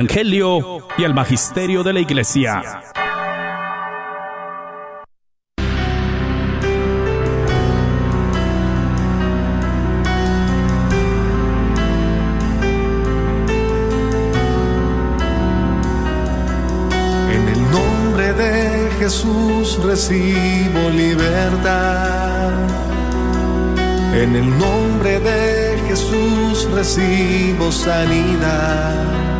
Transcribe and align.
Evangelio 0.00 0.78
y 0.96 1.04
el 1.04 1.12
Magisterio 1.12 1.82
de 1.82 1.92
la 1.92 2.00
Iglesia. 2.00 2.62
En 17.30 17.46
el 17.46 17.70
nombre 17.70 18.32
de 18.32 18.90
Jesús 19.00 19.78
recibo 19.84 20.88
libertad. 20.96 22.52
En 24.14 24.34
el 24.34 24.48
nombre 24.58 25.20
de 25.20 25.78
Jesús 25.88 26.70
recibo 26.72 27.70
sanidad. 27.70 29.39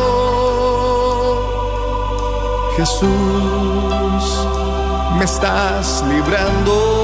Jesús, 2.77 3.07
me 5.17 5.25
estás 5.25 6.03
librando. 6.07 7.01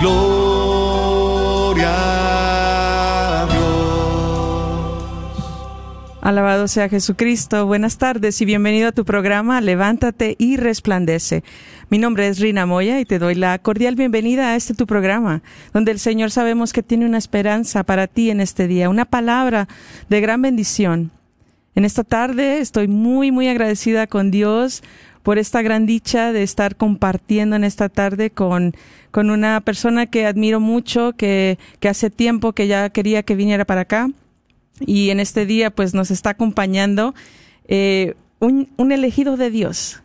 Gloria 0.00 1.90
a 3.42 3.46
Dios. 3.46 3.64
Alabado 6.22 6.66
sea 6.66 6.88
Jesucristo. 6.88 7.66
Buenas 7.66 7.98
tardes 7.98 8.40
y 8.40 8.46
bienvenido 8.46 8.88
a 8.88 8.92
tu 8.92 9.04
programa 9.04 9.60
Levántate 9.60 10.34
y 10.38 10.56
resplandece. 10.56 11.44
Mi 11.90 11.98
nombre 11.98 12.28
es 12.28 12.38
Rina 12.38 12.64
Moya 12.64 13.00
y 13.00 13.04
te 13.04 13.18
doy 13.18 13.34
la 13.34 13.58
cordial 13.58 13.96
bienvenida 13.96 14.48
a 14.48 14.56
este 14.56 14.72
tu 14.72 14.86
programa, 14.86 15.42
donde 15.74 15.92
el 15.92 15.98
Señor 15.98 16.30
sabemos 16.30 16.72
que 16.72 16.82
tiene 16.82 17.04
una 17.04 17.18
esperanza 17.18 17.84
para 17.84 18.06
ti 18.06 18.30
en 18.30 18.40
este 18.40 18.66
día, 18.66 18.88
una 18.88 19.04
palabra 19.04 19.68
de 20.08 20.20
gran 20.22 20.40
bendición. 20.40 21.17
En 21.74 21.84
esta 21.84 22.04
tarde 22.04 22.58
estoy 22.58 22.88
muy, 22.88 23.30
muy 23.30 23.48
agradecida 23.48 24.06
con 24.06 24.30
Dios 24.30 24.82
por 25.22 25.38
esta 25.38 25.62
gran 25.62 25.86
dicha 25.86 26.32
de 26.32 26.42
estar 26.42 26.76
compartiendo 26.76 27.54
en 27.54 27.64
esta 27.64 27.88
tarde 27.88 28.30
con, 28.30 28.74
con 29.10 29.30
una 29.30 29.60
persona 29.60 30.06
que 30.06 30.26
admiro 30.26 30.58
mucho, 30.58 31.12
que, 31.12 31.58
que 31.80 31.88
hace 31.88 32.10
tiempo 32.10 32.52
que 32.52 32.66
ya 32.66 32.88
quería 32.90 33.22
que 33.22 33.34
viniera 33.34 33.64
para 33.64 33.82
acá. 33.82 34.08
Y 34.80 35.10
en 35.10 35.20
este 35.20 35.44
día 35.44 35.70
pues 35.70 35.92
nos 35.92 36.10
está 36.10 36.30
acompañando 36.30 37.14
eh, 37.66 38.14
un, 38.38 38.70
un 38.76 38.92
elegido 38.92 39.36
de 39.36 39.50
Dios, 39.50 40.02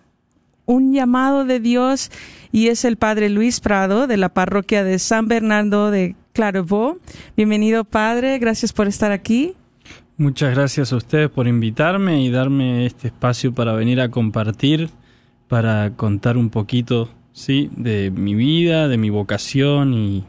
un 0.65 0.93
llamado 0.93 1.45
de 1.45 1.59
Dios 1.59 2.11
y 2.51 2.67
es 2.67 2.83
el 2.83 2.97
Padre 2.97 3.29
Luis 3.29 3.59
Prado 3.59 4.07
de 4.07 4.17
la 4.17 4.29
parroquia 4.29 4.83
de 4.83 4.99
San 4.99 5.27
Bernardo 5.27 5.91
de 5.91 6.15
Clairvaux. 6.33 6.99
Bienvenido 7.37 7.83
Padre, 7.83 8.39
gracias 8.39 8.73
por 8.73 8.87
estar 8.87 9.11
aquí. 9.11 9.55
Muchas 10.17 10.53
gracias 10.53 10.93
a 10.93 10.95
ustedes 10.95 11.29
por 11.29 11.47
invitarme 11.47 12.23
y 12.23 12.29
darme 12.29 12.85
este 12.85 13.07
espacio 13.07 13.53
para 13.53 13.73
venir 13.73 13.99
a 13.99 14.09
compartir, 14.09 14.89
para 15.47 15.91
contar 15.95 16.37
un 16.37 16.49
poquito, 16.49 17.09
sí, 17.31 17.69
de 17.75 18.11
mi 18.11 18.35
vida, 18.35 18.87
de 18.87 18.97
mi 18.97 19.09
vocación 19.09 19.93
y, 19.93 20.23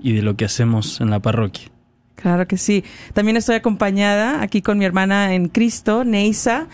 y 0.00 0.14
de 0.14 0.22
lo 0.22 0.36
que 0.36 0.44
hacemos 0.44 1.00
en 1.00 1.10
la 1.10 1.20
parroquia. 1.20 1.68
Claro 2.16 2.46
que 2.46 2.58
sí. 2.58 2.84
También 3.14 3.36
estoy 3.36 3.54
acompañada 3.54 4.42
aquí 4.42 4.62
con 4.62 4.78
mi 4.78 4.84
hermana 4.84 5.32
en 5.32 5.48
Cristo, 5.48 6.04
Neisa. 6.04 6.66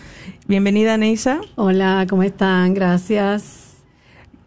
Bienvenida, 0.47 0.97
Neisa. 0.97 1.39
Hola, 1.55 2.05
¿cómo 2.09 2.23
están? 2.23 2.73
Gracias. 2.73 3.66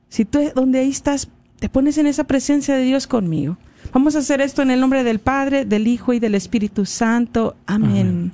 si 0.09 0.25
tú 0.25 0.51
donde 0.53 0.81
ahí 0.81 0.91
estás, 0.91 1.29
te 1.61 1.69
pones 1.69 1.97
en 1.97 2.09
esa 2.09 2.25
presencia 2.25 2.75
de 2.75 2.83
Dios 2.83 3.07
conmigo? 3.07 3.57
Vamos 3.93 4.17
a 4.17 4.19
hacer 4.19 4.41
esto 4.41 4.63
en 4.63 4.73
el 4.73 4.81
nombre 4.81 5.05
del 5.05 5.21
Padre, 5.21 5.65
del 5.65 5.87
Hijo 5.87 6.13
y 6.13 6.19
del 6.19 6.35
Espíritu 6.35 6.87
Santo. 6.87 7.55
Amén. 7.67 7.91
Amén. 7.91 8.33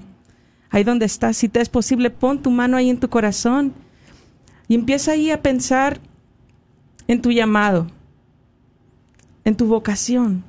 Ahí 0.70 0.82
donde 0.82 1.04
estás, 1.04 1.36
si 1.36 1.50
te 1.50 1.60
es 1.60 1.68
posible, 1.68 2.08
pon 2.08 2.40
tu 2.40 2.50
mano 2.50 2.78
ahí 2.78 2.88
en 2.88 2.98
tu 2.98 3.10
corazón 3.10 3.74
y 4.68 4.74
empieza 4.74 5.12
ahí 5.12 5.30
a 5.30 5.42
pensar 5.42 6.00
en 7.06 7.20
tu 7.20 7.32
llamado, 7.32 7.88
en 9.44 9.56
tu 9.56 9.66
vocación. 9.66 10.42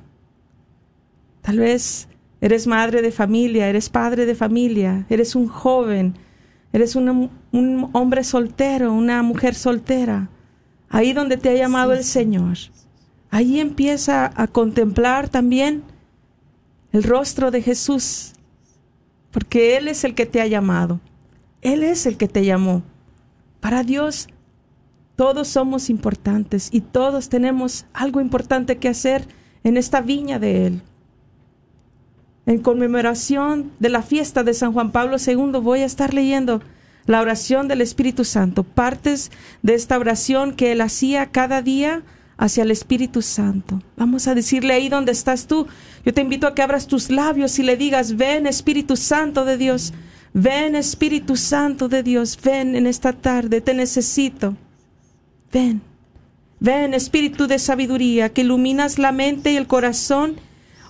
Tal 1.42 1.58
vez 1.58 2.08
eres 2.44 2.66
madre 2.66 3.00
de 3.00 3.10
familia, 3.10 3.70
eres 3.70 3.88
padre 3.88 4.26
de 4.26 4.34
familia, 4.34 5.06
eres 5.08 5.34
un 5.34 5.48
joven, 5.48 6.12
eres 6.74 6.94
una, 6.94 7.30
un 7.52 7.88
hombre 7.94 8.22
soltero, 8.22 8.92
una 8.92 9.22
mujer 9.22 9.54
soltera. 9.54 10.28
Ahí 10.90 11.14
donde 11.14 11.38
te 11.38 11.48
ha 11.48 11.54
llamado 11.54 11.94
el 11.94 12.04
Señor. 12.04 12.58
Ahí 13.30 13.60
empieza 13.60 14.30
a 14.36 14.46
contemplar 14.46 15.30
también 15.30 15.84
el 16.92 17.02
rostro 17.02 17.50
de 17.50 17.62
Jesús 17.62 18.34
porque 19.30 19.78
Él 19.78 19.88
es 19.88 20.04
el 20.04 20.14
que 20.14 20.26
te 20.26 20.42
ha 20.42 20.46
llamado. 20.46 21.00
Él 21.62 21.82
es 21.82 22.04
el 22.04 22.18
que 22.18 22.28
te 22.28 22.44
llamó. 22.44 22.82
Para 23.60 23.84
Dios, 23.84 24.28
todos 25.16 25.48
somos 25.48 25.88
importantes 25.88 26.68
y 26.70 26.82
todos 26.82 27.30
tenemos 27.30 27.86
algo 27.94 28.20
importante 28.20 28.76
que 28.76 28.90
hacer 28.90 29.26
en 29.62 29.78
esta 29.78 30.02
viña 30.02 30.38
de 30.38 30.66
Él. 30.66 30.82
En 32.46 32.58
conmemoración 32.58 33.72
de 33.78 33.88
la 33.88 34.02
fiesta 34.02 34.42
de 34.42 34.54
San 34.54 34.72
Juan 34.72 34.92
Pablo 34.92 35.16
II 35.24 35.60
voy 35.62 35.80
a 35.80 35.86
estar 35.86 36.12
leyendo 36.12 36.60
la 37.06 37.20
oración 37.20 37.68
del 37.68 37.80
Espíritu 37.80 38.24
Santo, 38.24 38.64
partes 38.64 39.30
de 39.62 39.74
esta 39.74 39.98
oración 39.98 40.52
que 40.52 40.72
Él 40.72 40.80
hacía 40.80 41.26
cada 41.26 41.62
día 41.62 42.02
hacia 42.36 42.62
el 42.62 42.70
Espíritu 42.70 43.22
Santo. 43.22 43.82
Vamos 43.96 44.26
a 44.26 44.34
decirle 44.34 44.74
ahí 44.74 44.88
donde 44.88 45.12
estás 45.12 45.46
tú. 45.46 45.66
Yo 46.04 46.12
te 46.12 46.20
invito 46.20 46.46
a 46.46 46.54
que 46.54 46.62
abras 46.62 46.86
tus 46.86 47.10
labios 47.10 47.58
y 47.58 47.62
le 47.62 47.76
digas, 47.76 48.16
ven 48.16 48.46
Espíritu 48.46 48.96
Santo 48.96 49.44
de 49.44 49.56
Dios, 49.56 49.92
ven 50.32 50.74
Espíritu 50.74 51.36
Santo 51.36 51.88
de 51.88 52.02
Dios, 52.02 52.38
ven 52.42 52.74
en 52.74 52.86
esta 52.86 53.12
tarde, 53.12 53.60
te 53.60 53.74
necesito. 53.74 54.56
Ven, 55.52 55.82
ven 56.60 56.92
Espíritu 56.94 57.46
de 57.46 57.58
sabiduría, 57.58 58.30
que 58.30 58.42
iluminas 58.42 58.98
la 58.98 59.12
mente 59.12 59.52
y 59.52 59.56
el 59.56 59.66
corazón, 59.66 60.36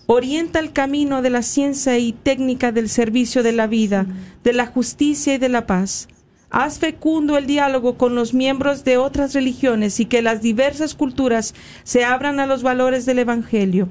orienta 0.07 0.59
el 0.59 0.73
camino 0.73 1.23
de 1.23 1.31
la 1.31 1.43
ciencia 1.43 1.99
y 1.99 2.13
técnica 2.13 2.73
del 2.73 2.89
servicio 2.89 3.43
de 3.43 3.53
la 3.53 3.67
vida, 3.67 4.07
de 4.43 4.53
la 4.53 4.67
justicia 4.67 5.35
y 5.35 5.39
de 5.39 5.49
la 5.49 5.67
paz. 5.67 6.09
Haz 6.51 6.79
fecundo 6.79 7.37
el 7.37 7.47
diálogo 7.47 7.97
con 7.97 8.15
los 8.15 8.33
miembros 8.33 8.85
de 8.85 8.97
otras 8.97 9.35
religiones 9.35 9.99
y 9.99 10.07
que 10.07 10.23
las 10.23 10.41
diversas 10.41 10.95
culturas 10.95 11.55
se 11.83 12.05
abran 12.05 12.39
a 12.39 12.47
los 12.47 12.63
valores 12.63 13.07
del 13.07 13.19
Evangelio. 13.19 13.89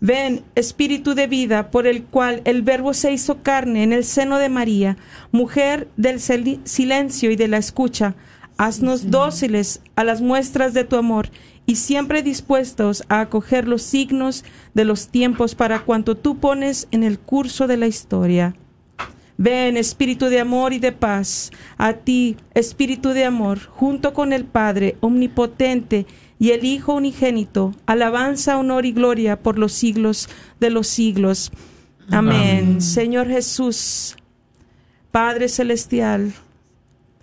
Ven, 0.00 0.44
Espíritu 0.54 1.14
de 1.14 1.26
vida, 1.26 1.72
por 1.72 1.88
el 1.88 2.04
cual 2.04 2.40
el 2.44 2.62
Verbo 2.62 2.94
se 2.94 3.10
hizo 3.10 3.42
carne 3.42 3.82
en 3.82 3.92
el 3.92 4.04
seno 4.04 4.38
de 4.38 4.48
María, 4.48 4.96
mujer 5.32 5.88
del 5.96 6.20
silencio 6.20 7.32
y 7.32 7.36
de 7.36 7.48
la 7.48 7.56
escucha, 7.56 8.14
haznos 8.58 9.10
dóciles 9.10 9.82
a 9.96 10.04
las 10.04 10.20
muestras 10.20 10.74
de 10.74 10.84
tu 10.84 10.96
amor 10.96 11.30
y 11.68 11.76
siempre 11.76 12.22
dispuestos 12.22 13.04
a 13.10 13.20
acoger 13.20 13.68
los 13.68 13.82
signos 13.82 14.42
de 14.72 14.86
los 14.86 15.08
tiempos 15.08 15.54
para 15.54 15.80
cuanto 15.80 16.16
tú 16.16 16.38
pones 16.38 16.88
en 16.92 17.02
el 17.02 17.18
curso 17.18 17.66
de 17.66 17.76
la 17.76 17.86
historia. 17.86 18.56
Ven, 19.36 19.76
Espíritu 19.76 20.26
de 20.30 20.40
amor 20.40 20.72
y 20.72 20.78
de 20.78 20.92
paz, 20.92 21.50
a 21.76 21.92
ti, 21.92 22.38
Espíritu 22.54 23.10
de 23.10 23.26
amor, 23.26 23.66
junto 23.66 24.14
con 24.14 24.32
el 24.32 24.46
Padre 24.46 24.96
omnipotente, 25.00 26.06
y 26.38 26.52
el 26.52 26.64
Hijo 26.64 26.94
unigénito, 26.94 27.74
alabanza, 27.84 28.56
honor 28.56 28.86
y 28.86 28.92
gloria 28.92 29.38
por 29.42 29.58
los 29.58 29.72
siglos 29.72 30.30
de 30.60 30.70
los 30.70 30.86
siglos. 30.86 31.52
Amén. 32.10 32.80
Señor 32.80 33.28
Jesús, 33.28 34.16
Padre 35.10 35.50
Celestial, 35.50 36.32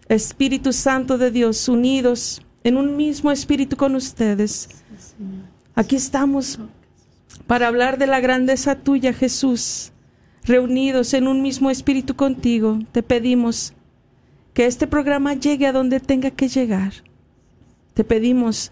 Espíritu 0.07 0.71
Santo 0.71 1.17
de 1.17 1.31
Dios, 1.31 1.67
unidos 1.67 2.44
en 2.65 2.77
un 2.77 2.97
mismo 2.97 3.31
espíritu 3.31 3.77
con 3.77 3.95
ustedes. 3.95 4.67
Aquí 5.75 5.95
estamos 5.95 6.59
para 7.45 7.67
hablar 7.67 7.99
de 7.99 8.07
la 8.07 8.19
grandeza 8.19 8.75
tuya, 8.75 9.13
Jesús. 9.13 9.91
Reunidos 10.43 11.13
en 11.13 11.27
un 11.27 11.43
mismo 11.43 11.69
espíritu 11.69 12.15
contigo, 12.15 12.79
te 12.91 13.03
pedimos 13.03 13.73
que 14.53 14.65
este 14.65 14.87
programa 14.87 15.35
llegue 15.35 15.67
a 15.67 15.71
donde 15.71 15.99
tenga 15.99 16.31
que 16.31 16.47
llegar. 16.47 16.93
Te 17.93 18.03
pedimos 18.03 18.71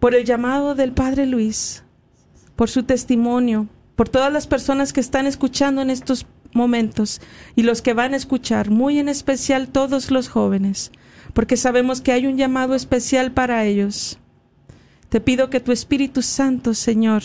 por 0.00 0.14
el 0.14 0.24
llamado 0.24 0.74
del 0.74 0.92
Padre 0.92 1.26
Luis, 1.26 1.84
por 2.56 2.70
su 2.70 2.82
testimonio, 2.82 3.68
por 3.94 4.08
todas 4.08 4.32
las 4.32 4.46
personas 4.46 4.94
que 4.94 5.00
están 5.00 5.26
escuchando 5.26 5.82
en 5.82 5.90
estos 5.90 6.26
momentos 6.54 7.20
y 7.56 7.62
los 7.62 7.82
que 7.82 7.92
van 7.92 8.14
a 8.14 8.16
escuchar, 8.16 8.70
muy 8.70 8.98
en 8.98 9.10
especial 9.10 9.68
todos 9.68 10.10
los 10.10 10.28
jóvenes, 10.28 10.92
porque 11.32 11.56
sabemos 11.56 12.00
que 12.00 12.12
hay 12.12 12.26
un 12.26 12.36
llamado 12.36 12.74
especial 12.74 13.32
para 13.32 13.64
ellos. 13.64 14.18
Te 15.08 15.20
pido 15.20 15.50
que 15.50 15.60
tu 15.60 15.72
Espíritu 15.72 16.22
Santo, 16.22 16.74
Señor, 16.74 17.22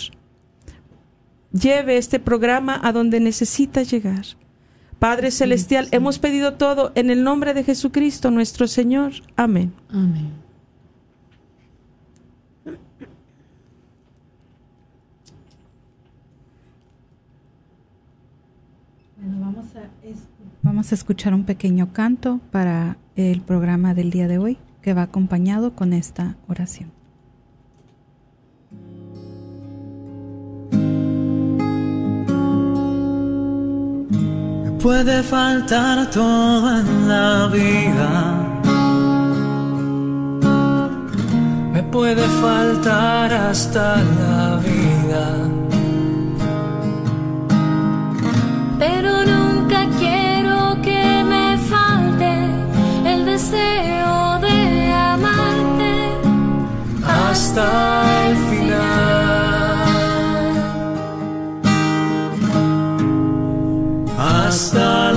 lleve 1.52 1.98
este 1.98 2.20
programa 2.20 2.80
a 2.84 2.92
donde 2.92 3.20
necesita 3.20 3.84
llegar. 3.84 4.26
Padre 5.00 5.32
Celestial, 5.32 5.90
hemos 5.92 6.18
pedido 6.18 6.54
todo 6.54 6.92
en 6.96 7.10
el 7.10 7.24
nombre 7.24 7.54
de 7.54 7.64
Jesucristo 7.64 8.32
nuestro 8.32 8.68
Señor. 8.68 9.12
Amén. 9.36 9.74
Amén. 9.90 10.44
vamos 20.62 20.92
a, 20.92 20.96
escuchar 20.96 21.34
un 21.34 21.44
pequeño 21.44 21.94
canto 21.94 22.40
para 22.52 22.98
el 23.16 23.42
programa 23.42 23.94
del 23.94 24.10
día 24.12 24.28
de 24.28 24.38
hoy 24.38 24.58
que 24.82 24.94
va 24.94 25.04
acompañado 25.04 25.74
con 25.74 25.94
esta 25.94 26.36
oración. 26.48 26.92
Me 34.64 34.72
puede 34.82 35.24
faltar 35.24 36.10
todo 36.12 36.80
en 36.80 37.08
la 37.08 37.50
vida. 37.52 38.50
Me 41.72 41.84
puede 41.84 42.28
faltar 42.42 43.34
hasta 43.34 44.04
la 44.04 44.58
vida 44.58 45.53
deseo 53.54 54.40
de 54.40 54.58
amarte 54.92 55.96
hasta 57.08 57.68
el 58.28 58.36
final, 58.50 58.84
hasta 64.18 65.13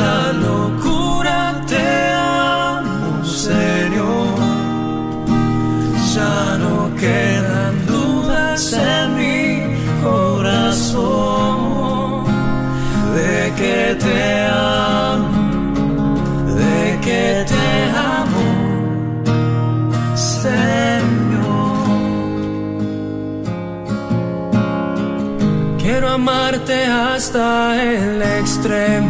hasta 27.36 27.82
el 27.82 28.22
extremo. 28.22 29.05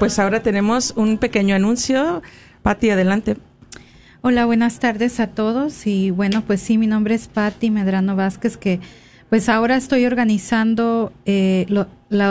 Pues 0.00 0.18
ahora 0.18 0.42
tenemos 0.42 0.94
un 0.96 1.18
pequeño 1.18 1.54
anuncio. 1.54 2.22
Pati, 2.62 2.88
adelante. 2.88 3.36
Hola, 4.22 4.46
buenas 4.46 4.80
tardes 4.80 5.20
a 5.20 5.26
todos. 5.26 5.86
Y 5.86 6.10
bueno, 6.10 6.42
pues 6.46 6.62
sí, 6.62 6.78
mi 6.78 6.86
nombre 6.86 7.14
es 7.14 7.28
Patti 7.28 7.70
Medrano 7.70 8.16
Vázquez, 8.16 8.56
que 8.56 8.80
pues 9.28 9.50
ahora 9.50 9.76
estoy 9.76 10.06
organizando 10.06 11.12
eh, 11.26 11.66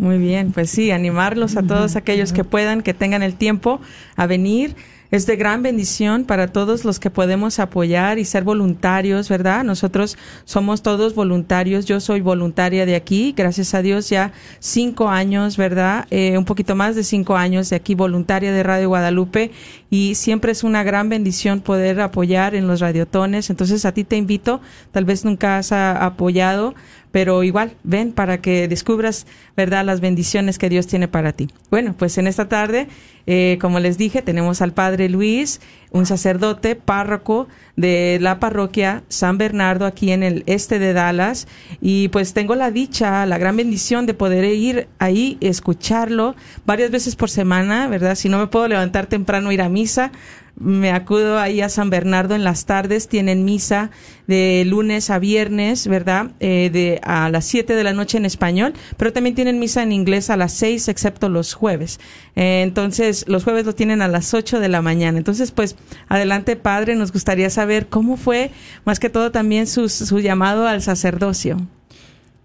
Muy 0.00 0.16
bien, 0.16 0.52
pues 0.52 0.70
sí, 0.70 0.90
animarlos 0.92 1.58
a 1.58 1.62
todos 1.62 1.94
aquellos 1.94 2.32
que 2.32 2.42
puedan, 2.42 2.80
que 2.80 2.94
tengan 2.94 3.22
el 3.22 3.34
tiempo 3.34 3.82
a 4.16 4.26
venir. 4.26 4.74
Es 5.10 5.26
de 5.26 5.36
gran 5.36 5.62
bendición 5.62 6.24
para 6.24 6.46
todos 6.46 6.86
los 6.86 6.98
que 6.98 7.10
podemos 7.10 7.58
apoyar 7.58 8.18
y 8.18 8.24
ser 8.24 8.44
voluntarios, 8.44 9.28
¿verdad? 9.28 9.62
Nosotros 9.62 10.16
somos 10.46 10.80
todos 10.82 11.14
voluntarios. 11.14 11.84
Yo 11.84 12.00
soy 12.00 12.22
voluntaria 12.22 12.86
de 12.86 12.94
aquí, 12.94 13.34
gracias 13.36 13.74
a 13.74 13.82
Dios, 13.82 14.08
ya 14.08 14.32
cinco 14.58 15.10
años, 15.10 15.58
¿verdad? 15.58 16.06
Eh, 16.10 16.38
un 16.38 16.46
poquito 16.46 16.76
más 16.76 16.96
de 16.96 17.04
cinco 17.04 17.36
años 17.36 17.68
de 17.68 17.76
aquí, 17.76 17.94
voluntaria 17.94 18.52
de 18.52 18.62
Radio 18.62 18.88
Guadalupe. 18.88 19.50
Y 19.90 20.14
siempre 20.14 20.52
es 20.52 20.64
una 20.64 20.82
gran 20.82 21.10
bendición 21.10 21.60
poder 21.60 22.00
apoyar 22.00 22.54
en 22.54 22.68
los 22.68 22.80
radiotones. 22.80 23.50
Entonces, 23.50 23.84
a 23.84 23.92
ti 23.92 24.04
te 24.04 24.16
invito, 24.16 24.62
tal 24.92 25.04
vez 25.04 25.26
nunca 25.26 25.58
has 25.58 25.72
apoyado, 25.72 26.74
pero 27.12 27.42
igual, 27.42 27.72
ven 27.82 28.12
para 28.12 28.40
que 28.40 28.68
descubras, 28.68 29.26
¿verdad?, 29.56 29.84
las 29.84 30.00
bendiciones 30.00 30.58
que 30.58 30.68
Dios 30.68 30.86
tiene 30.86 31.08
para 31.08 31.32
ti. 31.32 31.48
Bueno, 31.70 31.94
pues 31.98 32.18
en 32.18 32.26
esta 32.26 32.48
tarde, 32.48 32.88
eh, 33.26 33.58
como 33.60 33.80
les 33.80 33.98
dije, 33.98 34.22
tenemos 34.22 34.62
al 34.62 34.72
Padre 34.72 35.08
Luis, 35.08 35.60
un 35.90 36.06
sacerdote, 36.06 36.76
párroco 36.76 37.48
de 37.76 38.18
la 38.20 38.38
parroquia 38.38 39.02
San 39.08 39.38
Bernardo 39.38 39.86
aquí 39.86 40.12
en 40.12 40.22
el 40.22 40.44
este 40.46 40.78
de 40.78 40.92
Dallas. 40.92 41.48
Y 41.80 42.08
pues 42.08 42.32
tengo 42.32 42.54
la 42.54 42.70
dicha, 42.70 43.26
la 43.26 43.38
gran 43.38 43.56
bendición 43.56 44.06
de 44.06 44.14
poder 44.14 44.44
ir 44.44 44.88
ahí, 44.98 45.36
escucharlo 45.40 46.36
varias 46.64 46.90
veces 46.90 47.16
por 47.16 47.30
semana, 47.30 47.88
¿verdad? 47.88 48.14
Si 48.14 48.28
no 48.28 48.38
me 48.38 48.46
puedo 48.46 48.68
levantar 48.68 49.06
temprano, 49.06 49.50
ir 49.50 49.62
a 49.62 49.68
misa, 49.68 50.12
me 50.60 50.92
acudo 50.92 51.38
ahí 51.38 51.62
a 51.62 51.70
San 51.70 51.88
Bernardo 51.88 52.34
en 52.34 52.44
las 52.44 52.66
tardes, 52.66 53.08
tienen 53.08 53.46
misa 53.46 53.90
de 54.26 54.62
lunes 54.66 55.08
a 55.08 55.18
viernes, 55.18 55.86
¿verdad? 55.86 56.32
Eh, 56.38 56.68
de 56.70 57.00
a 57.02 57.30
las 57.30 57.46
7 57.46 57.74
de 57.74 57.82
la 57.82 57.94
noche 57.94 58.18
en 58.18 58.26
español, 58.26 58.74
pero 58.98 59.12
también 59.12 59.34
tienen 59.34 59.58
misa 59.58 59.82
en 59.82 59.90
inglés 59.90 60.28
a 60.28 60.36
las 60.36 60.52
6, 60.52 60.88
excepto 60.88 61.30
los 61.30 61.54
jueves. 61.54 61.98
Eh, 62.36 62.60
entonces, 62.62 63.24
los 63.26 63.42
jueves 63.42 63.64
lo 63.64 63.74
tienen 63.74 64.02
a 64.02 64.08
las 64.08 64.34
8 64.34 64.60
de 64.60 64.68
la 64.68 64.82
mañana. 64.82 65.16
Entonces, 65.16 65.50
pues, 65.50 65.76
adelante, 66.08 66.56
padre, 66.56 66.94
nos 66.94 67.10
gustaría 67.10 67.48
saber 67.48 67.88
cómo 67.88 68.18
fue, 68.18 68.50
más 68.84 69.00
que 69.00 69.08
todo, 69.08 69.32
también 69.32 69.66
su, 69.66 69.88
su 69.88 70.20
llamado 70.20 70.68
al 70.68 70.82
sacerdocio. 70.82 71.56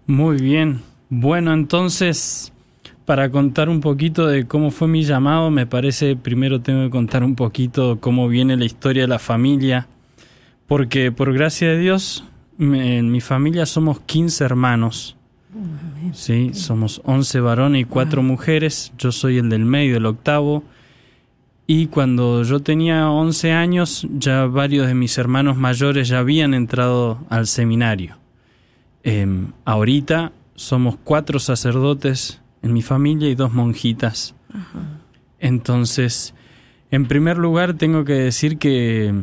Muy 0.06 0.38
bien. 0.38 0.80
Bueno, 1.10 1.52
entonces, 1.52 2.52
para 3.06 3.30
contar 3.30 3.68
un 3.68 3.80
poquito 3.80 4.26
de 4.26 4.46
cómo 4.46 4.70
fue 4.70 4.88
mi 4.88 5.02
llamado, 5.04 5.50
me 5.50 5.66
parece 5.66 6.16
primero 6.16 6.60
tengo 6.60 6.82
que 6.84 6.90
contar 6.90 7.22
un 7.24 7.34
poquito 7.36 7.98
cómo 8.00 8.28
viene 8.28 8.56
la 8.56 8.64
historia 8.64 9.02
de 9.04 9.08
la 9.08 9.18
familia, 9.18 9.86
porque 10.66 11.12
por 11.12 11.32
gracia 11.32 11.68
de 11.70 11.78
Dios, 11.78 12.24
me- 12.58 12.98
en 12.98 13.10
mi 13.10 13.20
familia 13.20 13.64
somos 13.64 14.00
15 14.00 14.44
hermanos. 14.44 15.16
Sí, 16.12 16.50
somos 16.52 17.00
11 17.04 17.40
varones 17.40 17.82
y 17.82 17.84
4 17.84 18.22
mujeres, 18.22 18.92
yo 18.98 19.10
soy 19.12 19.38
el 19.38 19.48
del 19.48 19.64
medio, 19.64 19.96
el 19.96 20.04
octavo. 20.06 20.62
Y 21.66 21.86
cuando 21.86 22.42
yo 22.42 22.60
tenía 22.60 23.10
11 23.10 23.52
años, 23.52 24.06
ya 24.18 24.44
varios 24.46 24.86
de 24.86 24.94
mis 24.94 25.16
hermanos 25.18 25.56
mayores 25.56 26.08
ya 26.08 26.18
habían 26.18 26.54
entrado 26.54 27.18
al 27.30 27.46
seminario. 27.46 28.18
Em, 29.02 29.52
ahorita 29.64 30.32
somos 30.56 30.96
cuatro 31.02 31.38
sacerdotes 31.38 32.40
en 32.66 32.72
mi 32.72 32.82
familia 32.82 33.30
y 33.30 33.34
dos 33.34 33.52
monjitas. 33.52 34.34
Entonces, 35.38 36.34
en 36.90 37.06
primer 37.06 37.38
lugar 37.38 37.74
tengo 37.74 38.04
que 38.04 38.14
decir 38.14 38.58
que, 38.58 39.14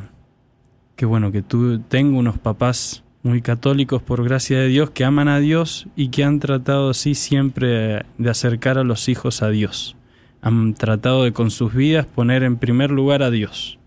que 0.96 1.06
bueno, 1.06 1.32
que 1.32 1.42
tú, 1.42 1.80
tengo 1.80 2.18
unos 2.18 2.38
papás 2.38 3.04
muy 3.22 3.42
católicos 3.42 4.02
por 4.02 4.24
gracia 4.24 4.60
de 4.60 4.68
Dios 4.68 4.92
que 4.92 5.06
aman 5.06 5.28
a 5.28 5.40
Dios 5.40 5.88
y 5.96 6.10
que 6.10 6.24
han 6.24 6.40
tratado 6.40 6.90
así 6.90 7.16
siempre 7.16 8.06
de 8.18 8.30
acercar 8.30 8.78
a 8.78 8.84
los 8.84 9.08
hijos 9.10 9.42
a 9.42 9.50
Dios. 9.50 9.96
Han 10.42 10.74
tratado 10.74 11.24
de 11.24 11.32
con 11.32 11.52
sus 11.52 11.74
vidas 11.74 12.06
poner 12.06 12.44
en 12.44 12.58
primer 12.58 12.92
lugar 12.92 13.24
a 13.24 13.32
Dios. 13.32 13.80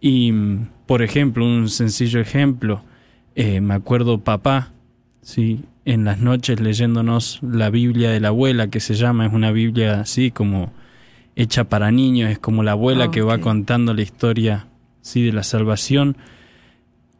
Y, 0.00 0.32
por 0.86 1.02
ejemplo, 1.02 1.44
un 1.44 1.68
sencillo 1.68 2.20
ejemplo, 2.20 2.82
eh, 3.34 3.60
me 3.60 3.74
acuerdo 3.74 4.22
papá, 4.22 4.72
sí, 5.20 5.64
en 5.84 6.04
las 6.04 6.18
noches 6.18 6.60
leyéndonos 6.60 7.38
la 7.42 7.70
Biblia 7.70 8.10
de 8.10 8.20
la 8.20 8.28
abuela, 8.28 8.68
que 8.68 8.80
se 8.80 8.94
llama, 8.94 9.26
es 9.26 9.32
una 9.32 9.52
Biblia 9.52 10.00
así 10.00 10.30
como 10.30 10.72
hecha 11.36 11.64
para 11.64 11.90
niños, 11.90 12.30
es 12.30 12.38
como 12.38 12.62
la 12.62 12.72
abuela 12.72 13.10
que 13.10 13.22
va 13.22 13.38
contando 13.38 13.92
la 13.92 14.02
historia, 14.02 14.66
sí, 15.02 15.22
de 15.22 15.32
la 15.32 15.42
salvación. 15.42 16.16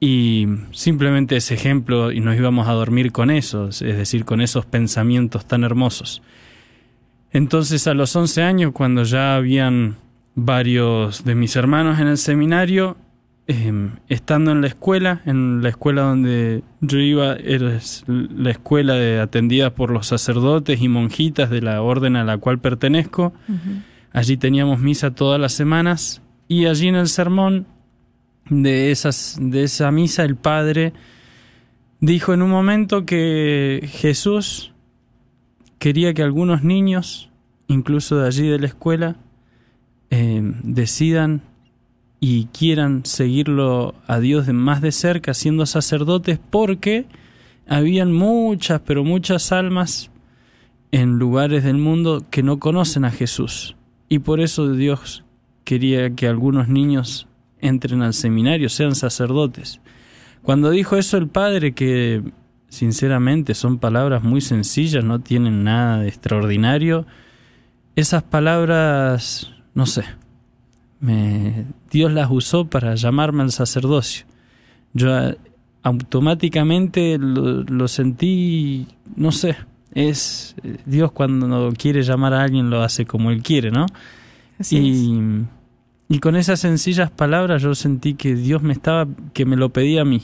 Y 0.01 0.47
simplemente 0.73 1.37
ese 1.37 1.55
ejemplo, 1.55 2.13
y 2.13 2.21
nos 2.21 2.37
íbamos 2.37 2.69
a 2.69 2.73
dormir 2.73 3.13
con 3.13 3.31
eso, 3.31 3.69
es 3.69 3.81
decir, 3.81 4.25
con 4.25 4.41
esos 4.41 4.67
pensamientos 4.67 5.47
tan 5.47 5.65
hermosos. 5.65 6.23
Entonces 7.33 7.87
a 7.87 7.95
los 7.95 8.15
11 8.15 8.43
años, 8.43 8.73
cuando 8.73 9.03
ya 9.03 9.37
habían 9.37 9.97
varios 10.35 11.25
de 11.25 11.35
mis 11.35 11.57
hermanos 11.57 12.01
en 12.01 12.07
el 12.07 12.19
seminario, 12.19 12.97
eh, 13.47 13.91
estando 14.09 14.53
en 14.53 14.63
la 14.63 14.69
escuela, 14.69 15.21
en 15.27 15.63
la 15.63 15.69
escuela 15.69 16.03
donde 16.03 16.63
yo 16.81 16.99
iba, 16.99 17.35
era 17.35 17.79
la 18.07 18.51
escuela 18.51 18.95
de, 18.95 19.21
atendida 19.21 19.75
por 19.75 19.91
los 19.91 20.07
sacerdotes 20.07 20.81
y 20.81 20.89
monjitas 20.89 21.51
de 21.51 21.61
la 21.61 21.83
orden 21.83 22.17
a 22.17 22.25
la 22.25 22.39
cual 22.39 22.59
pertenezco. 22.59 23.35
Allí 24.13 24.37
teníamos 24.37 24.79
misa 24.79 25.11
todas 25.15 25.41
las 25.41 25.53
semanas 25.53 26.23
y 26.49 26.67
allí 26.67 26.89
en 26.89 26.95
el 26.95 27.09
sermón 27.09 27.67
de, 28.49 28.91
esas, 28.91 29.37
de 29.41 29.65
esa 29.65 29.91
misa 29.91 30.23
el 30.25 30.37
padre 30.37 30.93
dijo 32.01 32.35
en 32.35 32.43
un 32.43 32.51
momento 32.51 33.07
que 33.07 33.89
Jesús 33.93 34.73
quería 35.79 36.15
que 36.15 36.23
algunos 36.23 36.63
niños, 36.63 37.31
incluso 37.67 38.19
de 38.19 38.27
allí 38.27 38.49
de 38.49 38.59
la 38.59 38.67
escuela, 38.67 39.17
eh, 40.11 40.41
decidan 40.63 41.43
y 42.27 42.47
quieran 42.47 43.05
seguirlo 43.05 43.95
a 44.07 44.19
Dios 44.19 44.47
de 44.47 44.55
más 44.55 44.81
de 44.81 44.93
cerca 44.93 45.35
siendo 45.35 45.67
sacerdotes 45.67 46.39
porque 46.39 47.05
habían 47.69 48.15
muchas, 48.15 48.81
pero 48.81 49.05
muchas 49.05 49.53
almas 49.53 50.11
en 50.91 51.19
lugares 51.19 51.65
del 51.65 51.77
mundo 51.77 52.25
que 52.31 52.43
no 52.43 52.59
conocen 52.59 53.05
a 53.05 53.11
Jesús. 53.11 53.77
Y 54.09 54.21
por 54.21 54.41
eso 54.41 54.73
Dios 54.73 55.23
quería 55.65 56.15
que 56.15 56.27
algunos 56.27 56.67
niños 56.67 57.29
entren 57.61 58.01
al 58.01 58.15
seminario, 58.15 58.71
sean 58.71 58.95
sacerdotes. 58.95 59.83
Cuando 60.41 60.71
dijo 60.71 60.97
eso 60.97 61.19
el 61.19 61.29
padre, 61.29 61.75
que 61.75 62.23
sinceramente 62.71 63.53
son 63.53 63.77
palabras 63.77 64.23
muy 64.23 64.41
sencillas, 64.41 65.05
no 65.05 65.21
tienen 65.21 65.63
nada 65.63 65.99
de 65.99 66.09
extraordinario, 66.09 67.05
esas 67.97 68.23
palabras, 68.23 69.53
no 69.75 69.85
sé, 69.85 70.05
me, 71.05 71.67
Dios 71.91 72.11
las 72.13 72.31
usó 72.31 72.65
para 72.65 72.95
llamarme 72.95 73.43
al 73.43 73.53
sacerdocio. 73.53 74.25
Yo 74.95 75.15
eh, 75.15 75.37
automáticamente 75.83 77.19
lo, 77.19 77.63
lo 77.63 77.89
sentí, 77.89 78.87
no 79.15 79.31
sé, 79.31 79.57
es 79.93 80.57
eh, 80.65 80.79
Dios 80.87 81.13
cuando 81.13 81.71
quiere 81.77 82.03
llamar 82.03 82.33
a 82.33 82.43
alguien 82.43 82.71
lo 82.71 82.83
hace 82.83 83.05
como 83.05 83.31
Él 83.31 83.43
quiere, 83.43 83.71
¿no? 83.71 83.85
Así 84.59 84.79
y, 84.79 86.15
y 86.17 86.21
con 86.21 86.37
esas 86.37 86.61
sencillas 86.61 87.11
palabras 87.11 87.61
yo 87.61 87.75
sentí 87.75 88.15
que 88.15 88.35
Dios 88.35 88.63
me 88.63 88.73
estaba, 88.73 89.07
que 89.35 89.45
me 89.45 89.57
lo 89.57 89.71
pedía 89.71 90.03
a 90.03 90.07
mí. 90.07 90.23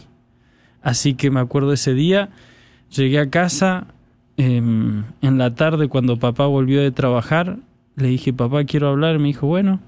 Así 0.81 1.13
que 1.13 1.31
me 1.31 1.41
acuerdo 1.41 1.75
ese 1.75 1.93
día, 1.93 2.31
llegué 2.91 3.19
a 3.19 3.29
casa 3.29 3.89
em, 4.39 5.05
en 5.21 5.37
la 5.37 5.55
tarde 5.55 5.89
cuando 5.89 6.19
papá 6.19 6.47
volvió 6.47 6.81
de 6.81 6.91
trabajar, 6.91 7.59
le 7.97 8.09
dije, 8.09 8.33
papá, 8.33 8.65
quiero 8.65 8.89
hablar, 8.89 9.19
me 9.19 9.29
dijo, 9.29 9.47
bueno. 9.47 9.81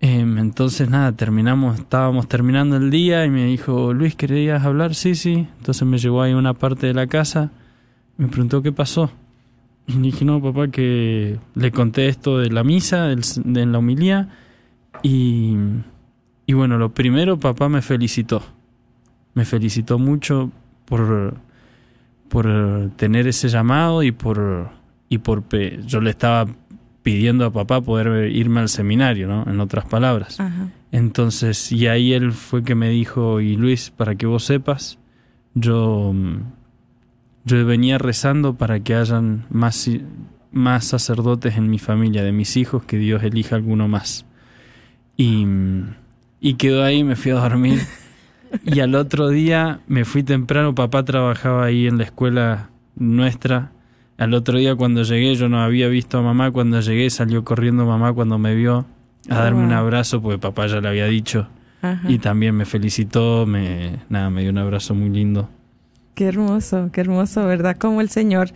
Em, 0.00 0.38
entonces 0.38 0.90
nada, 0.90 1.12
terminamos, 1.12 1.78
estábamos 1.78 2.28
terminando 2.28 2.76
el 2.76 2.90
día 2.90 3.24
y 3.24 3.30
me 3.30 3.46
dijo, 3.46 3.94
Luis, 3.94 4.14
¿querías 4.14 4.64
hablar? 4.64 4.94
Sí, 4.94 5.14
sí. 5.14 5.48
Entonces 5.58 5.86
me 5.86 5.98
llevó 5.98 6.22
ahí 6.22 6.32
a 6.32 6.36
una 6.36 6.54
parte 6.54 6.86
de 6.86 6.94
la 6.94 7.06
casa, 7.06 7.50
me 8.16 8.28
preguntó 8.28 8.62
qué 8.62 8.72
pasó. 8.72 9.10
Y 9.86 9.94
dije, 9.98 10.24
no, 10.24 10.42
papá, 10.42 10.68
que 10.68 11.38
le 11.54 11.70
conté 11.70 12.08
esto 12.08 12.38
de 12.38 12.50
la 12.50 12.64
misa, 12.64 13.04
del, 13.04 13.22
de 13.44 13.66
la 13.66 13.78
homilía, 13.78 14.28
y, 15.02 15.56
y 16.46 16.52
bueno, 16.52 16.76
lo 16.76 16.92
primero, 16.92 17.38
papá 17.38 17.68
me 17.68 17.82
felicitó. 17.82 18.42
Me 19.34 19.44
felicitó 19.44 19.98
mucho 19.98 20.50
por, 20.86 21.34
por 22.28 22.90
tener 22.96 23.28
ese 23.28 23.48
llamado 23.48 24.02
y 24.02 24.12
por, 24.12 24.70
y 25.08 25.18
por 25.18 25.44
yo 25.86 26.00
le 26.00 26.10
estaba 26.10 26.46
pidiendo 27.06 27.44
a 27.44 27.52
papá 27.52 27.80
poder 27.80 28.32
irme 28.32 28.58
al 28.58 28.68
seminario, 28.68 29.28
¿no? 29.28 29.48
En 29.48 29.60
otras 29.60 29.84
palabras. 29.84 30.40
Ajá. 30.40 30.70
Entonces, 30.90 31.70
y 31.70 31.86
ahí 31.86 32.12
él 32.12 32.32
fue 32.32 32.64
que 32.64 32.74
me 32.74 32.88
dijo, 32.88 33.40
y 33.40 33.54
Luis, 33.54 33.90
para 33.90 34.16
que 34.16 34.26
vos 34.26 34.42
sepas, 34.42 34.98
yo, 35.54 36.10
mm, 36.12 36.38
yo 37.44 37.64
venía 37.64 37.98
rezando 37.98 38.54
para 38.54 38.80
que 38.80 38.96
hayan 38.96 39.44
más, 39.50 39.88
más 40.50 40.86
sacerdotes 40.86 41.56
en 41.56 41.70
mi 41.70 41.78
familia, 41.78 42.24
de 42.24 42.32
mis 42.32 42.56
hijos, 42.56 42.82
que 42.82 42.98
Dios 42.98 43.22
elija 43.22 43.54
alguno 43.54 43.86
más. 43.86 44.26
Y, 45.16 45.46
y 46.40 46.54
quedó 46.54 46.82
ahí, 46.82 47.04
me 47.04 47.14
fui 47.14 47.30
a 47.30 47.36
dormir. 47.36 47.78
Y 48.64 48.80
al 48.80 48.94
otro 48.96 49.28
día 49.28 49.80
me 49.86 50.04
fui 50.04 50.24
temprano, 50.24 50.74
papá 50.74 51.04
trabajaba 51.04 51.66
ahí 51.66 51.86
en 51.86 51.98
la 51.98 52.04
escuela 52.04 52.70
nuestra. 52.96 53.70
Al 54.18 54.32
otro 54.34 54.58
día 54.58 54.74
cuando 54.74 55.02
llegué 55.02 55.34
yo 55.34 55.48
no 55.48 55.60
había 55.60 55.88
visto 55.88 56.18
a 56.18 56.22
mamá, 56.22 56.50
cuando 56.50 56.80
llegué 56.80 57.10
salió 57.10 57.44
corriendo 57.44 57.84
mamá 57.84 58.12
cuando 58.12 58.38
me 58.38 58.54
vio 58.54 58.86
a 59.28 59.34
darme 59.34 59.64
un 59.64 59.72
abrazo 59.72 60.22
porque 60.22 60.38
papá 60.38 60.66
ya 60.68 60.80
le 60.80 60.88
había 60.88 61.06
dicho 61.06 61.48
Ajá. 61.82 62.10
y 62.10 62.18
también 62.18 62.54
me 62.54 62.64
felicitó, 62.64 63.44
me 63.46 64.00
nada, 64.08 64.30
me 64.30 64.42
dio 64.42 64.50
un 64.50 64.58
abrazo 64.58 64.94
muy 64.94 65.10
lindo. 65.10 65.48
Qué 66.14 66.26
hermoso, 66.26 66.88
qué 66.92 67.02
hermoso, 67.02 67.44
¿verdad? 67.44 67.76
Como 67.76 68.00
el 68.00 68.08
Señor, 68.08 68.50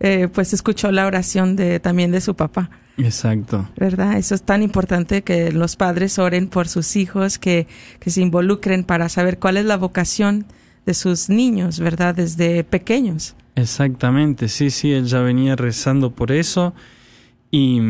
eh, 0.00 0.28
pues 0.32 0.54
escuchó 0.54 0.90
la 0.90 1.06
oración 1.06 1.56
de 1.56 1.78
también 1.78 2.10
de 2.10 2.22
su 2.22 2.34
papá, 2.34 2.70
Exacto. 2.96 3.68
¿verdad? 3.76 4.16
Eso 4.16 4.34
es 4.34 4.42
tan 4.42 4.62
importante 4.62 5.22
que 5.22 5.52
los 5.52 5.76
padres 5.76 6.18
oren 6.18 6.48
por 6.48 6.68
sus 6.68 6.96
hijos, 6.96 7.38
que, 7.38 7.66
que 8.00 8.10
se 8.10 8.22
involucren 8.22 8.84
para 8.84 9.10
saber 9.10 9.38
cuál 9.38 9.58
es 9.58 9.66
la 9.66 9.76
vocación 9.76 10.46
de 10.86 10.94
sus 10.94 11.28
niños, 11.28 11.80
¿verdad? 11.80 12.14
Desde 12.14 12.64
pequeños. 12.64 13.36
Exactamente, 13.54 14.48
sí, 14.48 14.70
sí, 14.70 14.92
él 14.92 15.04
ya 15.06 15.20
venía 15.20 15.56
rezando 15.56 16.10
por 16.10 16.32
eso 16.32 16.72
y, 17.50 17.80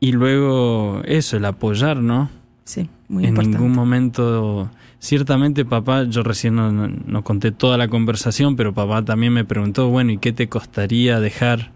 y 0.00 0.12
luego 0.12 1.02
eso, 1.04 1.36
el 1.36 1.44
apoyar, 1.44 1.98
¿no? 1.98 2.30
Sí, 2.64 2.88
muy 3.08 3.24
en 3.24 3.30
importante. 3.30 3.58
ningún 3.58 3.72
momento, 3.76 4.70
ciertamente 4.98 5.64
papá, 5.64 6.04
yo 6.04 6.22
recién 6.22 6.54
no, 6.56 6.72
no- 6.72 6.88
no 6.88 7.22
conté 7.22 7.52
toda 7.52 7.76
la 7.76 7.88
conversación, 7.88 8.56
pero 8.56 8.72
papá 8.72 9.04
también 9.04 9.32
me 9.34 9.44
preguntó, 9.44 9.88
bueno, 9.88 10.12
¿y 10.12 10.18
qué 10.18 10.32
te 10.32 10.48
costaría 10.48 11.20
dejar 11.20 11.72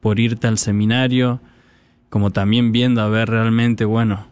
por 0.00 0.20
irte 0.20 0.46
al 0.46 0.58
seminario? 0.58 1.40
Como 2.10 2.30
también 2.30 2.70
viendo 2.72 3.00
a 3.00 3.08
ver 3.08 3.30
realmente, 3.30 3.86
bueno, 3.86 4.26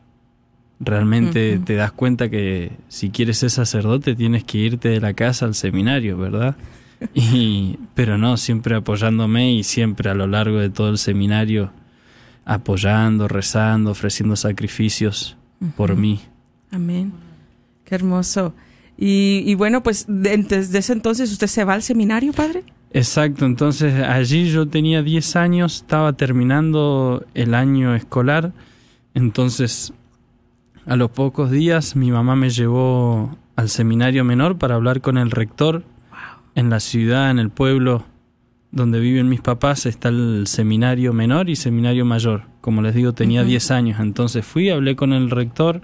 realmente 0.79 1.59
te 1.65 1.75
das 1.75 1.93
cuenta 1.93 2.29
que 2.29 2.73
si 2.89 3.11
quieres 3.11 3.39
ser 3.39 3.51
sacerdote 3.51 4.15
tienes 4.15 4.45
que 4.45 4.59
irte 4.59 4.89
de 4.91 5.01
la 5.01 5.15
casa 5.15 5.47
al 5.47 5.55
seminario, 5.55 6.17
¿verdad? 6.19 6.57
Y, 7.15 7.79
pero 7.95 8.19
no, 8.19 8.37
siempre 8.37 8.75
apoyándome 8.77 9.53
y 9.55 9.63
siempre 9.63 10.11
a 10.11 10.15
lo 10.15 10.27
largo 10.27 10.59
de 10.59 10.69
todo 10.71 10.91
el 10.91 10.99
seminario 10.99 11.73
apoyando, 12.45 13.29
rezando, 13.29 13.91
ofreciendo 13.93 14.37
sacrificios 14.37 15.37
por 15.77 15.97
mí. 15.97 16.21
Amén. 16.71 17.13
Qué 17.85 17.95
hermoso. 17.95 18.55
Y, 18.99 19.43
y 19.47 19.55
bueno, 19.55 19.83
pues 19.83 20.05
de- 20.09 20.37
desde 20.39 20.79
ese 20.79 20.93
entonces 20.93 21.33
usted 21.33 21.47
se 21.47 21.65
va 21.65 21.75
al 21.75 21.83
seminario, 21.83 22.33
padre. 22.33 22.65
Exacto, 22.93 23.47
entonces 23.47 23.95
allí 24.03 24.51
yo 24.51 24.67
tenía 24.67 25.03
10 25.03 25.37
años, 25.37 25.77
estaba 25.77 26.13
terminando 26.15 27.25
el 27.35 27.55
año 27.55 27.95
escolar, 27.95 28.53
entonces 29.15 29.93
a 30.87 30.97
los 30.97 31.11
pocos 31.13 31.51
días 31.53 31.95
mi 31.95 32.11
mamá 32.11 32.35
me 32.35 32.51
llevó 32.51 33.37
al 33.55 33.69
seminario 33.69 34.25
menor 34.25 34.59
para 34.59 34.75
hablar 34.75 35.01
con 35.01 35.19
el 35.19 35.31
rector. 35.31 35.85
En 36.55 36.71
la 36.71 36.81
ciudad, 36.81 37.31
en 37.31 37.39
el 37.39 37.51
pueblo 37.51 38.05
donde 38.73 39.01
viven 39.01 39.29
mis 39.29 39.41
papás, 39.41 39.87
está 39.87 40.09
el 40.11 40.47
seminario 40.47 41.13
menor 41.13 41.49
y 41.51 41.57
seminario 41.57 42.05
mayor. 42.05 42.43
Como 42.61 42.83
les 42.83 42.95
digo, 42.95 43.13
tenía 43.13 43.41
Ujú. 43.41 43.49
10 43.51 43.71
años, 43.71 44.01
entonces 44.01 44.45
fui, 44.45 44.69
hablé 44.71 44.95
con 44.97 45.13
el 45.13 45.31
rector, 45.31 45.81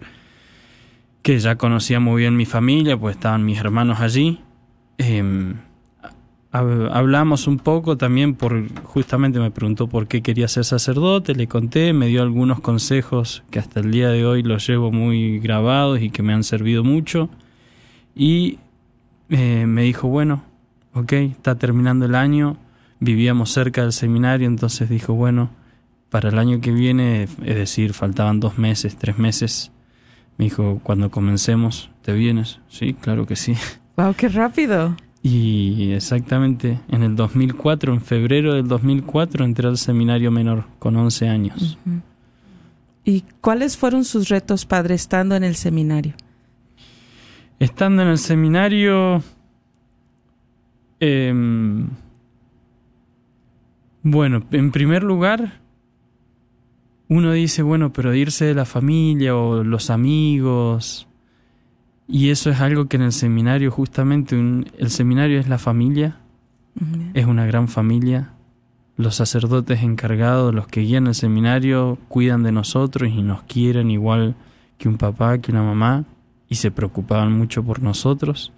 que 1.22 1.38
ya 1.38 1.56
conocía 1.56 1.98
muy 1.98 2.20
bien 2.22 2.36
mi 2.36 2.44
familia, 2.46 2.96
pues 2.96 3.16
estaban 3.16 3.44
mis 3.44 3.58
hermanos 3.58 4.00
allí. 4.00 4.40
Hab- 6.52 6.90
hablamos 6.92 7.46
un 7.48 7.58
poco 7.58 7.96
también 7.96 8.34
por 8.34 8.68
justamente 8.84 9.38
me 9.40 9.50
preguntó 9.50 9.88
por 9.88 10.06
qué 10.06 10.22
quería 10.22 10.48
ser 10.48 10.64
sacerdote, 10.64 11.34
le 11.34 11.48
conté, 11.48 11.92
me 11.92 12.06
dio 12.06 12.22
algunos 12.22 12.60
consejos 12.60 13.42
que 13.50 13.58
hasta 13.58 13.80
el 13.80 13.90
día 13.90 14.08
de 14.10 14.24
hoy 14.24 14.42
los 14.42 14.66
llevo 14.66 14.90
muy 14.92 15.38
grabados 15.40 16.00
y 16.00 16.10
que 16.10 16.22
me 16.22 16.32
han 16.32 16.44
servido 16.44 16.82
mucho 16.84 17.28
y 18.14 18.58
eh, 19.28 19.64
me 19.66 19.82
dijo, 19.82 20.08
bueno, 20.08 20.44
ok, 20.96 21.12
está 21.12 21.56
terminando 21.56 22.06
el 22.06 22.14
año, 22.14 22.56
vivíamos 23.00 23.52
cerca 23.52 23.82
del 23.82 23.92
seminario, 23.92 24.46
entonces 24.46 24.88
dijo, 24.88 25.14
bueno, 25.14 25.50
para 26.08 26.30
el 26.30 26.38
año 26.38 26.60
que 26.60 26.72
viene, 26.72 27.24
es 27.24 27.56
decir, 27.56 27.92
faltaban 27.92 28.40
dos 28.40 28.56
meses, 28.58 28.96
tres 28.96 29.18
meses, 29.18 29.72
me 30.38 30.46
dijo, 30.46 30.80
cuando 30.82 31.10
comencemos, 31.10 31.90
¿te 32.02 32.12
vienes? 32.14 32.60
Sí, 32.68 32.94
claro 32.94 33.26
que 33.26 33.36
sí. 33.36 33.54
Wow, 33.96 34.14
qué 34.14 34.28
rápido. 34.28 34.96
Y 35.22 35.92
exactamente 35.92 36.80
en 36.88 37.02
el 37.02 37.16
2004, 37.16 37.92
en 37.92 38.00
febrero 38.00 38.54
del 38.54 38.68
2004, 38.68 39.44
entré 39.44 39.68
al 39.68 39.78
seminario 39.78 40.30
menor 40.30 40.66
con 40.78 40.96
11 40.96 41.28
años. 41.28 41.78
¿Y 43.04 43.24
cuáles 43.40 43.76
fueron 43.76 44.04
sus 44.04 44.28
retos, 44.28 44.66
padre, 44.66 44.94
estando 44.94 45.34
en 45.34 45.44
el 45.44 45.56
seminario? 45.56 46.14
Estando 47.58 48.02
en 48.02 48.08
el 48.08 48.18
seminario, 48.18 49.22
em, 51.00 51.88
bueno, 54.02 54.42
en 54.52 54.70
primer 54.70 55.02
lugar, 55.02 55.60
uno 57.08 57.32
dice, 57.32 57.62
bueno, 57.62 57.92
pero 57.92 58.14
irse 58.14 58.44
de 58.44 58.54
la 58.54 58.64
familia 58.64 59.36
o 59.36 59.64
los 59.64 59.90
amigos, 59.90 61.08
y 62.08 62.30
eso 62.30 62.50
es 62.50 62.60
algo 62.60 62.86
que 62.86 62.96
en 62.96 63.02
el 63.02 63.12
seminario, 63.12 63.70
justamente, 63.70 64.36
un- 64.36 64.66
el 64.78 64.90
seminario 64.90 65.40
es 65.40 65.48
la 65.48 65.58
familia, 65.58 66.20
es 67.14 67.26
una 67.26 67.46
gran 67.46 67.68
familia. 67.68 68.32
Los 68.96 69.16
sacerdotes 69.16 69.82
encargados, 69.82 70.54
los 70.54 70.66
que 70.68 70.80
guían 70.82 71.06
el 71.06 71.14
seminario, 71.14 71.98
cuidan 72.08 72.42
de 72.42 72.52
nosotros 72.52 73.10
y 73.10 73.22
nos 73.22 73.42
quieren 73.44 73.90
igual 73.90 74.34
que 74.78 74.88
un 74.88 74.96
papá, 74.98 75.38
que 75.38 75.52
una 75.52 75.62
mamá, 75.62 76.04
y 76.48 76.54
se 76.56 76.70
preocupaban 76.70 77.32
mucho 77.32 77.62
por 77.64 77.82
nosotros. 77.82 78.52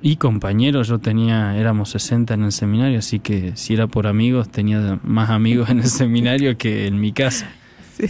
Y 0.00 0.16
compañeros, 0.16 0.88
yo 0.88 0.98
tenía, 1.00 1.56
éramos 1.56 1.90
60 1.90 2.34
en 2.34 2.44
el 2.44 2.52
seminario, 2.52 3.00
así 3.00 3.18
que 3.18 3.56
si 3.56 3.74
era 3.74 3.88
por 3.88 4.06
amigos, 4.06 4.48
tenía 4.48 5.00
más 5.02 5.30
amigos 5.30 5.70
en 5.70 5.80
el 5.80 5.88
seminario 5.88 6.56
que 6.56 6.86
en 6.86 7.00
mi 7.00 7.12
casa. 7.12 7.50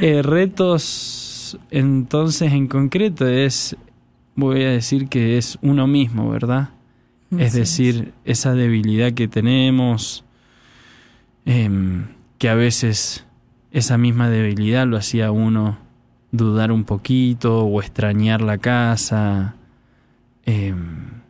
Eh, 0.00 0.22
retos, 0.22 1.58
entonces, 1.70 2.54
en 2.54 2.68
concreto, 2.68 3.28
es, 3.28 3.76
voy 4.34 4.62
a 4.62 4.70
decir 4.70 5.08
que 5.08 5.36
es 5.36 5.58
uno 5.60 5.86
mismo, 5.86 6.30
¿verdad? 6.30 6.70
Es 7.38 7.52
decir, 7.52 8.14
esa 8.24 8.54
debilidad 8.54 9.12
que 9.12 9.28
tenemos, 9.28 10.24
em, 11.44 12.06
que 12.38 12.48
a 12.48 12.54
veces 12.54 13.26
esa 13.72 13.98
misma 13.98 14.30
debilidad 14.30 14.86
lo 14.86 14.96
hacía 14.96 15.30
uno 15.32 15.78
dudar 16.30 16.72
un 16.72 16.84
poquito 16.84 17.64
o 17.64 17.80
extrañar 17.80 18.40
la 18.40 18.58
casa. 18.58 19.56
Em, 20.44 21.22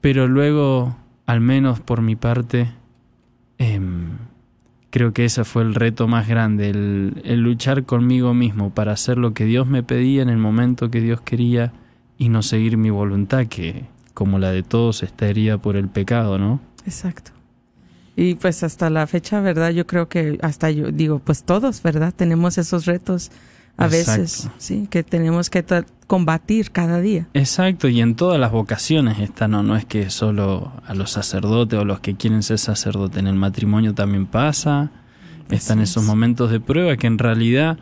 pero 0.00 0.26
luego, 0.28 0.96
al 1.26 1.40
menos 1.40 1.80
por 1.80 2.00
mi 2.02 2.16
parte, 2.16 2.70
em, 3.58 4.10
creo 4.90 5.12
que 5.12 5.24
ese 5.24 5.44
fue 5.44 5.62
el 5.62 5.74
reto 5.74 6.08
más 6.08 6.26
grande, 6.28 6.70
el, 6.70 7.20
el 7.24 7.40
luchar 7.42 7.84
conmigo 7.84 8.34
mismo 8.34 8.70
para 8.70 8.92
hacer 8.92 9.18
lo 9.18 9.34
que 9.34 9.44
Dios 9.44 9.66
me 9.66 9.82
pedía 9.82 10.22
en 10.22 10.28
el 10.28 10.38
momento 10.38 10.90
que 10.90 11.00
Dios 11.00 11.20
quería 11.20 11.72
y 12.18 12.28
no 12.28 12.42
seguir 12.42 12.76
mi 12.76 12.90
voluntad, 12.90 13.46
que 13.46 13.84
como 14.14 14.38
la 14.38 14.50
de 14.50 14.62
todos 14.62 15.02
está 15.02 15.26
herida 15.28 15.58
por 15.58 15.76
el 15.76 15.88
pecado, 15.88 16.38
¿no? 16.38 16.60
Exacto. 16.84 17.30
Y 18.16 18.34
pues 18.34 18.62
hasta 18.62 18.90
la 18.90 19.06
fecha, 19.06 19.40
¿verdad? 19.40 19.70
Yo 19.70 19.86
creo 19.86 20.08
que 20.08 20.38
hasta 20.42 20.70
yo 20.70 20.90
digo, 20.90 21.20
pues 21.20 21.44
todos, 21.44 21.82
¿verdad? 21.82 22.12
Tenemos 22.14 22.58
esos 22.58 22.84
retos 22.84 23.30
a 23.76 23.86
Exacto. 23.86 24.20
veces, 24.22 24.50
sí, 24.58 24.88
que 24.90 25.02
tenemos 25.02 25.48
que 25.48 25.64
combatir 26.10 26.72
cada 26.72 27.00
día. 27.00 27.28
Exacto, 27.34 27.86
y 27.86 28.00
en 28.00 28.16
todas 28.16 28.40
las 28.40 28.50
vocaciones 28.50 29.20
está, 29.20 29.46
no, 29.46 29.62
no 29.62 29.76
es 29.76 29.84
que 29.84 30.10
solo 30.10 30.72
a 30.84 30.92
los 30.92 31.12
sacerdotes 31.12 31.78
o 31.78 31.84
los 31.84 32.00
que 32.00 32.16
quieren 32.16 32.42
ser 32.42 32.58
sacerdotes, 32.58 33.16
en 33.18 33.28
el 33.28 33.36
matrimonio 33.36 33.94
también 33.94 34.26
pasa, 34.26 34.90
están 35.50 35.78
esos 35.78 36.02
es. 36.02 36.08
momentos 36.08 36.50
de 36.50 36.58
prueba 36.58 36.96
que 36.96 37.06
en 37.06 37.16
realidad 37.16 37.78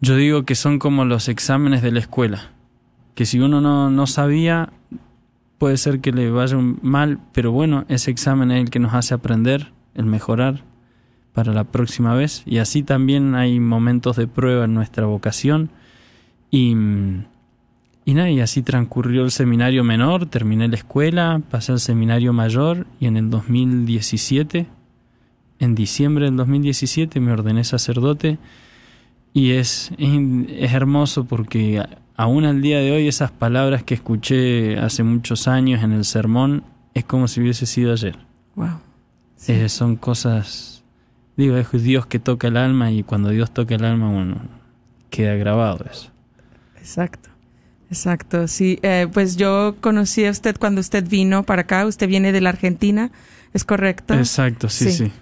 yo 0.00 0.14
digo 0.14 0.44
que 0.44 0.54
son 0.54 0.78
como 0.78 1.04
los 1.04 1.28
exámenes 1.28 1.82
de 1.82 1.90
la 1.90 1.98
escuela, 1.98 2.52
que 3.16 3.26
si 3.26 3.40
uno 3.40 3.60
no, 3.60 3.90
no 3.90 4.06
sabía, 4.06 4.72
puede 5.58 5.78
ser 5.78 5.98
que 5.98 6.12
le 6.12 6.30
vaya 6.30 6.56
mal, 6.82 7.18
pero 7.32 7.50
bueno, 7.50 7.84
ese 7.88 8.12
examen 8.12 8.52
es 8.52 8.62
el 8.62 8.70
que 8.70 8.78
nos 8.78 8.94
hace 8.94 9.12
aprender, 9.12 9.72
el 9.96 10.06
mejorar 10.06 10.62
para 11.32 11.52
la 11.52 11.64
próxima 11.64 12.14
vez, 12.14 12.44
y 12.46 12.58
así 12.58 12.84
también 12.84 13.34
hay 13.34 13.58
momentos 13.58 14.14
de 14.14 14.28
prueba 14.28 14.66
en 14.66 14.74
nuestra 14.74 15.06
vocación, 15.06 15.72
y, 16.52 16.76
y 18.04 18.14
nada, 18.14 18.30
y 18.30 18.38
así 18.38 18.62
transcurrió 18.62 19.24
el 19.24 19.32
seminario 19.32 19.82
menor, 19.82 20.26
terminé 20.26 20.68
la 20.68 20.76
escuela, 20.76 21.42
pasé 21.50 21.72
al 21.72 21.80
seminario 21.80 22.32
mayor, 22.32 22.86
y 23.00 23.06
en 23.06 23.16
el 23.16 23.28
2017 23.30 24.68
en 25.62 25.76
diciembre 25.76 26.24
del 26.24 26.36
2017 26.36 27.20
me 27.20 27.32
ordené 27.32 27.62
sacerdote 27.62 28.38
y 29.32 29.52
es, 29.52 29.92
es, 29.96 30.10
es 30.48 30.72
hermoso 30.72 31.24
porque 31.24 31.80
aún 32.16 32.44
al 32.44 32.60
día 32.60 32.80
de 32.80 32.90
hoy 32.90 33.06
esas 33.06 33.30
palabras 33.30 33.84
que 33.84 33.94
escuché 33.94 34.76
hace 34.78 35.04
muchos 35.04 35.46
años 35.46 35.84
en 35.84 35.92
el 35.92 36.04
sermón 36.04 36.64
es 36.94 37.04
como 37.04 37.28
si 37.28 37.40
hubiese 37.40 37.66
sido 37.66 37.92
ayer. 37.92 38.18
Wow. 38.56 38.80
Sí. 39.36 39.52
Eh, 39.52 39.68
son 39.68 39.94
cosas, 39.96 40.82
digo, 41.36 41.56
es 41.56 41.70
Dios 41.70 42.06
que 42.06 42.18
toca 42.18 42.48
el 42.48 42.56
alma 42.56 42.90
y 42.90 43.04
cuando 43.04 43.30
Dios 43.30 43.52
toca 43.52 43.76
el 43.76 43.84
alma, 43.84 44.10
bueno, 44.10 44.40
queda 45.10 45.34
grabado 45.34 45.84
eso. 45.90 46.11
Exacto. 46.82 47.30
Exacto, 47.90 48.48
sí. 48.48 48.78
Eh, 48.82 49.06
pues 49.12 49.36
yo 49.36 49.76
conocí 49.80 50.24
a 50.24 50.30
usted 50.30 50.56
cuando 50.58 50.80
usted 50.80 51.06
vino 51.06 51.42
para 51.44 51.62
acá. 51.62 51.86
Usted 51.86 52.08
viene 52.08 52.32
de 52.32 52.40
la 52.40 52.48
Argentina, 52.50 53.10
¿es 53.52 53.64
correcto? 53.64 54.14
Exacto, 54.14 54.68
sí, 54.68 54.86
sí. 54.90 54.92
Sí. 55.06 55.12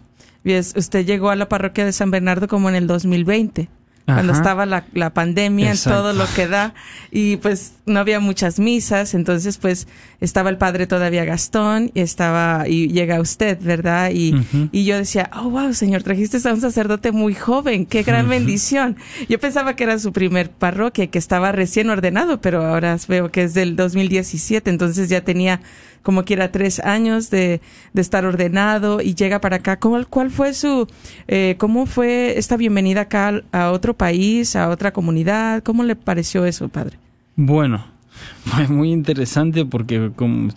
Y 0.45 0.53
es- 0.53 0.75
usted 0.77 1.05
llegó 1.05 1.31
a 1.31 1.37
la 1.37 1.49
parroquia 1.49 1.85
de 1.85 1.93
San 1.93 2.11
Bernardo 2.11 2.47
como 2.49 2.69
en 2.69 2.77
el 2.77 2.87
2020, 2.87 3.69
cuando 4.07 4.33
estaba 4.33 4.67
la, 4.67 4.85
la 4.93 5.11
pandemia, 5.11 5.71
Exacto. 5.71 6.01
todo 6.01 6.13
lo 6.13 6.27
que 6.35 6.49
da, 6.49 6.75
y 7.11 7.37
pues 7.37 7.75
no 7.87 8.01
había 8.01 8.19
muchas 8.19 8.59
misas, 8.59 9.15
entonces 9.15 9.59
pues 9.59 9.87
estaba 10.21 10.51
el 10.51 10.59
padre 10.59 10.87
todavía 10.87 11.25
Gastón, 11.25 11.93
y 11.95 12.01
estaba, 12.01 12.67
y 12.67 12.89
llega 12.89 13.21
usted, 13.21 13.59
¿verdad? 13.61 14.11
Y, 14.13 14.35
y 14.73 14.85
yo 14.85 14.97
decía, 14.97 15.31
oh, 15.37 15.51
wow, 15.51 15.73
señor, 15.73 16.03
trajiste 16.03 16.39
a 16.49 16.53
un 16.53 16.61
sacerdote 16.61 17.13
muy 17.13 17.35
joven, 17.35 17.87
qué 17.87 18.03
gran 18.03 18.29
bendición. 18.29 18.97
Yo 19.29 19.39
pensaba 19.39 19.77
que 19.77 19.85
era 19.85 19.99
su 19.99 20.13
primer 20.13 20.51
parroquia, 20.51 21.07
que 21.07 21.19
estaba 21.19 21.53
recién 21.53 21.89
ordenado, 21.91 22.41
pero 22.41 22.67
ahora 22.67 22.97
veo 23.09 23.31
que 23.31 23.45
es 23.45 23.55
del 23.55 23.77
2017, 23.77 24.71
entonces 24.71 25.09
ya 25.09 25.21
tenía 25.21 25.61
como 26.03 26.25
quiera 26.25 26.51
tres 26.51 26.81
años 26.81 27.31
de, 27.31 27.61
de 27.93 28.01
estar 28.01 28.25
ordenado 28.25 29.01
y 29.01 29.15
llega 29.15 29.41
para 29.41 29.57
acá. 29.57 29.79
¿Cómo, 29.79 30.05
¿Cuál 30.09 30.31
fue 30.31 30.55
su, 30.55 30.87
eh, 31.29 31.57
cómo 31.59 31.87
fue 31.87 32.39
esta 32.39 32.57
bienvenida 32.57 33.03
acá 33.03 33.43
a 33.53 33.71
otro 33.71 33.95
país, 33.95 34.57
a 34.57 34.71
otra 34.71 34.93
comunidad? 34.93 35.63
¿Cómo 35.63 35.85
le 35.85 35.97
pareció 35.97 36.45
eso, 36.47 36.69
padre? 36.69 36.99
Bueno, 37.37 37.85
fue 38.45 38.69
muy 38.69 38.93
interesante 38.93 39.65
porque 39.65 40.11
como, 40.15 40.51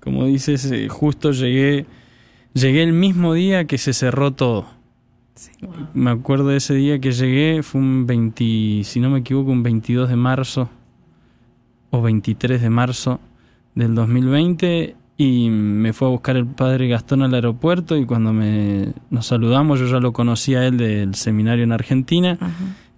como 0.00 0.26
dices, 0.26 0.64
eh, 0.70 0.88
justo 0.88 1.32
llegué, 1.32 1.86
llegué 2.54 2.82
el 2.82 2.92
mismo 2.92 3.34
día 3.34 3.66
que 3.66 3.78
se 3.78 3.92
cerró 3.92 4.32
todo. 4.32 4.66
Me 5.94 6.10
acuerdo 6.10 6.48
de 6.48 6.58
ese 6.58 6.74
día 6.74 7.00
que 7.00 7.12
llegué, 7.12 7.62
fue 7.62 7.80
un 7.80 8.06
20, 8.06 8.84
si 8.84 9.00
no 9.00 9.10
me 9.10 9.20
equivoco, 9.20 9.50
un 9.50 9.62
22 9.62 10.08
de 10.08 10.16
marzo 10.16 10.68
o 11.90 12.02
23 12.02 12.60
de 12.60 12.70
marzo 12.70 13.20
del 13.74 13.94
2020 13.94 14.96
y 15.18 15.48
me 15.50 15.92
fue 15.92 16.08
a 16.08 16.10
buscar 16.10 16.36
el 16.36 16.46
padre 16.46 16.88
Gastón 16.88 17.22
al 17.22 17.34
aeropuerto 17.34 17.96
y 17.96 18.06
cuando 18.06 18.32
me, 18.32 18.92
nos 19.10 19.26
saludamos 19.26 19.78
yo 19.80 19.86
ya 19.86 20.00
lo 20.00 20.12
conocía 20.12 20.60
a 20.60 20.66
él 20.66 20.78
del 20.78 21.14
seminario 21.14 21.64
en 21.64 21.72
Argentina 21.72 22.38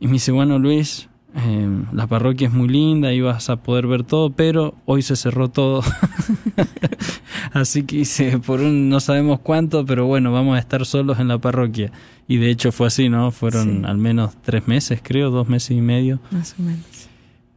y 0.01 0.07
me 0.07 0.15
dice, 0.15 0.33
bueno 0.33 0.59
Luis, 0.59 1.09
eh, 1.37 1.69
la 1.93 2.07
parroquia 2.07 2.47
es 2.49 2.55
muy 2.55 2.69
linda 2.69 3.13
y 3.13 3.21
vas 3.21 3.51
a 3.51 3.57
poder 3.57 3.87
ver 3.89 4.05
todo, 4.05 4.31
pero 4.31 4.75
hoy 4.87 5.03
se 5.03 5.17
cerró 5.17 5.49
todo. 5.49 5.83
Así 7.53 7.83
que 7.85 7.97
hice 7.97 8.39
por 8.39 8.61
un 8.61 8.89
no 8.89 9.01
sabemos 9.01 9.41
cuánto, 9.41 9.85
pero 9.85 10.07
bueno, 10.07 10.33
vamos 10.33 10.57
a 10.57 10.61
estar 10.61 10.85
solos 10.87 11.19
en 11.19 11.29
la 11.29 11.39
parroquia. 11.39 11.91
Y 12.27 12.39
de 12.39 12.51
hecho 12.51 12.73
fue 12.73 12.87
así, 12.87 13.09
¿no? 13.09 13.31
Fueron 13.33 13.81
Sí. 13.81 13.83
al 13.85 13.99
menos 13.99 14.35
tres 14.43 14.67
meses, 14.67 15.01
creo, 15.03 15.31
dos 15.31 15.49
meses 15.49 15.73
y 15.77 15.81
medio. 15.81 16.21
Más 16.31 16.55
o 16.59 16.63
menos. 16.63 17.09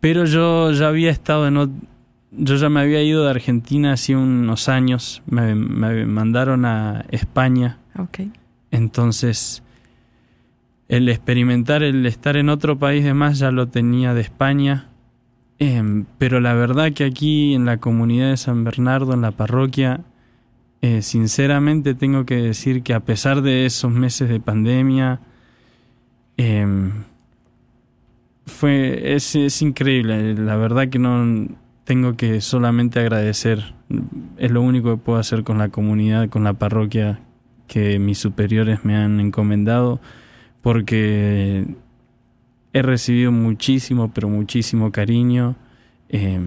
Pero 0.02 0.26
yo 0.26 0.72
ya 0.72 0.88
había 0.90 1.10
estado 1.10 1.48
en... 1.48 1.88
Yo 2.32 2.56
ya 2.56 2.70
me 2.70 2.82
había 2.82 3.02
ido 3.04 3.24
de 3.24 3.32
Argentina 3.32 3.94
hace 3.94 4.16
unos 4.16 4.70
años. 4.70 5.24
Me, 5.26 5.56
me 5.56 6.06
mandaron 6.06 6.66
a 6.66 7.06
España. 7.10 7.80
Ok. 7.98 8.22
Entonces, 8.72 9.64
el 10.88 11.10
experimentar, 11.10 11.84
el 11.84 12.06
estar 12.06 12.38
en 12.38 12.50
otro 12.50 12.78
país 12.80 13.04
de 13.04 13.14
más 13.14 13.40
ya 13.40 13.52
lo 13.52 13.68
tenía 13.68 14.14
de 14.14 14.22
España. 14.22 14.90
Em, 15.60 16.06
pero 16.18 16.40
la 16.40 16.54
verdad 16.54 16.94
que 16.94 17.04
aquí 17.04 17.56
en 17.56 17.66
la 17.66 17.78
comunidad 17.78 18.30
de 18.30 18.38
San 18.38 18.64
Bernardo, 18.64 19.14
en 19.14 19.22
la 19.22 19.32
parroquia, 19.32 20.02
eh, 20.82 21.02
sinceramente 21.02 21.96
tengo 21.96 22.26
que 22.26 22.36
decir 22.36 22.84
que 22.84 22.94
a 22.94 23.00
pesar 23.00 23.42
de 23.42 23.66
esos 23.66 23.92
meses 23.92 24.30
de 24.30 24.40
pandemia, 24.40 25.20
em, 26.38 26.92
fue 28.46 29.16
es, 29.16 29.36
es 29.36 29.62
increíble. 29.62 30.36
La 30.36 30.56
verdad 30.58 30.90
que 30.90 31.00
no 31.00 31.48
tengo 31.88 32.18
que 32.18 32.42
solamente 32.42 33.00
agradecer. 33.00 33.74
Es 34.38 34.52
lo 34.52 34.62
único 34.62 34.92
que 34.92 35.02
puedo 35.02 35.20
hacer 35.20 35.46
con 35.46 35.58
la 35.58 35.70
comunidad, 35.70 36.28
con 36.28 36.44
la 36.44 36.52
parroquia 36.52 37.22
que 37.66 37.98
mis 37.98 38.18
superiores 38.18 38.84
me 38.84 38.98
han 38.98 39.22
encomendado, 39.22 40.02
porque 40.62 41.66
he 42.74 42.82
recibido 42.82 43.32
muchísimo, 43.32 44.12
pero 44.14 44.28
muchísimo 44.28 44.92
cariño, 44.92 45.56
eh, 46.10 46.42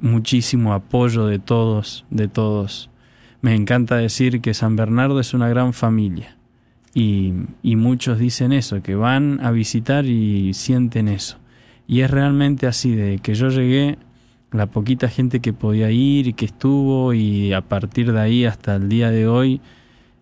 muchísimo 0.00 0.74
apoyo 0.74 1.24
de 1.24 1.38
todos, 1.38 2.04
de 2.10 2.28
todos. 2.28 2.90
Me 3.40 3.54
encanta 3.54 3.96
decir 3.96 4.42
que 4.42 4.52
San 4.52 4.76
Bernardo 4.76 5.18
es 5.18 5.32
una 5.32 5.48
gran 5.48 5.72
familia. 5.72 6.36
Y, 6.92 7.32
y 7.62 7.76
muchos 7.76 8.18
dicen 8.18 8.52
eso, 8.52 8.82
que 8.82 8.96
van 8.96 9.40
a 9.42 9.50
visitar 9.50 10.04
y 10.04 10.52
sienten 10.52 11.08
eso. 11.08 11.38
Y 11.86 12.02
es 12.02 12.10
realmente 12.10 12.66
así, 12.66 12.94
de 12.94 13.18
que 13.18 13.34
yo 13.34 13.48
llegué, 13.48 13.96
la 14.54 14.66
poquita 14.66 15.08
gente 15.08 15.40
que 15.40 15.52
podía 15.52 15.90
ir 15.90 16.28
y 16.28 16.32
que 16.32 16.44
estuvo, 16.44 17.12
y 17.12 17.52
a 17.52 17.60
partir 17.60 18.12
de 18.12 18.20
ahí 18.20 18.44
hasta 18.44 18.76
el 18.76 18.88
día 18.88 19.10
de 19.10 19.26
hoy, 19.26 19.60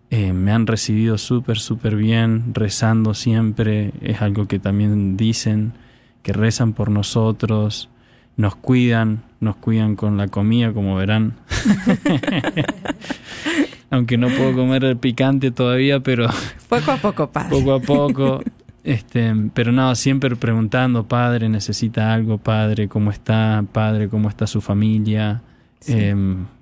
eh, 0.09 0.33
me 0.33 0.51
han 0.51 0.65
recibido 0.65 1.19
súper, 1.19 1.59
súper 1.59 1.95
bien, 1.95 2.53
rezando 2.53 3.13
siempre. 3.13 3.91
Es 4.01 4.21
algo 4.21 4.47
que 4.47 4.57
también 4.57 5.17
dicen, 5.17 5.73
que 6.23 6.33
rezan 6.33 6.73
por 6.73 6.89
nosotros, 6.89 7.89
nos 8.35 8.55
cuidan, 8.55 9.21
nos 9.39 9.55
cuidan 9.57 9.95
con 9.95 10.17
la 10.17 10.27
comida, 10.27 10.73
como 10.73 10.95
verán. 10.95 11.35
Aunque 13.91 14.17
no 14.17 14.29
puedo 14.29 14.55
comer 14.55 14.83
el 14.85 14.97
picante 14.97 15.51
todavía, 15.51 15.99
pero 15.99 16.27
Poco 16.67 16.91
a 16.91 16.97
poco, 16.97 17.31
padre. 17.31 17.49
poco 17.51 17.73
a 17.73 17.79
poco. 17.79 18.41
Este, 18.83 19.33
pero 19.53 19.71
no, 19.71 19.95
siempre 19.95 20.35
preguntando, 20.35 21.07
padre, 21.07 21.47
necesita 21.47 22.13
algo, 22.13 22.37
padre, 22.37 22.87
¿cómo 22.89 23.11
está? 23.11 23.63
Padre, 23.71 24.09
¿cómo 24.09 24.27
está 24.29 24.45
su 24.45 24.59
familia? 24.59 25.41
Eh, 25.87 26.13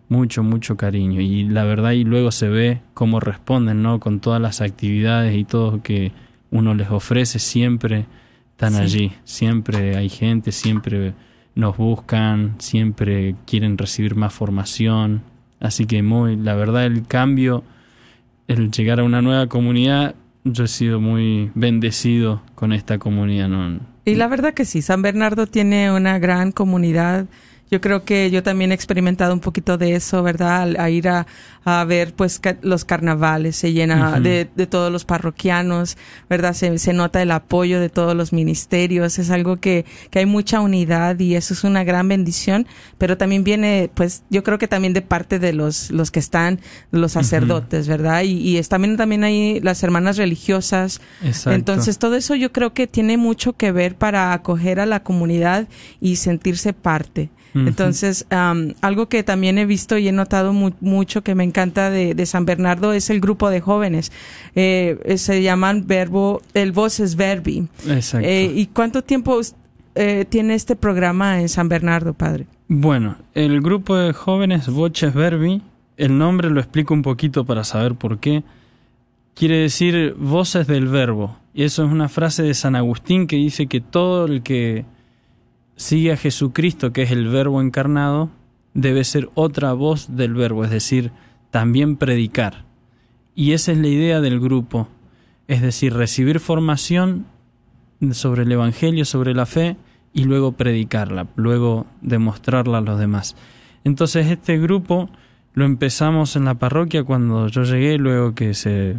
mucho, 0.08 0.44
mucho 0.44 0.78
cariño. 0.78 1.20
Y 1.22 1.46
la 1.46 1.64
verdad, 1.64 1.92
y 1.92 2.04
luego 2.04 2.32
se 2.32 2.48
ve 2.50 2.82
cómo 2.94 3.20
responden, 3.20 3.82
¿no? 3.82 4.00
Con 4.00 4.20
todas 4.20 4.42
las 4.42 4.62
actividades 4.62 5.36
y 5.36 5.46
todo 5.46 5.82
que 5.82 6.12
uno 6.52 6.76
les 6.76 6.92
ofrece, 6.92 7.40
siempre 7.40 8.06
están 8.52 8.74
Sí. 8.74 8.80
allí. 8.82 9.12
Siempre 9.24 9.96
hay 9.98 10.10
gente, 10.10 10.52
siempre 10.52 11.14
nos 11.56 11.78
buscan, 11.78 12.56
siempre 12.60 13.36
quieren 13.48 13.78
recibir 13.78 14.16
más 14.16 14.34
formación. 14.34 15.22
Así 15.60 15.86
que 15.86 16.04
muy, 16.04 16.36
la 16.36 16.54
verdad, 16.56 16.86
el 16.86 17.08
cambio, 17.08 17.64
el 18.48 18.70
llegar 18.72 19.00
a 19.00 19.04
una 19.04 19.22
nueva 19.22 19.48
comunidad, 19.48 20.16
yo 20.44 20.64
he 20.64 20.68
sido 20.68 21.00
muy 21.00 21.52
bendecido 21.56 22.42
con 22.56 22.74
esta 22.74 22.98
comunidad. 22.98 23.48
¿no? 23.48 23.80
Y 24.06 24.16
la 24.16 24.28
verdad 24.28 24.54
que 24.54 24.66
sí, 24.66 24.82
San 24.82 25.02
Bernardo 25.02 25.48
tiene 25.48 25.92
una 25.92 26.20
gran 26.20 26.52
comunidad. 26.52 27.28
Yo 27.72 27.80
creo 27.80 28.04
que 28.04 28.30
yo 28.32 28.44
también 28.44 28.72
he 28.74 28.76
experimentado 28.76 29.34
un 29.34 29.40
poquito 29.40 29.78
de 29.78 29.96
eso, 29.96 30.22
¿verdad? 30.24 30.64
Al- 30.64 30.78
A 30.78 30.90
ir 30.90 31.08
a, 31.08 31.26
a 31.64 31.86
ver 31.86 32.14
pues 32.14 32.38
ca- 32.38 32.58
los 32.62 32.84
carnavales, 32.84 33.56
se 33.56 33.72
llena 33.72 34.20
de, 34.20 34.50
de 34.54 34.68
todos 34.68 34.92
los 34.92 35.06
parroquianos, 35.06 35.96
¿verdad? 36.30 36.54
Se, 36.54 36.78
se 36.80 36.92
nota 36.92 37.22
el 37.22 37.32
apoyo 37.32 37.80
de 37.80 37.88
todos 37.88 38.14
los 38.14 38.34
ministerios, 38.34 39.18
es 39.20 39.30
algo 39.32 39.56
que, 39.56 39.86
que 40.10 40.20
hay 40.20 40.26
mucha 40.26 40.60
unidad 40.60 41.18
y 41.18 41.36
eso 41.36 41.54
es 41.54 41.64
una 41.64 41.86
gran 41.86 42.10
bendición, 42.10 42.68
pero 42.98 43.18
también 43.18 43.46
viene 43.46 43.90
pues 43.94 44.24
yo 44.30 44.44
creo 44.44 44.58
que 44.58 44.68
también 44.68 44.92
de 44.92 45.02
parte 45.02 45.40
de 45.40 45.54
los, 45.54 45.92
los 45.92 46.12
que 46.12 46.20
están, 46.20 46.60
los 46.92 47.14
sacerdotes, 47.14 47.88
¿verdad? 47.88 48.24
Y, 48.24 48.34
y 48.34 48.58
es 48.58 48.68
también, 48.68 48.98
también 48.98 49.24
hay 49.24 49.62
las 49.62 49.82
hermanas 49.82 50.18
religiosas, 50.18 51.00
Exacto. 51.24 51.52
entonces, 51.54 52.00
todo 52.00 52.16
eso 52.18 52.36
yo 52.36 52.52
creo 52.52 52.74
que 52.74 52.86
tiene 52.88 53.16
mucho 53.16 53.54
que 53.54 53.72
ver 53.72 53.96
para 53.96 54.34
acoger 54.34 54.82
a 54.82 54.86
la 54.86 55.04
comunidad 55.04 55.70
y 56.02 56.18
sentirse 56.18 56.74
parte. 56.74 57.30
Entonces, 57.54 58.26
am, 58.30 58.74
algo 58.82 59.08
que 59.10 59.24
también 59.24 59.58
he 59.58 59.66
visto 59.66 59.98
y 59.98 60.08
he 60.08 60.12
notado 60.12 60.54
mu- 60.54 60.72
mucho 60.80 61.22
que 61.22 61.36
me 61.36 61.44
encanta 61.44 61.90
de, 61.90 62.16
de 62.16 62.26
San 62.26 62.46
Bernardo 62.46 62.94
es 62.94 63.10
el 63.10 63.20
grupo 63.20 63.50
de 63.50 63.60
jóvenes. 63.60 64.12
Eh, 64.56 65.16
se 65.18 65.42
llaman 65.42 65.86
Verbo, 65.86 66.42
el 66.54 66.72
Voces 66.72 67.16
Verbi. 67.16 67.68
Exacto. 67.90 68.26
Eh, 68.28 68.52
¿Y 68.56 68.68
cuánto 68.68 69.02
tiempo 69.04 69.42
eh, 69.96 70.26
tiene 70.30 70.54
este 70.56 70.76
programa 70.78 71.42
en 71.42 71.50
San 71.50 71.68
Bernardo, 71.68 72.14
padre? 72.14 72.46
Bueno, 72.70 73.18
el 73.34 73.60
grupo 73.62 73.98
de 73.98 74.14
jóvenes 74.14 74.70
Voces 74.70 75.14
Verbi, 75.14 75.62
el 75.98 76.18
nombre 76.18 76.50
lo 76.50 76.62
explico 76.62 76.94
un 76.94 77.02
poquito 77.02 77.44
para 77.46 77.66
saber 77.66 77.96
por 77.96 78.20
qué. 78.20 78.44
Quiere 79.34 79.58
decir 79.58 80.16
voces 80.18 80.68
del 80.68 80.88
verbo. 80.88 81.38
Y 81.54 81.64
eso 81.64 81.84
es 81.86 81.92
una 81.92 82.08
frase 82.10 82.44
de 82.44 82.54
San 82.54 82.76
Agustín 82.76 83.28
que 83.28 83.36
dice 83.36 83.68
que 83.68 83.82
todo 83.82 84.26
el 84.26 84.42
que 84.42 84.86
sigue 85.82 86.14
a 86.14 86.18
Jesucristo, 86.18 86.94
que 86.94 87.02
es 87.04 87.12
el 87.12 87.28
verbo 87.28 87.62
encarnado, 87.62 88.30
debe 88.74 89.04
ser 89.04 89.30
otra 89.34 89.74
voz 89.74 90.16
del 90.16 90.34
verbo, 90.34 90.64
es 90.64 90.72
decir, 90.72 91.12
también 91.50 91.98
predicar. 91.98 92.66
Y 93.36 93.54
esa 93.54 93.72
es 93.72 93.80
la 93.80 93.88
idea 93.88 94.22
del 94.22 94.40
grupo, 94.40 94.88
es 95.48 95.62
decir, 95.62 95.94
recibir 95.94 96.40
formación 96.40 97.26
sobre 98.12 98.44
el 98.44 98.52
Evangelio, 98.52 99.06
sobre 99.06 99.34
la 99.34 99.46
fe, 99.46 99.76
y 100.14 100.26
luego 100.26 100.52
predicarla, 100.54 101.28
luego 101.36 101.86
demostrarla 102.02 102.80
a 102.80 102.82
los 102.82 103.00
demás. 103.00 103.36
Entonces 103.84 104.28
este 104.28 104.58
grupo 104.58 105.10
lo 105.54 105.66
empezamos 105.66 106.36
en 106.36 106.46
la 106.46 106.56
parroquia 106.56 107.04
cuando 107.04 107.48
yo 107.48 107.64
llegué, 107.64 107.98
luego 107.98 108.36
que 108.36 108.54
se, 108.54 108.98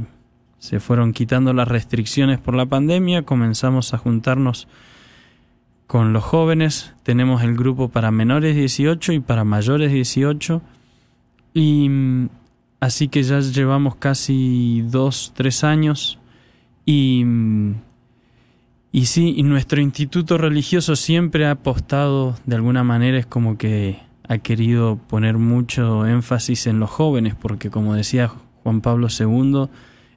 se 0.58 0.80
fueron 0.80 1.12
quitando 1.12 1.52
las 1.52 1.68
restricciones 1.68 2.38
por 2.38 2.54
la 2.54 2.66
pandemia, 2.66 3.22
comenzamos 3.22 3.94
a 3.94 3.98
juntarnos 3.98 4.68
con 5.92 6.14
los 6.14 6.24
jóvenes. 6.24 6.94
Tenemos 7.02 7.42
el 7.42 7.54
grupo 7.54 7.90
para 7.90 8.10
menores 8.10 8.56
18 8.56 9.12
y 9.12 9.20
para 9.20 9.44
mayores 9.44 9.92
18. 9.92 10.62
Y 11.52 11.86
mm, 11.86 12.28
así 12.80 13.08
que 13.08 13.22
ya 13.22 13.40
llevamos 13.40 13.96
casi 13.96 14.80
dos, 14.86 15.34
tres 15.36 15.64
años. 15.64 16.18
Y, 16.86 17.24
mm, 17.26 17.74
y 18.90 19.04
sí, 19.04 19.34
y 19.36 19.42
nuestro 19.42 19.82
instituto 19.82 20.38
religioso 20.38 20.96
siempre 20.96 21.44
ha 21.44 21.50
apostado, 21.50 22.36
de 22.46 22.56
alguna 22.56 22.84
manera, 22.84 23.18
es 23.18 23.26
como 23.26 23.58
que 23.58 23.98
ha 24.26 24.38
querido 24.38 24.96
poner 24.96 25.36
mucho 25.36 26.06
énfasis 26.06 26.68
en 26.68 26.80
los 26.80 26.88
jóvenes, 26.88 27.34
porque 27.34 27.68
como 27.68 27.94
decía 27.94 28.32
Juan 28.62 28.80
Pablo 28.80 29.08
II, 29.10 29.66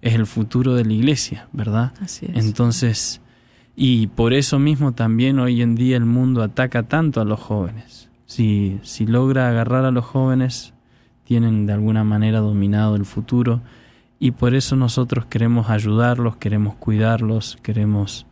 es 0.02 0.14
el 0.14 0.26
futuro 0.26 0.74
de 0.74 0.86
la 0.86 0.94
iglesia, 0.94 1.50
¿verdad? 1.52 1.92
Así 2.00 2.28
es. 2.34 2.46
Entonces, 2.46 3.20
y 3.76 4.08
por 4.08 4.34
eso 4.34 4.60
mismo 4.60 4.94
también 4.94 5.40
hoy 5.40 5.62
en 5.62 5.76
día 5.76 5.98
el 5.98 6.06
mundo 6.06 6.42
ataca 6.42 6.84
tanto 6.84 7.20
a 7.20 7.26
los 7.26 7.40
jóvenes. 7.40 8.10
Si, 8.26 8.80
si 8.84 9.06
logra 9.06 9.50
agarrar 9.50 9.86
a 9.86 9.92
los 9.92 10.06
jóvenes, 10.06 10.74
tienen 11.26 11.66
de 11.66 11.74
alguna 11.74 12.04
manera 12.04 12.40
dominado 12.40 12.96
el 12.96 13.06
futuro 13.06 13.62
y 14.20 14.32
por 14.32 14.56
eso 14.56 14.76
nosotros 14.76 15.26
queremos 15.26 15.70
ayudarlos, 15.70 16.38
queremos 16.38 16.76
cuidarlos, 16.76 17.58
queremos 17.62 18.26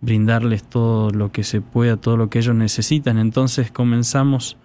brindarles 0.00 0.64
todo 0.64 1.10
lo 1.10 1.32
que 1.32 1.44
se 1.44 1.60
pueda, 1.60 1.96
todo 1.96 2.16
lo 2.16 2.28
que 2.28 2.40
ellos 2.40 2.54
necesitan. 2.54 3.18
Entonces 3.18 3.70
comenzamos, 3.70 4.56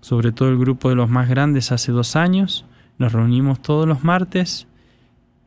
sobre 0.00 0.32
todo 0.32 0.50
el 0.50 0.58
grupo 0.58 0.90
de 0.90 0.96
los 0.96 1.08
más 1.08 1.28
grandes, 1.28 1.72
hace 1.72 1.92
dos 1.92 2.16
años, 2.16 2.64
nos 2.98 3.12
reunimos 3.12 3.60
todos 3.60 3.86
los 3.86 4.04
martes 4.04 4.66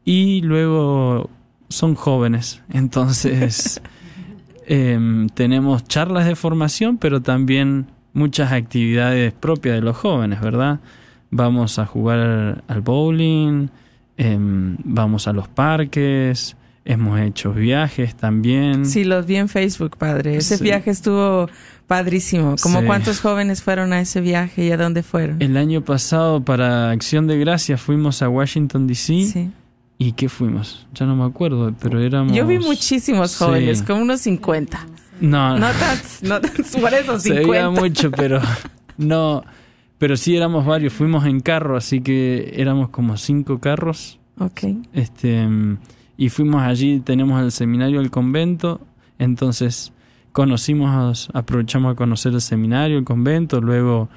y 0.03 0.41
luego 0.41 1.29
son 1.69 1.95
jóvenes, 1.95 2.61
entonces 2.69 3.81
em, 4.67 5.27
tenemos 5.29 5.83
charlas 5.87 6.25
de 6.25 6.35
formación, 6.35 6.97
pero 6.97 7.21
también 7.21 7.87
muchas 8.13 8.51
actividades 8.51 9.33
propias 9.33 9.75
de 9.75 9.81
los 9.81 9.95
jóvenes, 9.97 10.41
¿verdad? 10.41 10.79
Vamos 11.31 11.79
a 11.79 11.85
jugar 11.85 12.63
al 12.67 12.81
bowling, 12.81 13.67
em, 14.17 14.77
vamos 14.83 15.27
a 15.27 15.33
los 15.33 15.47
parques, 15.47 16.55
hemos 16.85 17.19
hecho 17.19 17.51
viajes 17.53 18.15
también. 18.15 18.85
Sí, 18.85 19.03
los 19.03 19.25
vi 19.25 19.35
en 19.37 19.49
Facebook, 19.49 19.97
padre. 19.97 20.37
Ese 20.37 20.57
Sí. 20.57 20.63
viaje 20.63 20.89
estuvo 20.91 21.49
padrísimo. 21.85 22.55
¿Cómo 22.61 22.79
Sí. 22.81 22.85
cuántos 22.85 23.19
jóvenes 23.19 23.61
fueron 23.61 23.91
a 23.93 23.99
ese 24.01 24.21
viaje 24.21 24.65
y 24.65 24.71
a 24.71 24.77
dónde 24.77 25.03
fueron? 25.03 25.41
El 25.41 25.57
año 25.57 25.81
pasado 25.81 26.41
para 26.41 26.91
Acción 26.91 27.27
de 27.27 27.37
Gracia 27.39 27.77
fuimos 27.77 28.21
a 28.21 28.29
Washington, 28.29 28.87
D.C. 28.87 29.25
Sí. 29.25 29.51
¿Y 29.97 30.11
qué 30.13 30.29
fuimos? 30.29 30.85
Ya 30.93 31.05
no 31.05 31.15
me 31.15 31.23
acuerdo, 31.25 31.73
pero 31.81 31.99
éramos... 31.99 32.33
Yo 32.33 32.45
vi 32.45 32.59
muchísimos 32.59 33.31
Sí. 33.31 33.43
jóvenes, 33.43 33.81
como 33.81 34.01
unos 34.01 34.21
50. 34.21 34.85
No, 35.21 35.57
No 35.57 35.67
no 36.21 36.39
tantos, 36.39 36.75
por 36.79 36.93
eso 36.93 37.19
se 37.19 37.29
50. 37.29 37.49
veía 37.51 37.69
mucho, 37.71 38.11
pero 38.11 38.39
no. 38.97 39.43
Pero 39.97 40.15
sí 40.15 40.35
éramos 40.37 40.63
varios, 40.65 40.93
fuimos 40.93 41.25
en 41.25 41.39
carro, 41.39 41.75
así 41.75 42.01
que 42.01 42.53
éramos 42.55 42.89
como 42.89 43.17
cinco 43.17 43.57
carros. 43.59 44.19
Ok. 44.39 44.61
Este, 44.93 45.47
y 46.17 46.29
fuimos 46.29 46.61
allí, 46.61 46.99
tenemos 46.99 47.41
el 47.41 47.51
seminario 47.51 47.99
del 47.99 48.11
convento, 48.11 48.79
entonces 49.17 49.91
conocimos, 50.31 51.29
aprovechamos 51.33 51.93
a 51.93 51.95
conocer 51.95 52.33
el 52.33 52.41
seminario, 52.41 52.99
el 52.99 53.03
convento, 53.05 53.59
luego 53.59 54.09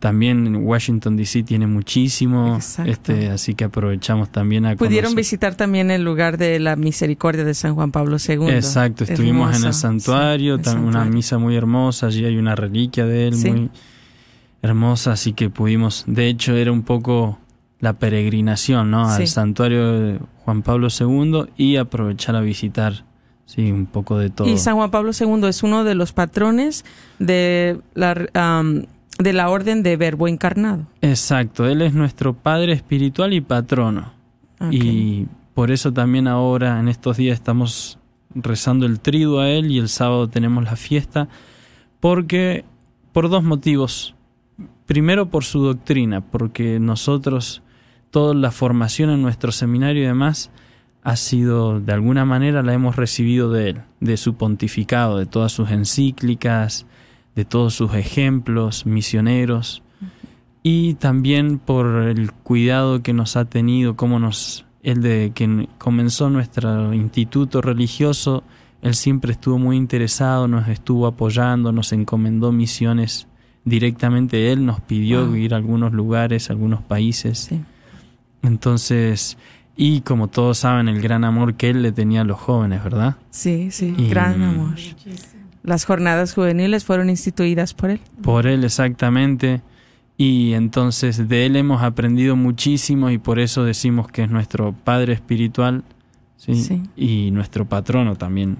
también 0.00 0.56
Washington 0.56 1.16
DC 1.16 1.42
tiene 1.44 1.66
muchísimo, 1.68 2.56
Exacto. 2.56 2.90
este, 2.90 3.28
así 3.30 3.54
que 3.54 3.64
aprovechamos 3.64 4.30
también 4.32 4.66
a 4.66 4.74
Pudieron 4.74 5.10
conocer. 5.10 5.16
visitar 5.16 5.54
también 5.54 5.90
el 5.92 6.02
lugar 6.02 6.38
de 6.38 6.58
la 6.58 6.74
misericordia 6.74 7.44
de 7.44 7.54
San 7.54 7.74
Juan 7.74 7.92
Pablo 7.92 8.16
II. 8.18 8.48
Exacto, 8.48 9.04
estuvimos 9.04 9.56
en 9.60 9.66
el 9.66 9.74
santuario, 9.74 10.56
sí, 10.56 10.62
el 10.62 10.66
tam- 10.76 10.84
una 10.84 11.04
misa 11.04 11.36
muy 11.38 11.54
hermosa, 11.54 12.06
allí 12.06 12.24
hay 12.24 12.36
una 12.38 12.56
reliquia 12.56 13.04
de 13.06 13.28
él 13.28 13.34
Sí. 13.34 13.50
muy 13.50 13.70
hermosa, 14.62 15.12
así 15.12 15.32
que 15.32 15.50
pudimos, 15.50 16.04
de 16.06 16.28
hecho 16.28 16.54
era 16.56 16.72
un 16.72 16.82
poco 16.82 17.38
la 17.78 17.94
peregrinación, 17.94 18.90
¿no? 18.90 19.08
Sí. 19.16 19.22
Al 19.22 19.28
santuario 19.28 20.00
de 20.00 20.18
Juan 20.44 20.62
Pablo 20.62 20.88
II 20.98 21.44
y 21.56 21.76
aprovechar 21.76 22.36
a 22.36 22.40
visitar, 22.40 23.04
sí, 23.46 23.70
un 23.70 23.86
poco 23.86 24.18
de 24.18 24.30
todo. 24.30 24.48
Y 24.48 24.58
San 24.58 24.76
Juan 24.76 24.90
Pablo 24.90 25.12
II 25.18 25.46
es 25.48 25.62
uno 25.62 25.84
de 25.84 25.94
los 25.94 26.12
patrones 26.12 26.84
de 27.18 27.78
la, 27.94 28.26
am, 28.34 28.84
de 29.22 29.32
la 29.32 29.50
Orden 29.50 29.82
de 29.82 29.96
Verbo 29.96 30.28
Encarnado. 30.28 30.86
Exacto, 31.00 31.66
él 31.66 31.82
es 31.82 31.94
nuestro 31.94 32.34
padre 32.34 32.72
espiritual 32.72 33.32
y 33.32 33.40
patrono. 33.40 34.12
Y 34.70 35.26
por 35.54 35.70
eso 35.70 35.92
también 35.92 36.28
ahora 36.28 36.78
en 36.80 36.88
estos 36.88 37.16
días 37.16 37.34
estamos 37.34 37.98
rezando 38.34 38.86
el 38.86 39.00
triduo 39.00 39.40
a 39.40 39.48
él 39.48 39.70
y 39.70 39.78
el 39.78 39.88
sábado 39.88 40.28
tenemos 40.28 40.64
la 40.64 40.76
fiesta 40.76 41.28
porque 41.98 42.64
por 43.12 43.28
dos 43.28 43.42
motivos. 43.42 44.14
Primero 44.86 45.30
por 45.30 45.44
su 45.44 45.60
doctrina, 45.60 46.20
porque 46.20 46.80
nosotros 46.80 47.62
toda 48.10 48.34
la 48.34 48.50
formación 48.50 49.10
en 49.10 49.22
nuestro 49.22 49.52
seminario 49.52 50.02
y 50.02 50.06
demás 50.06 50.50
ha 51.02 51.16
sido 51.16 51.80
de 51.80 51.92
alguna 51.92 52.24
manera 52.24 52.62
la 52.62 52.74
hemos 52.74 52.96
recibido 52.96 53.50
de 53.50 53.70
él, 53.70 53.82
de 54.00 54.16
su 54.16 54.34
pontificado, 54.34 55.16
de 55.16 55.26
todas 55.26 55.52
sus 55.52 55.70
encíclicas, 55.70 56.86
de 57.40 57.44
todos 57.46 57.72
sus 57.74 57.94
ejemplos 57.94 58.84
misioneros 58.84 59.82
y 60.62 60.94
también 60.94 61.58
por 61.58 61.86
el 62.02 62.32
cuidado 62.32 63.02
que 63.02 63.14
nos 63.14 63.36
ha 63.36 63.46
tenido, 63.46 63.96
como 63.96 64.18
nos, 64.18 64.66
él 64.82 65.00
de 65.00 65.32
que 65.34 65.68
comenzó 65.78 66.28
nuestro 66.28 66.92
instituto 66.92 67.62
religioso, 67.62 68.44
él 68.82 68.94
siempre 68.94 69.32
estuvo 69.32 69.58
muy 69.58 69.78
interesado, 69.78 70.48
nos 70.48 70.68
estuvo 70.68 71.06
apoyando, 71.06 71.72
nos 71.72 71.92
encomendó 71.94 72.52
misiones 72.52 73.26
directamente, 73.64 74.52
él 74.52 74.66
nos 74.66 74.80
pidió 74.80 75.24
Wow. 75.26 75.36
ir 75.36 75.54
a 75.54 75.56
algunos 75.56 75.92
lugares, 75.94 76.50
a 76.50 76.52
algunos 76.52 76.82
países. 76.82 77.38
Sí. 77.38 77.60
Entonces, 78.42 79.38
y 79.76 80.02
como 80.02 80.28
todos 80.28 80.58
saben, 80.58 80.88
el 80.88 81.00
gran 81.00 81.24
amor 81.24 81.54
que 81.54 81.70
él 81.70 81.80
le 81.82 81.92
tenía 81.92 82.20
a 82.20 82.24
los 82.24 82.38
jóvenes, 82.38 82.84
¿verdad? 82.84 83.16
Sí, 83.30 83.70
sí, 83.70 83.94
Y- 83.96 84.08
gran 84.08 84.42
amor. 84.42 84.74
Las 85.62 85.84
jornadas 85.84 86.34
juveniles 86.34 86.84
fueron 86.84 87.10
instituidas 87.10 87.74
por 87.74 87.90
él. 87.90 88.00
Por 88.22 88.46
él 88.46 88.64
exactamente. 88.64 89.62
Y 90.16 90.52
entonces 90.52 91.28
de 91.28 91.46
él 91.46 91.56
hemos 91.56 91.82
aprendido 91.82 92.36
muchísimo 92.36 93.10
y 93.10 93.18
por 93.18 93.38
eso 93.38 93.64
decimos 93.64 94.08
que 94.08 94.24
es 94.24 94.30
nuestro 94.30 94.72
padre 94.72 95.14
espiritual 95.14 95.82
¿sí? 96.36 96.56
Sí. 96.62 96.82
y 96.96 97.30
nuestro 97.30 97.66
patrono 97.66 98.16
también. 98.16 98.58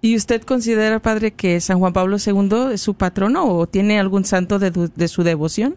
¿Y 0.00 0.16
usted 0.16 0.42
considera, 0.42 1.00
padre, 1.00 1.32
que 1.32 1.60
San 1.60 1.78
Juan 1.78 1.92
Pablo 1.92 2.16
II 2.24 2.72
es 2.72 2.80
su 2.80 2.94
patrono 2.94 3.46
o 3.46 3.66
tiene 3.66 3.98
algún 3.98 4.24
santo 4.24 4.58
de, 4.58 4.70
de 4.70 5.08
su 5.08 5.24
devoción? 5.24 5.76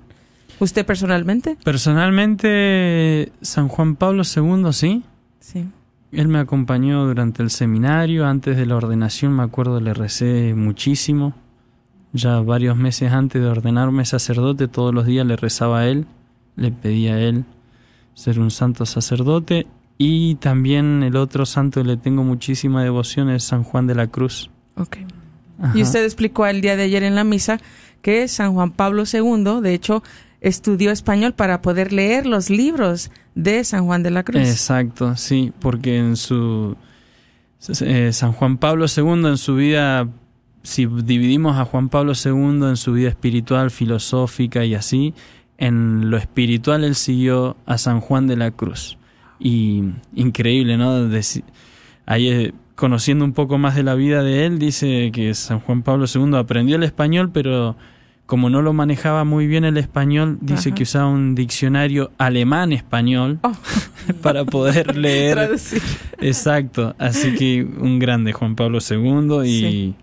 ¿Usted 0.59 0.85
personalmente? 0.85 1.57
Personalmente, 1.63 3.31
San 3.41 3.67
Juan 3.67 3.95
Pablo 3.95 4.21
II, 4.23 4.71
sí. 4.73 5.03
Sí. 5.39 5.65
Él 6.11 6.27
me 6.27 6.39
acompañó 6.39 7.05
durante 7.05 7.41
el 7.41 7.49
seminario, 7.49 8.25
antes 8.25 8.57
de 8.57 8.65
la 8.65 8.75
ordenación, 8.75 9.33
me 9.33 9.43
acuerdo, 9.43 9.79
le 9.79 9.93
recé 9.93 10.53
muchísimo. 10.55 11.33
Ya 12.11 12.41
varios 12.41 12.75
meses 12.75 13.13
antes 13.13 13.41
de 13.41 13.47
ordenarme 13.47 14.03
sacerdote, 14.03 14.67
todos 14.67 14.93
los 14.93 15.05
días 15.05 15.25
le 15.25 15.37
rezaba 15.37 15.79
a 15.79 15.87
él, 15.87 16.05
le 16.57 16.71
pedía 16.71 17.13
a 17.15 17.19
él 17.19 17.45
ser 18.13 18.39
un 18.39 18.51
santo 18.51 18.85
sacerdote. 18.85 19.67
Y 19.97 20.35
también 20.35 21.03
el 21.03 21.15
otro 21.15 21.45
santo 21.45 21.81
que 21.81 21.87
le 21.87 21.97
tengo 21.97 22.23
muchísima 22.23 22.83
devoción 22.83 23.29
es 23.29 23.43
San 23.43 23.63
Juan 23.63 23.87
de 23.87 23.95
la 23.95 24.07
Cruz. 24.07 24.49
Ok. 24.75 24.97
Ajá. 25.61 25.77
Y 25.77 25.83
usted 25.83 26.03
explicó 26.03 26.45
el 26.45 26.59
día 26.59 26.75
de 26.75 26.83
ayer 26.83 27.03
en 27.03 27.15
la 27.15 27.23
misa 27.23 27.59
que 28.01 28.27
San 28.27 28.53
Juan 28.53 28.71
Pablo 28.71 29.03
II, 29.11 29.61
de 29.61 29.73
hecho, 29.73 30.03
estudió 30.41 30.91
español 30.91 31.33
para 31.33 31.61
poder 31.61 31.93
leer 31.93 32.25
los 32.25 32.49
libros 32.49 33.11
de 33.35 33.63
San 33.63 33.85
Juan 33.85 34.03
de 34.03 34.11
la 34.11 34.23
Cruz. 34.23 34.41
Exacto, 34.41 35.15
sí, 35.15 35.53
porque 35.59 35.97
en 35.97 36.15
su 36.17 36.75
eh, 37.81 38.09
San 38.11 38.33
Juan 38.33 38.57
Pablo 38.57 38.85
II 38.95 39.27
en 39.27 39.37
su 39.37 39.55
vida, 39.55 40.07
si 40.63 40.85
dividimos 40.87 41.57
a 41.57 41.65
Juan 41.65 41.89
Pablo 41.89 42.13
II 42.13 42.67
en 42.69 42.77
su 42.77 42.93
vida 42.93 43.09
espiritual, 43.09 43.69
filosófica 43.71 44.65
y 44.65 44.73
así, 44.75 45.13
en 45.57 46.09
lo 46.09 46.17
espiritual 46.17 46.83
él 46.83 46.95
siguió 46.95 47.55
a 47.67 47.77
San 47.77 48.01
Juan 48.01 48.25
de 48.27 48.35
la 48.35 48.49
Cruz. 48.51 48.97
Y 49.39 49.83
increíble, 50.15 50.75
¿no? 50.77 51.07
Deci- 51.07 51.43
ahí 52.07 52.29
eh, 52.29 52.53
conociendo 52.75 53.23
un 53.25 53.33
poco 53.33 53.59
más 53.59 53.75
de 53.75 53.83
la 53.83 53.93
vida 53.93 54.23
de 54.23 54.47
él, 54.47 54.57
dice 54.57 55.11
que 55.13 55.33
San 55.35 55.59
Juan 55.59 55.83
Pablo 55.83 56.05
II 56.13 56.35
aprendió 56.35 56.77
el 56.77 56.83
español, 56.83 57.29
pero 57.31 57.75
como 58.31 58.49
no 58.49 58.61
lo 58.61 58.71
manejaba 58.71 59.25
muy 59.25 59.45
bien 59.45 59.65
el 59.65 59.75
español, 59.75 60.37
dice 60.39 60.69
Ajá. 60.69 60.75
que 60.77 60.83
usaba 60.83 61.07
un 61.09 61.35
diccionario 61.35 62.11
alemán-español 62.17 63.39
Oh. 63.43 63.51
para 64.21 64.45
poder 64.45 64.95
leer. 64.95 65.33
Traducir. 65.35 65.81
Exacto, 66.21 66.95
así 66.97 67.35
que 67.35 67.61
un 67.65 67.99
grande 67.99 68.31
Juan 68.31 68.55
Pablo 68.55 68.77
II 68.79 69.41
y, 69.45 69.59
Sí. 69.59 69.95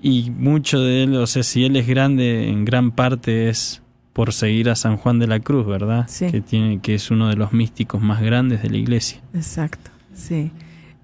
y 0.00 0.30
mucho 0.30 0.80
de 0.80 1.02
él, 1.02 1.14
o 1.16 1.26
sea, 1.26 1.42
si 1.42 1.66
él 1.66 1.76
es 1.76 1.86
grande, 1.86 2.48
en 2.48 2.64
gran 2.64 2.90
parte 2.90 3.50
es 3.50 3.82
por 4.14 4.32
seguir 4.32 4.70
a 4.70 4.76
San 4.76 4.96
Juan 4.96 5.18
de 5.18 5.26
la 5.26 5.40
Cruz, 5.40 5.66
¿verdad? 5.66 6.06
Sí. 6.08 6.30
Que 6.30 6.40
tiene 6.40 6.80
que 6.80 6.94
es 6.94 7.10
uno 7.10 7.28
de 7.28 7.36
los 7.36 7.52
místicos 7.52 8.00
más 8.00 8.22
grandes 8.22 8.62
de 8.62 8.70
la 8.70 8.78
iglesia. 8.78 9.20
Exacto, 9.34 9.90
sí. 10.14 10.50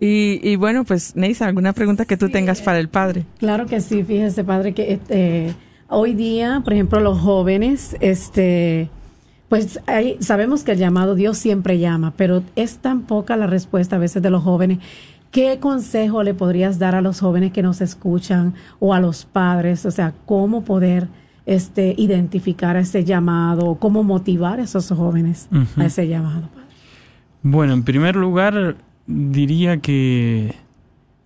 Y, 0.01 0.41
y 0.43 0.57
bueno, 0.57 0.85
pues 0.85 1.15
Neisa, 1.15 1.45
¿alguna 1.47 1.75
pregunta 1.75 2.07
que 2.07 2.17
tú 2.17 2.31
tengas 2.31 2.63
para 2.63 2.79
el 2.79 2.89
padre? 2.89 3.27
Claro 3.39 3.67
que 3.67 3.83
sí, 3.83 4.03
fíjese, 4.03 4.45
padre, 4.45 4.73
que 4.73 4.95
este, 4.95 5.55
hoy 5.91 6.15
día, 6.15 6.63
por 6.65 6.73
ejemplo, 6.73 7.01
los 7.01 7.19
jóvenes, 7.19 7.97
este, 8.01 8.89
pues 9.49 9.81
hay, 9.87 10.17
sabemos 10.21 10.63
que 10.63 10.73
el 10.73 10.79
llamado 10.79 11.15
Dios 11.15 11.37
siempre 11.37 11.79
llama, 11.79 12.15
pero 12.17 12.43
es 12.57 12.79
tan 12.79 13.03
poca 13.03 13.37
la 13.37 13.47
respuesta 13.47 13.97
a 13.97 13.99
veces 13.99 14.23
de 14.23 14.31
los 14.31 14.43
jóvenes. 14.43 14.79
¿Qué 15.31 15.59
consejo 15.61 16.23
le 16.23 16.35
podrías 16.35 16.79
dar 16.79 16.95
a 16.95 17.03
los 17.03 17.21
jóvenes 17.21 17.53
que 17.53 17.63
nos 17.63 17.81
escuchan 17.81 18.55
o 18.79 18.95
a 18.95 19.01
los 19.01 19.25
padres? 19.25 19.87
O 19.87 19.91
sea, 19.91 20.15
cómo 20.27 20.65
poder 20.65 21.09
este, 21.47 21.95
identificar 21.97 22.77
ese 22.77 23.05
llamado, 23.05 23.77
cómo 23.77 24.03
motivar 24.03 24.59
a 24.61 24.63
esos 24.63 24.89
jóvenes 24.89 25.49
a 25.77 25.85
ese 25.85 26.09
llamado. 26.09 26.49
padre? 26.49 26.67
Bueno, 27.43 27.75
en 27.75 27.85
primer 27.85 28.17
lugar, 28.17 28.77
diría 29.07 29.79
que 29.79 30.55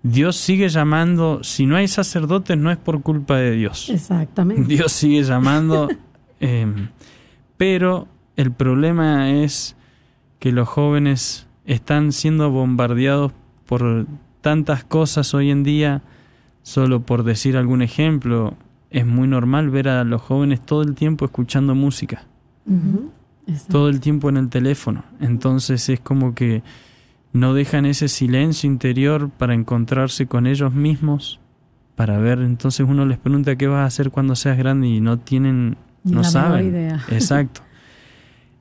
Dios 0.04 0.36
sigue 0.36 0.68
llamando, 0.68 1.42
si 1.42 1.66
no 1.66 1.74
hay 1.74 1.88
sacerdotes 1.88 2.56
no 2.56 2.70
es 2.70 2.76
por 2.76 3.02
culpa 3.02 3.36
de 3.38 3.50
Dios. 3.50 3.88
Exactamente. 3.90 4.62
Dios 4.68 4.92
sigue 4.92 5.24
llamando, 5.24 5.88
eh, 6.40 6.66
pero 7.56 8.06
el 8.36 8.52
problema 8.52 9.30
es 9.30 9.76
que 10.38 10.52
los 10.52 10.68
jóvenes 10.68 11.48
están 11.64 12.12
siendo 12.12 12.50
bombardeados 12.50 13.32
por 13.66 14.06
tantas 14.40 14.84
cosas 14.84 15.34
hoy 15.34 15.50
en 15.50 15.64
día, 15.64 16.02
solo 16.62 17.00
por 17.00 17.24
decir 17.24 17.56
algún 17.56 17.82
ejemplo, 17.82 18.54
es 18.90 19.06
muy 19.06 19.26
normal 19.26 19.70
ver 19.70 19.88
a 19.88 20.04
los 20.04 20.22
jóvenes 20.22 20.60
todo 20.64 20.82
el 20.82 20.94
tiempo 20.94 21.24
escuchando 21.24 21.74
música 21.74 22.26
todo 23.68 23.88
el 23.88 24.00
tiempo 24.00 24.28
en 24.28 24.36
el 24.36 24.48
teléfono. 24.48 25.04
Entonces 25.20 25.88
es 25.88 26.00
como 26.00 26.34
que 26.34 26.62
no 27.34 27.52
dejan 27.52 27.84
ese 27.84 28.06
silencio 28.08 28.70
interior 28.70 29.28
para 29.28 29.54
encontrarse 29.54 30.26
con 30.26 30.46
ellos 30.46 30.72
mismos, 30.72 31.40
para 31.96 32.16
ver. 32.18 32.38
Entonces 32.38 32.86
uno 32.88 33.04
les 33.04 33.18
pregunta 33.18 33.56
qué 33.56 33.66
vas 33.66 33.80
a 33.80 33.86
hacer 33.86 34.10
cuando 34.12 34.36
seas 34.36 34.56
grande 34.56 34.86
y 34.86 35.00
no 35.00 35.18
tienen, 35.18 35.76
no 36.04 36.22
la 36.22 36.24
saben. 36.24 36.68
idea. 36.68 37.04
Exacto. 37.10 37.60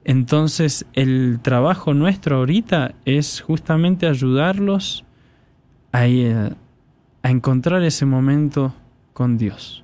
Entonces 0.03 0.88
el 0.93 1.39
trabajo 1.43 1.93
nuestro 1.93 2.38
ahorita 2.38 2.95
es 3.05 3.41
justamente 3.41 4.07
ayudarlos 4.07 5.05
a, 5.91 6.07
eh, 6.07 6.51
a 7.21 7.29
encontrar 7.29 7.83
ese 7.83 8.07
momento 8.07 8.73
con 9.13 9.38
Dios 9.38 9.83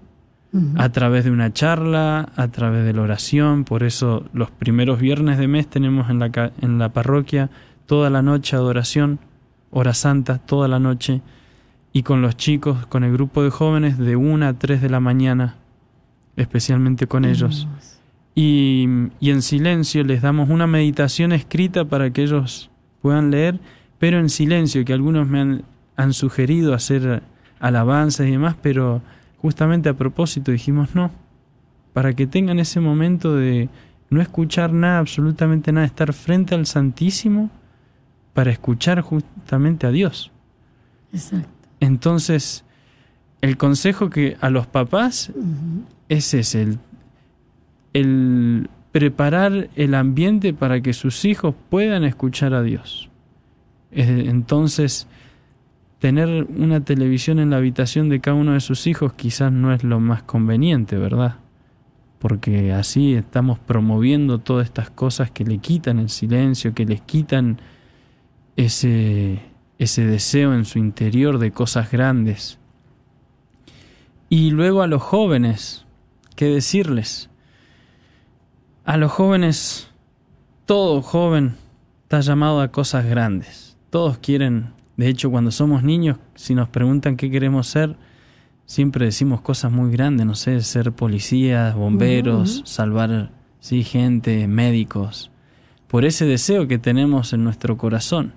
a 0.78 0.90
través 0.90 1.26
de 1.26 1.30
una 1.30 1.54
charla, 1.54 2.30
a 2.36 2.48
través 2.48 2.84
de 2.84 2.94
la 2.94 3.04
oración. 3.04 3.66
Por 3.66 3.84
eso 3.84 4.26
los 4.34 4.50
primeros 4.50 5.00
viernes 5.00 5.38
de 5.38 5.48
mes 5.48 5.68
tenemos 5.68 6.10
en 6.10 6.18
la, 6.18 6.52
en 6.60 6.80
la 6.80 6.90
parroquia 6.90 7.52
toda 7.90 8.12
la 8.12 8.22
noche 8.22 8.56
adoración, 8.56 9.18
hora 9.72 9.96
santa, 9.96 10.38
toda 10.38 10.68
la 10.68 10.78
noche. 10.78 11.24
Y 11.92 12.04
con 12.04 12.22
los 12.22 12.38
chicos, 12.38 12.86
con 12.86 13.04
el 13.04 13.12
grupo 13.12 13.42
de 13.42 13.50
jóvenes, 13.50 13.98
de 13.98 14.16
una 14.16 14.50
a 14.50 14.54
tres 14.54 14.80
de 14.80 14.92
la 14.92 15.00
mañana, 15.00 15.56
especialmente 16.36 17.08
con 17.08 17.26
ellos. 17.26 17.68
Y, 18.36 18.88
y 19.20 19.32
en 19.32 19.42
silencio 19.42 20.04
les 20.04 20.22
damos 20.22 20.52
una 20.52 20.68
meditación 20.68 21.32
escrita 21.32 21.84
para 21.84 22.12
que 22.12 22.22
ellos 22.22 22.70
puedan 23.02 23.32
leer, 23.32 23.60
pero 23.98 24.20
en 24.20 24.30
silencio, 24.30 24.86
que 24.86 24.94
algunos 24.94 25.28
me 25.28 25.40
han, 25.40 25.64
han 25.96 26.14
sugerido 26.14 26.76
hacer 26.76 27.24
alabanzas 27.60 28.28
y 28.28 28.32
demás, 28.32 28.56
pero 28.62 29.02
justamente 29.42 29.90
a 29.90 29.96
propósito 29.96 30.52
dijimos 30.52 30.94
no, 30.94 31.10
para 31.94 32.14
que 32.14 32.28
tengan 32.28 32.60
ese 32.60 32.82
momento 32.82 33.36
de 33.36 33.68
no 34.12 34.22
escuchar 34.22 34.74
nada, 34.74 35.00
absolutamente 35.00 35.72
nada, 35.72 35.88
estar 35.88 36.14
frente 36.14 36.54
al 36.54 36.68
Santísimo 36.68 37.50
para 38.40 38.52
escuchar 38.52 39.02
justamente 39.02 39.86
a 39.86 39.92
Dios. 39.92 40.32
Exacto. 41.12 41.50
Entonces, 41.82 42.64
el 43.42 43.58
consejo 43.58 44.10
que 44.10 44.38
a 44.40 44.50
los 44.50 44.66
papás 44.66 45.34
es 46.08 46.34
ese, 46.34 46.62
el, 46.62 46.80
el 47.92 48.70
preparar 48.94 49.70
el 49.76 49.94
ambiente 49.94 50.54
para 50.54 50.80
que 50.80 50.94
sus 50.94 51.26
hijos 51.26 51.54
puedan 51.70 52.06
escuchar 52.06 52.54
a 52.54 52.64
Dios. 52.64 53.10
Entonces, 53.92 55.08
tener 56.00 56.46
una 56.46 56.80
televisión 56.80 57.40
en 57.40 57.50
la 57.50 57.58
habitación 57.58 58.08
de 58.08 58.22
cada 58.22 58.38
uno 58.38 58.54
de 58.54 58.62
sus 58.62 58.88
hijos 58.88 59.12
quizás 59.12 59.52
no 59.52 59.74
es 59.74 59.84
lo 59.84 60.00
más 60.00 60.24
conveniente, 60.24 60.98
¿verdad? 60.98 61.36
Porque 62.20 62.72
así 62.72 63.16
estamos 63.16 63.60
promoviendo 63.60 64.40
todas 64.40 64.66
estas 64.66 64.90
cosas 64.90 65.30
que 65.30 65.44
le 65.44 65.58
quitan 65.58 66.00
el 66.00 66.08
silencio, 66.08 66.74
que 66.74 66.86
les 66.86 67.02
quitan 67.02 67.60
ese, 68.66 69.40
ese 69.78 70.06
deseo 70.06 70.54
en 70.54 70.66
su 70.66 70.80
interior 70.80 71.40
de 71.40 71.52
cosas 71.52 71.92
grandes. 71.92 72.60
Y 74.28 74.52
luego 74.52 74.82
a 74.82 74.88
los 74.88 75.02
jóvenes, 75.02 75.86
¿qué 76.36 76.46
decirles? 76.46 77.30
A 78.84 78.98
los 78.98 79.14
jóvenes, 79.14 79.90
todo 80.66 81.02
joven 81.02 81.56
está 82.04 82.20
llamado 82.20 82.60
a 82.60 82.68
cosas 82.70 83.06
grandes. 83.06 83.78
Todos 83.92 84.18
quieren, 84.18 84.74
de 84.98 85.08
hecho 85.08 85.32
cuando 85.32 85.52
somos 85.52 85.82
niños, 85.84 86.18
si 86.36 86.54
nos 86.54 86.68
preguntan 86.68 87.16
qué 87.16 87.32
queremos 87.32 87.68
ser, 87.68 87.96
siempre 88.66 89.06
decimos 89.06 89.40
cosas 89.40 89.72
muy 89.72 89.90
grandes, 89.90 90.26
no 90.26 90.36
sé, 90.36 90.60
ser 90.62 90.92
policías, 90.92 91.76
bomberos, 91.76 92.62
salvar 92.66 93.32
sí, 93.62 93.84
gente, 93.84 94.48
médicos, 94.48 95.32
por 95.88 96.04
ese 96.04 96.26
deseo 96.26 96.68
que 96.68 96.78
tenemos 96.78 97.32
en 97.32 97.46
nuestro 97.46 97.78
corazón. 97.78 98.34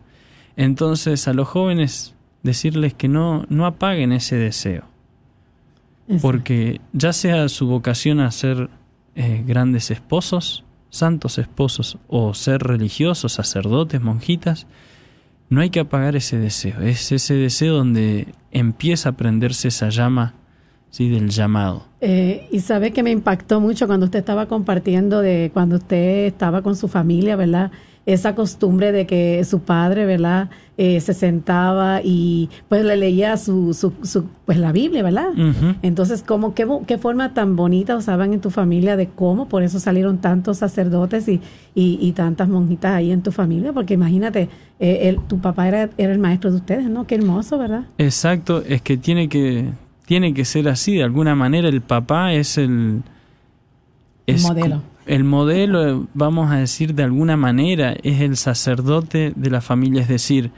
Entonces 0.57 1.29
a 1.29 1.33
los 1.33 1.49
jóvenes 1.49 2.15
decirles 2.43 2.95
que 2.95 3.09
no, 3.09 3.47
no 3.49 3.67
apaguen 3.67 4.13
ese 4.13 4.37
deseo 4.37 4.85
Exacto. 6.07 6.23
porque 6.23 6.81
ya 6.93 7.13
sea 7.13 7.49
su 7.49 7.67
vocación 7.67 8.21
a 8.21 8.31
ser 8.31 8.69
eh, 9.15 9.45
grandes 9.47 9.91
esposos, 9.91 10.65
santos 10.91 11.39
esposos, 11.39 11.99
o 12.09 12.35
ser 12.35 12.63
religiosos, 12.63 13.33
sacerdotes, 13.33 14.01
monjitas, 14.01 14.67
no 15.49 15.61
hay 15.61 15.71
que 15.71 15.81
apagar 15.81 16.17
ese 16.17 16.39
deseo. 16.39 16.81
Es 16.81 17.13
ese 17.13 17.35
deseo 17.35 17.75
donde 17.77 18.29
empieza 18.51 19.11
a 19.11 19.13
prenderse 19.13 19.69
esa 19.69 19.91
llama 19.91 20.35
¿sí? 20.91 21.09
del 21.09 21.29
llamado. 21.29 21.87
Eh, 22.01 22.49
y 22.51 22.61
sabe 22.61 22.93
que 22.93 23.03
me 23.03 23.11
impactó 23.11 23.61
mucho 23.61 23.87
cuando 23.87 24.07
usted 24.07 24.21
estaba 24.21 24.47
compartiendo 24.47 25.21
de 25.21 25.51
cuando 25.53 25.77
usted 25.77 26.27
estaba 26.27 26.63
con 26.63 26.77
su 26.77 26.89
familia, 26.89 27.37
¿verdad? 27.37 27.71
Esa 28.05 28.35
costumbre 28.35 28.91
de 28.91 29.07
que 29.07 29.45
su 29.45 29.61
padre, 29.61 30.07
¿verdad? 30.07 30.51
Eh, 30.77 31.01
se 31.01 31.15
sentaba 31.15 32.01
y 32.03 32.49
pues 32.69 32.85
le 32.85 32.97
leía 32.97 33.37
su, 33.37 33.75
su, 33.75 33.93
su 34.03 34.25
pues 34.45 34.59
la 34.59 34.73
Biblia, 34.73 35.03
¿verdad? 35.05 35.29
Entonces, 35.83 36.25
¿cómo, 36.27 36.55
qué, 36.55 36.67
qué 36.87 36.99
forma 36.99 37.35
tan 37.35 37.55
bonita 37.57 37.97
usaban 37.97 38.33
en 38.33 38.41
tu 38.41 38.51
familia 38.51 38.97
de 38.97 39.07
cómo? 39.07 39.49
Por 39.49 39.63
eso 39.63 39.79
salieron 39.79 40.19
tantos 40.19 40.59
sacerdotes 40.59 41.29
y, 41.29 41.41
y, 41.75 41.99
y 42.01 42.13
tantas 42.13 42.49
monjitas 42.49 42.93
ahí 42.93 43.13
en 43.13 43.23
tu 43.23 43.31
familia, 43.31 43.73
porque 43.73 43.95
imagínate, 43.95 44.49
eh, 44.81 45.01
el- 45.09 45.21
tu 45.29 45.39
papá 45.41 45.69
era, 45.69 45.91
era 45.99 46.13
el 46.13 46.19
maestro 46.19 46.51
de 46.51 46.57
ustedes, 46.57 46.87
¿no? 46.89 47.07
Qué 47.07 47.15
hermoso, 47.17 47.59
¿verdad? 47.59 47.85
Exacto, 47.99 48.65
es 48.67 48.83
que 48.83 48.97
tiene 48.97 49.29
que 49.29 49.67
tiene 50.07 50.35
que 50.35 50.45
ser 50.45 50.69
así, 50.69 50.97
de 50.97 51.05
alguna 51.05 51.35
manera 51.37 51.69
el 51.69 51.81
papá 51.83 52.33
es 52.33 52.59
El 52.59 53.03
es 54.27 54.43
modelo. 54.45 54.77
co- 54.77 54.83
El 55.07 55.25
modelo, 55.25 56.07
vamos 56.15 56.51
a 56.51 56.57
decir 56.57 56.95
de 56.95 57.03
alguna 57.03 57.37
manera, 57.37 57.95
es 58.03 58.21
el 58.21 58.37
sacerdote 58.37 59.33
de 59.35 59.51
la 59.51 59.61
familia, 59.61 60.03
es 60.03 60.09
decir, 60.09 60.51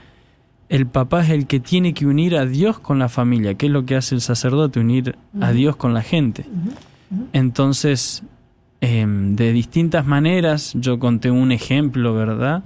el 0.68 0.87
papá 0.87 1.22
es 1.22 1.31
el 1.31 1.46
que 1.46 1.61
tiene 1.61 1.94
que 1.94 2.07
unir 2.07 2.37
a 2.37 2.46
Dios 2.46 2.79
con 2.79 2.98
la 2.98 3.09
familia, 3.09 3.55
que 3.55 3.66
es 3.66 3.72
lo 3.72 3.85
que 3.87 3.96
hace 3.96 4.14
el 4.14 4.20
sacerdote, 4.20 4.81
unir 4.81 5.16
a 5.40 5.53
Dios 5.53 5.77
con 5.77 5.94
la 5.94 6.03
gente. 6.03 6.46
Entonces, 7.33 8.22
em, 8.81 9.37
de 9.37 9.53
distintas 9.53 10.07
maneras, 10.07 10.72
yo 10.74 10.98
conté 10.98 11.31
un 11.31 11.53
ejemplo, 11.53 12.14
¿verdad? 12.14 12.64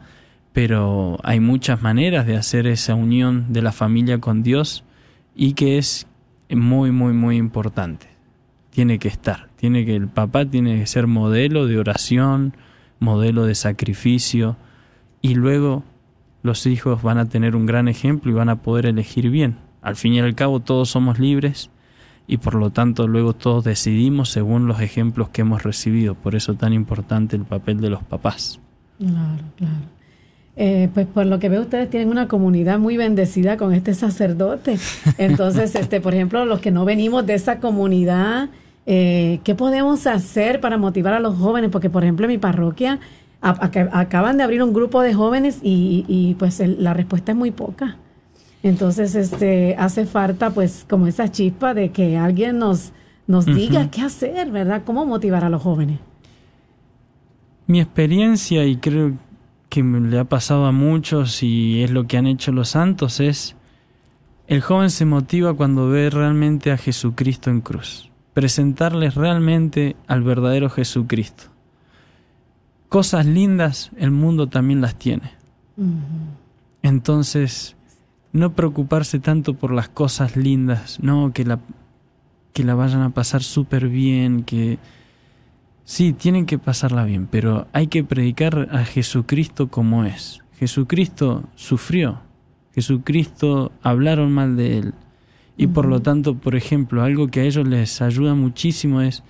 Pero 0.53 1.19
hay 1.23 1.41
muchas 1.41 1.83
maneras 1.83 2.27
de 2.27 2.37
hacer 2.37 2.67
esa 2.67 2.95
unión 2.95 3.47
de 3.53 3.63
la 3.63 3.73
familia 3.73 4.19
con 4.19 4.43
Dios 4.43 4.85
y 5.37 5.53
que 5.53 5.79
es 5.79 6.07
muy, 6.51 6.91
muy, 6.91 7.13
muy 7.13 7.37
importante. 7.37 8.07
Tiene 8.71 8.99
que 8.99 9.09
estar, 9.09 9.48
tiene 9.59 9.85
que 9.85 9.97
el 9.97 10.09
papá 10.09 10.47
tiene 10.47 10.79
que 10.79 10.87
ser 10.87 11.07
modelo 11.07 11.67
de 11.67 11.79
oración, 11.79 12.55
modelo 13.01 13.45
de 13.45 13.55
sacrificio 13.55 14.57
y 15.21 15.35
luego 15.35 15.83
los 16.43 16.67
hijos 16.67 17.03
van 17.03 17.19
a 17.19 17.29
tener 17.29 17.57
un 17.57 17.67
gran 17.67 17.89
ejemplo 17.89 18.31
y 18.31 18.35
van 18.35 18.49
a 18.49 18.63
poder 18.63 18.87
elegir 18.87 19.31
bien. 19.31 19.57
Al 19.83 19.97
fin 19.97 20.15
y 20.15 20.21
al 20.21 20.35
cabo 20.35 20.61
todos 20.61 20.91
somos 20.91 21.19
libres 21.19 21.71
y 22.29 22.37
por 22.37 22.55
lo 22.55 22.71
tanto 22.71 23.09
luego 23.09 23.33
todos 23.33 23.65
decidimos 23.65 24.29
según 24.29 24.69
los 24.69 24.81
ejemplos 24.81 25.31
que 25.31 25.41
hemos 25.41 25.65
recibido. 25.65 26.15
Por 26.15 26.37
eso 26.37 26.55
tan 26.55 26.73
importante 26.73 27.35
el 27.35 27.45
papel 27.45 27.81
de 27.81 27.91
los 27.91 28.03
papás. 28.05 28.61
Claro, 28.99 29.43
claro. 29.57 29.99
Eh, 30.61 30.89
pues 30.93 31.07
por 31.07 31.25
lo 31.27 31.39
que 31.39 31.49
veo 31.49 31.63
ustedes 31.63 31.89
tienen 31.89 32.09
una 32.09 32.27
comunidad 32.27 32.79
muy 32.79 32.97
bendecida 32.97 33.57
con 33.57 33.73
este 33.73 33.95
sacerdote. 33.95 34.79
Entonces, 35.19 35.75
este, 35.75 36.01
por 36.01 36.15
ejemplo, 36.15 36.45
los 36.45 36.61
que 36.61 36.71
no 36.71 36.85
venimos 36.85 37.25
de 37.27 37.35
esa 37.35 37.61
comunidad, 37.61 38.51
eh, 38.91 39.41
¿qué 39.45 39.55
podemos 39.55 40.07
hacer 40.07 40.61
para 40.61 40.79
motivar 40.79 41.13
a 41.13 41.21
los 41.21 41.37
jóvenes? 41.37 41.71
Porque, 41.71 41.91
por 41.91 42.03
ejemplo, 42.05 42.25
en 42.25 42.33
mi 42.33 42.39
parroquia 42.39 42.99
a- 43.43 43.71
acaban 44.01 44.39
de 44.39 44.43
abrir 44.45 44.63
un 44.63 44.73
grupo 44.73 45.03
de 45.03 45.13
jóvenes 45.13 45.61
y, 45.63 46.07
y, 46.09 46.35
pues 46.35 46.59
el- 46.61 46.83
la 46.83 46.95
respuesta 46.95 47.33
es 47.33 47.39
muy 47.39 47.51
poca. 47.51 47.97
Entonces, 48.63 49.15
este, 49.15 49.77
hace 49.79 50.07
falta, 50.07 50.51
pues, 50.51 50.87
como 50.89 51.07
esa 51.07 51.31
chispa 51.31 51.75
de 51.75 51.91
que 51.91 52.17
alguien 52.17 52.59
nos, 52.59 52.93
nos 53.27 53.45
diga 53.47 53.91
qué 53.91 54.01
hacer, 54.01 54.51
¿verdad? 54.51 54.83
¿Cómo 54.87 55.05
motivar 55.05 55.45
a 55.45 55.51
los 55.51 55.63
jóvenes? 55.63 56.01
Mi 57.67 57.81
experiencia, 57.81 58.65
y 58.65 58.77
creo 58.79 59.13
que 59.69 59.83
le 59.83 60.19
ha 60.19 60.25
pasado 60.25 60.65
a 60.65 60.73
muchos 60.73 61.43
y 61.43 61.83
es 61.83 61.91
lo 61.91 62.07
que 62.07 62.17
han 62.17 62.27
hecho 62.27 62.53
los 62.53 62.71
santos, 62.71 63.21
es 63.21 63.55
el 64.47 64.63
joven 64.63 64.89
se 64.89 65.05
motiva 65.05 65.53
cuando 65.53 65.89
ve 65.91 66.09
realmente 66.09 66.73
a 66.73 66.79
Jesucristo 66.79 67.51
en 67.51 67.61
cruz. 67.61 68.11
Presentarles 68.39 69.17
realmente 69.17 69.97
al 70.07 70.23
verdadero 70.23 70.71
Jesucristo. 70.71 71.47
Cosas 72.89 73.27
lindas 73.27 73.91
el 73.97 74.13
mundo 74.13 74.47
también 74.47 74.81
las 74.81 74.95
tiene. 74.95 75.33
Entonces, 76.85 77.75
no 78.33 78.53
preocuparse 78.53 79.19
tanto 79.19 79.55
por 79.55 79.73
las 79.73 79.89
cosas 79.89 80.37
lindas, 80.37 81.01
no 81.03 81.33
que 81.33 81.45
la, 81.45 81.59
que 82.53 82.63
la 82.63 82.77
vayan 82.77 83.03
a 83.03 83.11
pasar 83.11 83.43
súper 83.43 83.89
bien, 83.89 84.45
que 84.45 84.79
sí, 85.83 86.13
tienen 86.13 86.47
que 86.47 86.61
pasarla 86.61 87.03
bien, 87.03 87.27
pero 87.27 87.67
hay 87.73 87.89
que 87.89 88.05
predicar 88.05 88.69
a 88.71 88.85
Jesucristo 88.85 89.67
como 89.67 90.05
es. 90.05 90.43
Jesucristo 90.61 91.43
sufrió, 91.57 92.21
Jesucristo 92.73 93.73
hablaron 93.83 94.31
mal 94.31 94.57
de 94.57 94.79
él. 94.79 94.95
Y 95.61 95.67
por 95.67 95.87
lo 95.87 96.01
tanto, 96.01 96.37
por 96.37 96.55
ejemplo, 96.55 97.03
algo 97.03 97.29
que 97.29 97.41
a 97.41 97.43
ellos 97.43 97.67
les 97.67 98.01
ayuda 98.01 98.35
muchísimo 98.35 99.01
es, 99.01 99.25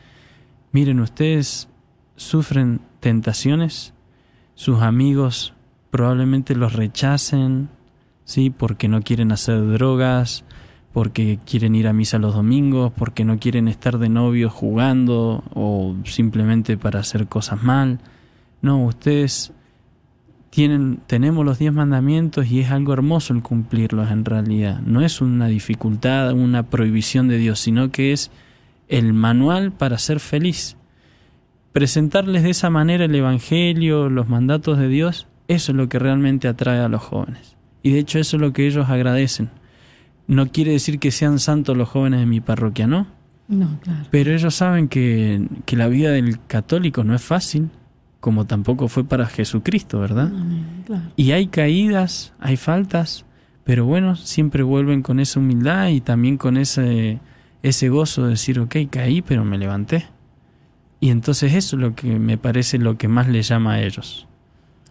miren, 0.73 1.01
ustedes 1.01 1.69
sufren 2.17 2.83
tentaciones, 3.01 3.95
sus 4.55 4.83
amigos 4.83 5.55
probablemente 5.91 6.55
los 6.55 6.75
rechacen, 6.75 7.71
¿sí? 8.25 8.51
Porque 8.51 8.89
no 8.89 9.01
quieren 9.01 9.33
hacer 9.33 9.67
drogas, 9.73 10.45
porque 10.93 11.39
quieren 11.47 11.75
ir 11.75 11.89
a 11.89 11.95
misa 11.95 12.19
los 12.19 12.35
domingos, 12.35 12.93
porque 12.95 13.25
no 13.25 13.39
quieren 13.39 13.67
estar 13.67 13.99
de 13.99 14.11
novios 14.11 14.53
jugando 14.53 15.43
o 15.55 15.97
simplemente 16.05 16.77
para 16.77 17.01
hacer 17.01 17.27
cosas 17.27 17.63
mal. 17.63 18.01
No, 18.61 18.85
ustedes 18.85 19.55
tienen, 20.51 21.01
tenemos 21.07 21.45
los 21.45 21.59
diez 21.59 21.73
mandamientos 21.73 22.51
y 22.51 22.61
es 22.61 22.71
algo 22.71 22.93
hermoso 22.93 23.35
el 23.35 23.43
cumplirlos 23.43 24.11
en 24.11 24.25
realidad. 24.25 24.81
No 24.81 25.03
es 25.03 25.21
una 25.21 25.47
dificultad, 25.47 26.33
una 26.33 26.65
prohibición 26.65 27.29
de 27.29 27.39
Dios, 27.39 27.61
sino 27.61 27.91
que 27.91 28.13
es 28.13 28.31
el 28.89 29.13
manual 29.13 29.73
para 29.73 29.99
ser 29.99 30.21
feliz. 30.21 30.77
Presentarles 31.73 32.43
de 32.43 32.51
esa 32.51 32.71
manera 32.71 33.05
el 33.05 33.15
Evangelio, 33.15 34.09
los 34.09 34.29
mandatos 34.29 34.79
de 34.79 34.89
Dios, 34.89 35.27
eso 35.49 35.73
es 35.73 35.77
lo 35.77 35.89
que 35.89 35.99
realmente 35.99 36.49
atrae 36.49 36.81
a 36.81 36.89
los 36.89 37.03
jóvenes. 37.03 37.57
Y 37.83 37.93
de 37.93 38.01
hecho 38.01 38.19
eso 38.19 38.37
es 38.37 38.41
lo 38.41 38.53
que 38.53 38.67
ellos 38.67 38.89
agradecen. 38.89 39.51
No 40.27 40.51
quiere 40.51 40.73
decir 40.73 40.99
que 40.99 41.11
sean 41.11 41.39
santos 41.39 41.77
los 41.77 41.89
jóvenes 41.89 42.21
de 42.21 42.27
mi 42.27 42.41
parroquia, 42.41 42.87
¿no? 42.87 43.07
No, 43.49 43.79
claro. 43.81 44.07
Pero 44.11 44.33
ellos 44.33 44.55
saben 44.55 44.89
que, 44.89 45.47
que 45.65 45.77
la 45.77 45.89
vida 45.89 46.11
del 46.11 46.39
católico 46.47 47.05
no 47.05 47.15
es 47.15 47.23
fácil, 47.23 47.71
como 48.21 48.47
tampoco 48.47 48.89
fue 48.89 49.05
para 49.05 49.27
Jesucristo, 49.27 50.01
¿verdad? 50.01 50.27
Amén, 50.27 50.83
claro. 50.87 51.05
Y 51.17 51.33
hay 51.33 51.47
caídas, 51.47 52.33
hay 52.41 52.57
faltas, 52.57 53.25
pero 53.65 53.85
bueno, 53.85 54.17
siempre 54.17 54.63
vuelven 54.63 55.03
con 55.03 55.21
esa 55.21 55.41
humildad 55.41 55.89
y 55.89 56.01
también 56.01 56.37
con 56.37 56.57
ese, 56.57 57.21
ese 57.63 57.89
gozo 57.89 58.25
de 58.25 58.31
decir, 58.31 58.59
ok, 58.61 58.77
caí, 58.91 59.23
pero 59.23 59.45
me 59.45 59.59
levanté. 59.59 60.07
Y 61.01 61.11
entonces 61.11 61.55
eso 61.55 61.77
es 61.77 61.83
lo 61.83 61.95
que 61.95 62.19
me 62.19 62.39
parece 62.39 62.79
lo 62.79 62.97
que 62.99 63.09
más 63.09 63.29
les 63.29 63.49
llama 63.49 63.75
a 63.75 63.83
ellos. 63.83 64.27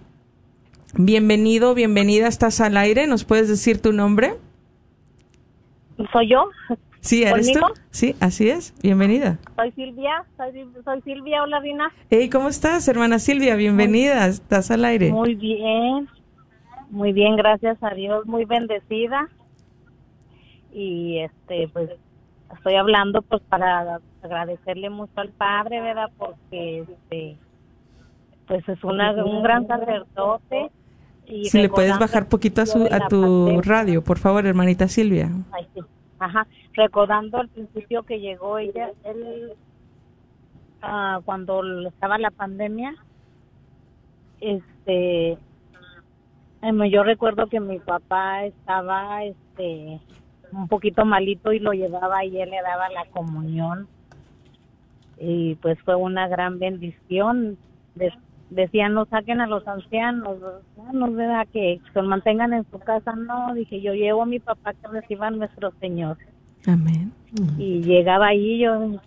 bienvenido, 0.94 1.74
bienvenida, 1.74 2.28
estás 2.28 2.60
al 2.60 2.76
aire. 2.76 3.06
¿Nos 3.06 3.24
puedes 3.24 3.48
decir 3.48 3.80
tu 3.80 3.92
nombre? 3.92 4.34
¿Soy 6.12 6.30
yo? 6.30 6.44
Sí, 7.00 7.22
¿eres 7.24 7.52
tú? 7.52 7.60
Sí, 7.90 8.14
así 8.20 8.50
es. 8.50 8.74
Bienvenida. 8.82 9.38
Soy 9.56 9.72
Silvia. 9.72 10.24
Soy, 10.36 10.66
soy 10.84 11.00
Silvia. 11.02 11.42
Hola, 11.42 11.60
Rina. 11.60 11.92
Hey, 12.10 12.28
¿cómo 12.28 12.48
estás, 12.48 12.86
hermana 12.88 13.18
Silvia? 13.18 13.56
Bienvenida. 13.56 14.26
Estás 14.26 14.70
al 14.70 14.84
aire. 14.84 15.10
Muy 15.10 15.34
bien. 15.34 16.08
Muy 16.90 17.12
bien, 17.12 17.36
gracias 17.36 17.82
a 17.82 17.94
Dios. 17.94 18.26
Muy 18.26 18.44
bendecida. 18.44 19.28
Y 20.72 21.20
este, 21.20 21.68
pues, 21.72 21.90
estoy 22.54 22.74
hablando 22.74 23.22
pues 23.22 23.42
para 23.48 24.00
agradecerle 24.22 24.90
mucho 24.90 25.12
al 25.16 25.30
Padre, 25.30 25.80
¿verdad? 25.80 26.10
Porque 26.18 26.80
este, 26.80 27.36
pues 28.46 28.68
es 28.68 28.84
una, 28.84 29.12
un 29.24 29.42
gran 29.42 29.66
sacerdote. 29.66 30.70
Y 31.26 31.46
Si 31.46 31.62
le 31.62 31.68
puedes 31.70 31.98
bajar 31.98 32.28
poquito 32.28 32.60
a, 32.60 32.66
su, 32.66 32.88
a 32.90 33.08
tu 33.08 33.62
radio, 33.62 34.04
por 34.04 34.18
favor, 34.18 34.46
hermanita 34.46 34.86
Silvia. 34.88 35.30
Ay, 35.52 35.66
sí. 35.74 35.80
Ajá. 36.18 36.46
Recordando 36.74 37.38
al 37.38 37.48
principio 37.48 38.02
que 38.04 38.20
llegó 38.20 38.58
ella, 38.58 38.90
él, 39.04 39.52
ah, 40.82 41.20
cuando 41.24 41.62
estaba 41.88 42.18
la 42.18 42.30
pandemia, 42.30 42.94
este, 44.40 45.38
em, 46.62 46.84
yo 46.90 47.02
recuerdo 47.02 47.48
que 47.48 47.60
mi 47.60 47.78
papá 47.78 48.44
estaba, 48.44 49.24
este, 49.24 50.00
un 50.52 50.68
poquito 50.68 51.04
malito 51.04 51.52
y 51.52 51.58
lo 51.58 51.72
llevaba 51.72 52.24
y 52.24 52.40
él 52.40 52.50
le 52.50 52.62
daba 52.62 52.88
la 52.90 53.04
comunión 53.06 53.88
y 55.20 55.54
pues 55.56 55.78
fue 55.82 55.94
una 55.94 56.26
gran 56.28 56.58
bendición. 56.58 57.58
De- 57.94 58.12
decían 58.50 58.94
no 58.94 59.04
saquen 59.06 59.40
a 59.40 59.46
los 59.46 59.66
ancianos, 59.68 60.38
no 60.92 61.12
¿verdad? 61.12 61.46
que 61.52 61.80
se 61.92 62.02
mantengan 62.02 62.52
en 62.52 62.64
su 62.70 62.78
casa. 62.80 63.14
No, 63.14 63.54
dije 63.54 63.80
yo 63.80 63.94
llevo 63.94 64.22
a 64.22 64.26
mi 64.26 64.40
papá 64.40 64.72
que 64.72 64.88
reciba 64.88 65.30
nuestro 65.30 65.72
Señor. 65.80 66.16
Amén. 66.66 67.12
Y 67.58 67.82
llegaba 67.82 68.28
ahí 68.28 68.58
yo 68.58 69.00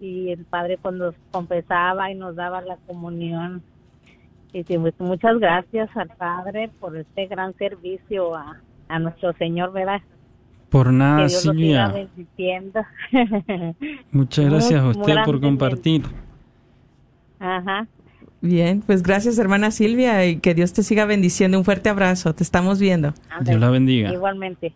y 0.00 0.30
el 0.30 0.44
padre 0.44 0.78
cuando 0.80 1.14
confesaba 1.30 2.10
y 2.10 2.14
nos 2.14 2.36
daba 2.36 2.60
la 2.60 2.76
comunión. 2.86 3.62
Y 4.52 4.64
sí, 4.64 4.78
pues, 4.78 4.94
muchas 4.98 5.38
gracias 5.38 5.94
al 5.96 6.08
padre 6.08 6.70
por 6.80 6.96
este 6.96 7.26
gran 7.26 7.54
servicio 7.54 8.34
a, 8.34 8.60
a 8.88 8.98
nuestro 8.98 9.32
Señor, 9.34 9.72
¿verdad? 9.72 10.00
Por 10.70 10.92
nada, 10.92 11.22
que 11.22 11.28
Dios 11.28 11.44
lo 11.46 11.52
siga 11.52 11.86
Silvia. 11.86 11.88
bendiciendo. 11.88 12.80
Muchas 14.12 14.44
gracias 14.46 14.80
a 14.82 14.88
usted 14.88 15.14
por 15.24 15.40
compartir. 15.40 16.02
Ajá. 17.38 17.86
Bien, 18.40 18.82
pues 18.86 19.02
gracias 19.02 19.38
hermana 19.38 19.70
Silvia 19.70 20.24
y 20.26 20.38
que 20.38 20.54
Dios 20.54 20.72
te 20.72 20.82
siga 20.82 21.06
bendiciendo. 21.06 21.58
Un 21.58 21.64
fuerte 21.64 21.88
abrazo, 21.88 22.34
te 22.34 22.42
estamos 22.42 22.78
viendo. 22.78 23.14
Dios 23.40 23.60
la 23.60 23.70
bendiga. 23.70 24.12
Igualmente. 24.12 24.74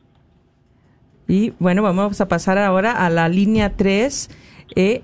Y 1.28 1.50
bueno, 1.58 1.82
vamos 1.82 2.20
a 2.20 2.28
pasar 2.28 2.58
ahora 2.58 3.04
a 3.04 3.10
la 3.10 3.28
línea 3.28 3.76
3, 3.76 4.30
eh, 4.76 5.02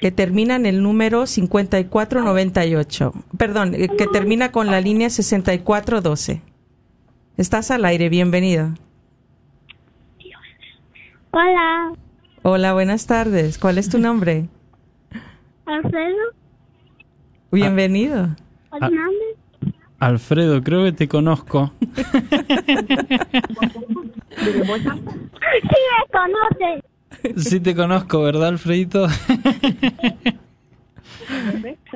que 0.00 0.10
termina 0.10 0.56
en 0.56 0.66
el 0.66 0.82
número 0.82 1.26
5498. 1.26 3.12
Perdón, 3.36 3.74
eh, 3.74 3.88
que 3.88 4.06
termina 4.06 4.52
con 4.52 4.66
la 4.66 4.80
línea 4.80 5.10
6412. 5.10 6.42
Estás 7.36 7.70
al 7.70 7.84
aire, 7.84 8.08
bienvenido. 8.08 8.74
Hola, 11.32 11.92
Hola, 12.42 12.72
buenas 12.72 13.06
tardes. 13.06 13.58
¿Cuál 13.58 13.76
es 13.76 13.90
tu 13.90 13.98
nombre? 13.98 14.48
Alfredo 15.66 16.16
Bienvenido. 17.50 18.36
Hernández. 18.72 19.35
Alfredo, 19.98 20.62
creo 20.62 20.84
que 20.84 20.92
te 20.92 21.08
conozco. 21.08 21.72
Sí, 21.80 21.92
me 25.62 26.06
conoce. 26.12 26.82
Sí 27.36 27.60
te 27.60 27.74
conozco, 27.74 28.22
¿verdad, 28.22 28.48
Alfredito? 28.48 29.06
A 29.06 29.10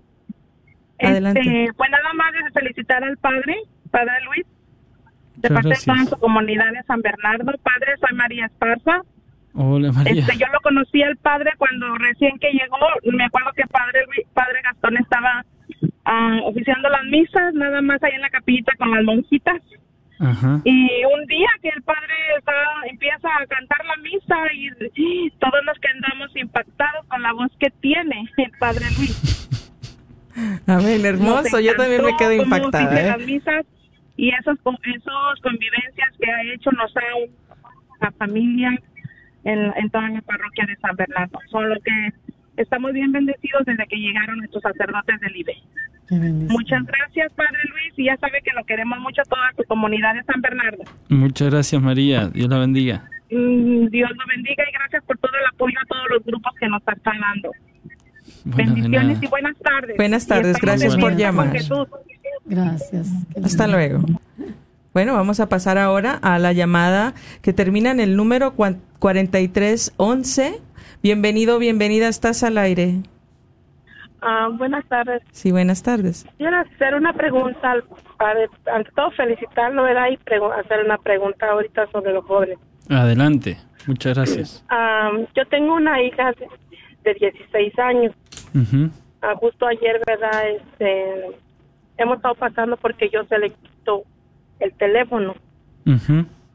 Adelante. 0.99 1.39
Este, 1.41 1.73
pues 1.75 1.89
nada 1.91 2.13
más 2.15 2.31
de 2.33 2.51
felicitar 2.51 3.03
al 3.03 3.17
Padre, 3.17 3.57
Padre 3.91 4.13
Luis, 4.25 4.45
de 5.35 5.49
Muchas 5.49 5.63
parte 5.63 5.69
de 5.69 5.85
toda 5.85 6.05
su 6.05 6.17
comunidad 6.19 6.71
de 6.71 6.83
San 6.83 7.01
Bernardo. 7.01 7.45
Padre, 7.61 7.91
soy 7.99 8.15
María 8.15 8.45
Esparza. 8.45 9.01
Hola, 9.53 9.91
María. 9.91 10.21
Este, 10.21 10.37
yo 10.37 10.47
lo 10.51 10.59
conocí 10.61 11.01
al 11.03 11.17
padre 11.17 11.51
cuando 11.57 11.95
recién 11.95 12.37
que 12.39 12.51
llegó. 12.51 12.77
Me 13.03 13.25
acuerdo 13.25 13.51
que 13.55 13.65
padre 13.67 14.05
padre 14.33 14.61
Gastón 14.63 14.97
estaba 14.97 15.45
ah, 16.05 16.39
oficiando 16.45 16.89
las 16.89 17.03
misas, 17.05 17.53
nada 17.53 17.81
más 17.81 18.01
ahí 18.03 18.13
en 18.13 18.21
la 18.21 18.29
capillita 18.29 18.73
con 18.77 18.91
las 18.91 19.03
monjitas. 19.03 19.61
Ajá. 20.19 20.61
Y 20.63 20.87
un 21.03 21.25
día 21.25 21.49
que 21.61 21.69
el 21.69 21.81
padre 21.81 22.13
está, 22.37 22.53
empieza 22.89 23.27
a 23.27 23.45
cantar 23.47 23.83
la 23.85 23.97
misa 23.97 24.37
y 24.95 25.31
todos 25.31 25.65
nos 25.65 25.79
quedamos 25.79 26.35
impactados 26.35 27.05
con 27.07 27.21
la 27.23 27.33
voz 27.33 27.51
que 27.59 27.71
tiene 27.81 28.29
el 28.37 28.51
padre 28.59 28.85
Luis. 28.97 29.49
Amén, 30.67 31.05
hermoso. 31.05 31.59
Yo 31.59 31.75
también 31.75 32.05
me 32.05 32.15
quedo 32.17 32.33
impactada. 32.33 33.01
¿eh? 33.01 33.07
las 33.07 33.25
misas 33.25 33.65
y 34.15 34.29
esas, 34.29 34.57
esos 34.59 35.41
convivencias 35.41 36.09
que 36.19 36.31
ha 36.31 36.53
hecho 36.53 36.71
nos 36.71 36.95
ha 36.95 37.15
unido 37.15 37.33
a 37.99 38.05
la 38.05 38.11
familia 38.11 38.79
en, 39.43 39.73
en 39.75 39.89
toda 39.89 40.09
la 40.09 40.21
parroquia 40.21 40.65
de 40.65 40.75
San 40.77 40.95
Bernardo. 40.95 41.39
Solo 41.49 41.75
que 41.83 42.13
estamos 42.57 42.93
bien 42.93 43.11
bendecidos 43.11 43.65
desde 43.65 43.85
que 43.87 43.97
llegaron 43.97 44.37
nuestros 44.37 44.63
sacerdotes 44.63 45.19
del 45.19 45.35
IBE. 45.35 45.57
Bendición. 46.09 46.51
Muchas 46.51 46.85
gracias, 46.85 47.31
Padre 47.33 47.59
Luis, 47.69 47.93
y 47.97 48.05
ya 48.05 48.17
sabe 48.17 48.41
que 48.43 48.51
lo 48.53 48.65
queremos 48.65 48.99
mucho 48.99 49.21
toda 49.29 49.49
su 49.55 49.63
comunidad 49.63 50.13
de 50.15 50.23
San 50.23 50.41
Bernardo. 50.41 50.83
Muchas 51.07 51.49
gracias, 51.49 51.81
María. 51.81 52.27
Dios 52.27 52.49
la 52.49 52.59
bendiga. 52.59 53.09
Mm, 53.31 53.87
Dios 53.87 54.09
lo 54.11 54.25
bendiga 54.27 54.63
y 54.67 54.73
gracias 54.73 55.03
por 55.05 55.17
todo 55.19 55.31
el 55.39 55.47
apoyo 55.47 55.77
a 55.81 55.85
todos 55.87 56.05
los 56.09 56.23
grupos 56.25 56.53
que 56.59 56.67
nos 56.67 56.81
están 56.85 57.19
dando. 57.19 57.51
Bueno, 58.43 58.73
Bendiciones 58.73 59.23
y 59.23 59.27
buenas 59.27 59.57
tardes. 59.57 59.97
Buenas 59.97 60.27
tardes, 60.27 60.57
gracias 60.59 60.97
por 60.97 61.15
llamar. 61.15 61.53
Gracias. 62.45 63.09
Hasta 63.41 63.67
luego. 63.67 64.03
Bueno, 64.93 65.13
vamos 65.13 65.39
a 65.39 65.47
pasar 65.47 65.77
ahora 65.77 66.19
a 66.21 66.37
la 66.39 66.51
llamada 66.51 67.13
que 67.41 67.53
termina 67.53 67.91
en 67.91 67.99
el 67.99 68.15
número 68.17 68.53
cuan- 68.55 68.81
4311. 68.99 70.59
Bienvenido, 71.01 71.57
bienvenida, 71.59 72.07
estás 72.07 72.43
al 72.43 72.57
aire. 72.57 72.95
Ah, 74.21 74.49
buenas 74.51 74.85
tardes. 74.87 75.23
Sí, 75.31 75.51
buenas 75.51 75.81
tardes. 75.81 76.27
Quiero 76.37 76.57
hacer 76.59 76.93
una 76.93 77.13
pregunta 77.13 77.71
al 77.71 77.83
padre. 78.17 78.49
Ante 78.71 78.91
todo, 78.91 79.09
felicitarlo, 79.11 79.83
¿verdad? 79.83 80.09
Y 80.11 80.19
hacer 80.59 80.85
una 80.85 80.97
pregunta 80.97 81.47
ahorita 81.49 81.87
sobre 81.91 82.13
los 82.13 82.23
jóvenes. 82.25 82.59
Adelante. 82.89 83.57
Muchas 83.87 84.15
gracias. 84.15 84.63
Ah, 84.69 85.09
yo 85.35 85.45
tengo 85.47 85.73
una 85.75 86.03
hija 86.03 86.33
de, 86.33 86.47
de 87.03 87.13
16 87.15 87.79
años. 87.79 88.13
Ujú. 88.53 88.91
Ah, 89.23 89.33
justo 89.39 89.65
ayer, 89.65 89.99
¿verdad? 90.05 90.49
Este, 90.49 91.31
hemos 91.97 92.17
estado 92.17 92.35
pasando 92.35 92.77
porque 92.77 93.09
yo 93.11 93.23
se 93.23 93.39
le 93.39 93.49
quito 93.49 94.03
el 94.61 94.73
teléfono. 94.73 95.35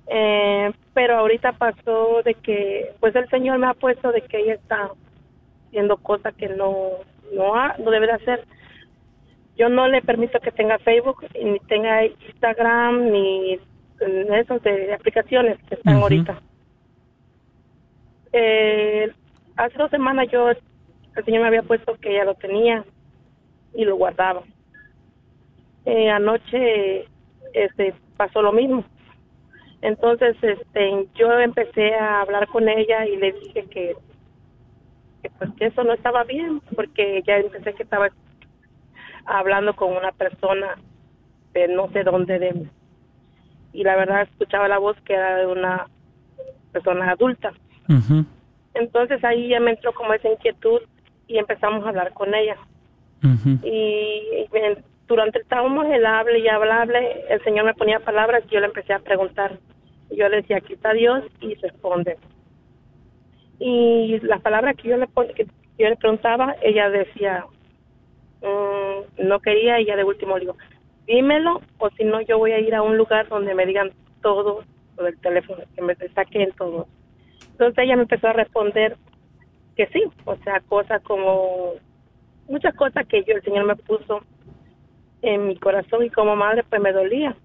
Eh, 0.09 0.73
pero 0.95 1.17
ahorita 1.19 1.53
pasó 1.53 2.23
de 2.25 2.35
que, 2.35 2.93
pues 3.01 3.15
el 3.17 3.29
Señor 3.29 3.59
me 3.59 3.67
ha 3.67 3.75
puesto 3.75 4.13
de 4.13 4.23
que 4.23 4.39
ella 4.41 4.55
está 4.55 4.91
haciendo 5.69 5.97
cosas 5.99 6.35
que 6.35 6.49
no, 6.49 6.91
no, 7.35 7.55
ha- 7.57 7.77
no 7.79 7.91
debe 7.91 8.07
de 8.07 8.13
hacer. 8.13 8.45
Yo 9.57 9.69
no 9.69 9.89
le 9.89 10.03
permito 10.03 10.39
que 10.41 10.53
tenga 10.53 10.79
Facebook, 10.79 11.25
ni 11.43 11.59
tenga 11.61 12.05
Instagram, 12.05 13.11
ni 13.11 13.57
mm, 13.57 14.33
esas 14.35 14.63
de 14.63 14.95
aplicaciones 14.95 15.59
que 15.69 15.75
están 15.75 15.97
ahorita. 16.03 16.41
Eh, 18.33 19.13
hace 19.57 19.79
dos 19.79 19.91
semanas 19.91 20.29
yo, 20.31 20.51
el 20.51 21.25
Señor 21.25 21.43
me 21.43 21.49
había 21.49 21.63
puesto 21.63 21.97
que 22.01 22.11
ella 22.15 22.25
lo 22.25 22.35
tenía 22.35 22.85
y 23.75 23.85
lo 23.85 23.97
guardaba. 23.97 24.43
Eh, 25.85 26.11
anoche 26.11 27.07
este, 27.57 27.95
pasó 28.17 28.43
lo 28.43 28.53
mismo 28.53 28.85
Entonces, 29.83 30.37
este, 30.43 31.07
yo 31.15 31.33
empecé 31.41 31.95
a 31.95 32.21
hablar 32.23 32.47
con 32.49 32.69
ella 32.69 33.07
y 33.07 33.17
le 33.17 33.33
dije 33.33 33.65
que, 33.71 33.95
que 35.23 35.31
pues 35.39 35.51
que 35.59 35.67
eso 35.67 35.85
no 35.85 35.93
estaba 35.93 36.25
bien, 36.25 36.61
porque 36.75 37.23
ya 37.27 37.37
empecé 37.39 37.75
que 37.75 37.83
estaba 37.83 38.09
hablando 39.27 39.75
con 39.75 39.93
una 39.97 40.13
persona 40.13 40.77
de 41.53 41.69
no 41.69 41.89
sé 41.93 42.05
dónde 42.05 42.39
de 42.39 42.53
mí. 42.53 42.69
Y 43.73 43.85
la 43.85 43.97
verdad 43.97 44.23
escuchaba 44.23 44.69
la 44.69 44.79
voz 44.79 44.97
que 45.03 45.15
era 45.15 45.37
de 45.37 45.47
una 45.47 45.87
persona 46.73 47.11
adulta. 47.11 47.53
Entonces 48.75 49.23
ahí 49.25 49.49
ya 49.49 49.61
me 49.61 49.73
entró 49.73 49.93
como 49.95 50.13
esa 50.13 50.29
inquietud 50.31 50.81
y 51.27 51.39
empezamos 51.39 51.85
a 51.85 51.89
hablar 51.89 52.13
con 52.13 52.35
ella. 52.35 52.57
Y, 53.63 53.69
y 53.71 54.49
me- 54.53 54.96
durante 55.07 55.39
estábamos 55.39 55.87
el 55.87 56.05
hable 56.05 56.41
y 56.41 56.49
hable, 56.49 57.25
el 57.29 57.43
Señor 57.45 57.65
me 57.65 57.75
ponía 57.75 58.01
palabras 58.01 58.45
y 58.47 58.55
yo 58.55 58.61
le 58.61 58.67
empecé 58.67 58.93
a 58.93 58.99
preguntar. 58.99 59.59
Yo 60.11 60.29
le 60.29 60.39
decía, 60.39 60.59
aquí 60.59 60.75
está 60.75 60.93
Dios 60.93 61.25
y 61.41 61.55
responde. 61.55 62.17
Y 63.59 64.19
las 64.21 64.41
palabras 64.41 64.77
que 64.77 64.89
yo 64.89 64.97
le, 64.97 65.07
que 65.35 65.47
yo 65.79 65.89
le 65.89 65.97
preguntaba, 65.97 66.57
ella 66.63 66.91
decía, 66.91 67.47
mm, 68.43 69.27
no 69.27 69.41
quería 69.41 69.81
y 69.81 69.87
ya 69.87 69.97
de 69.97 70.05
último 70.05 70.35
le 70.35 70.41
digo, 70.41 70.57
dímelo 71.07 71.61
o 71.79 71.91
si 71.91 72.05
no 72.05 72.21
yo 72.21 72.39
voy 72.39 72.53
a 72.53 72.59
ir 72.59 72.75
a 72.75 72.83
un 72.83 72.97
lugar 72.97 73.29
donde 73.29 73.55
me 73.55 73.67
digan 73.67 73.93
todo 74.23 74.65
lo 74.97 75.05
del 75.05 75.19
teléfono, 75.21 75.63
que 75.75 75.83
me 75.83 75.95
saquen 75.95 76.51
todo. 76.53 76.87
Entonces 77.53 77.85
ella 77.85 77.97
me 77.97 78.03
empezó 78.03 78.29
a 78.29 78.33
responder 78.33 78.97
que 79.77 79.87
sí, 79.89 80.03
o 80.25 80.37
sea, 80.37 80.61
cosas 80.61 81.03
como 81.03 81.75
muchas 82.49 82.75
cosas 82.75 83.07
que 83.07 83.23
yo 83.25 83.35
el 83.35 83.43
Señor 83.43 83.65
me 83.65 83.77
puso 83.77 84.23
en 85.35 85.49
mi 85.49 85.57
corazón 85.57 86.05
y 86.05 86.11
como 86.11 86.37
madre 86.37 86.65
pues 86.69 86.81
me 86.81 86.93
dolía. 86.93 87.37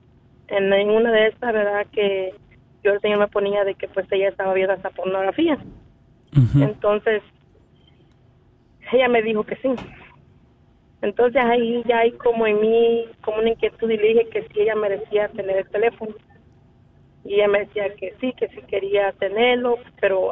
En, 0.48 0.72
en 0.74 0.90
una 0.90 1.12
de 1.12 1.28
estas, 1.28 1.54
verdad 1.54 1.86
que 1.92 2.34
yo 2.84 2.94
el 2.94 3.02
Señor 3.02 3.20
me 3.20 3.28
ponía 3.28 3.64
de 3.64 3.76
que 3.76 3.88
pues 3.88 4.06
ella 4.12 4.30
estaba 4.30 4.54
viendo 4.54 4.74
esa 4.74 4.90
pornografía. 4.90 5.58
Entonces 6.56 7.22
ella 8.92 9.08
me 9.08 9.22
dijo 9.22 9.44
que 9.44 9.56
sí. 9.58 9.70
Entonces 11.02 11.42
ahí 11.44 11.84
ya 11.88 12.00
hay 12.00 12.12
como 12.12 12.46
en 12.46 12.62
mí 12.62 13.06
como 13.22 13.40
una 13.40 13.50
inquietud 13.50 13.90
y 13.90 13.98
le 13.98 14.08
dije 14.10 14.30
que 14.30 14.48
si 14.48 14.62
ella 14.62 14.76
merecía 14.76 15.30
tener 15.30 15.58
el 15.58 15.70
teléfono. 15.70 16.14
Y 17.24 17.36
ella 17.36 17.48
me 17.48 17.60
decía 17.60 17.94
que 17.96 18.16
sí, 18.20 18.34
que 18.34 18.48
sí 18.50 18.62
quería 18.68 19.12
tenerlo, 19.14 19.78
pero 20.00 20.32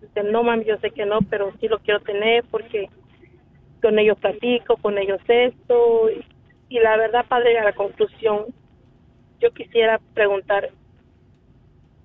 dice, 0.00 0.22
no 0.24 0.42
mami, 0.42 0.64
yo 0.64 0.76
sé 0.78 0.90
que 0.90 1.06
no, 1.06 1.20
pero 1.22 1.52
sí 1.58 1.68
lo 1.68 1.78
quiero 1.78 2.00
tener 2.00 2.44
porque 2.50 2.90
con 3.80 3.98
ellos 3.98 4.18
platico, 4.18 4.76
con 4.76 4.98
ellos 4.98 5.20
esto. 5.26 6.10
Y, 6.10 6.24
y 6.70 6.78
la 6.78 6.96
verdad, 6.96 7.26
padre, 7.28 7.58
a 7.58 7.64
la 7.64 7.72
conclusión, 7.72 8.46
yo 9.40 9.50
quisiera 9.50 10.00
preguntar, 10.14 10.70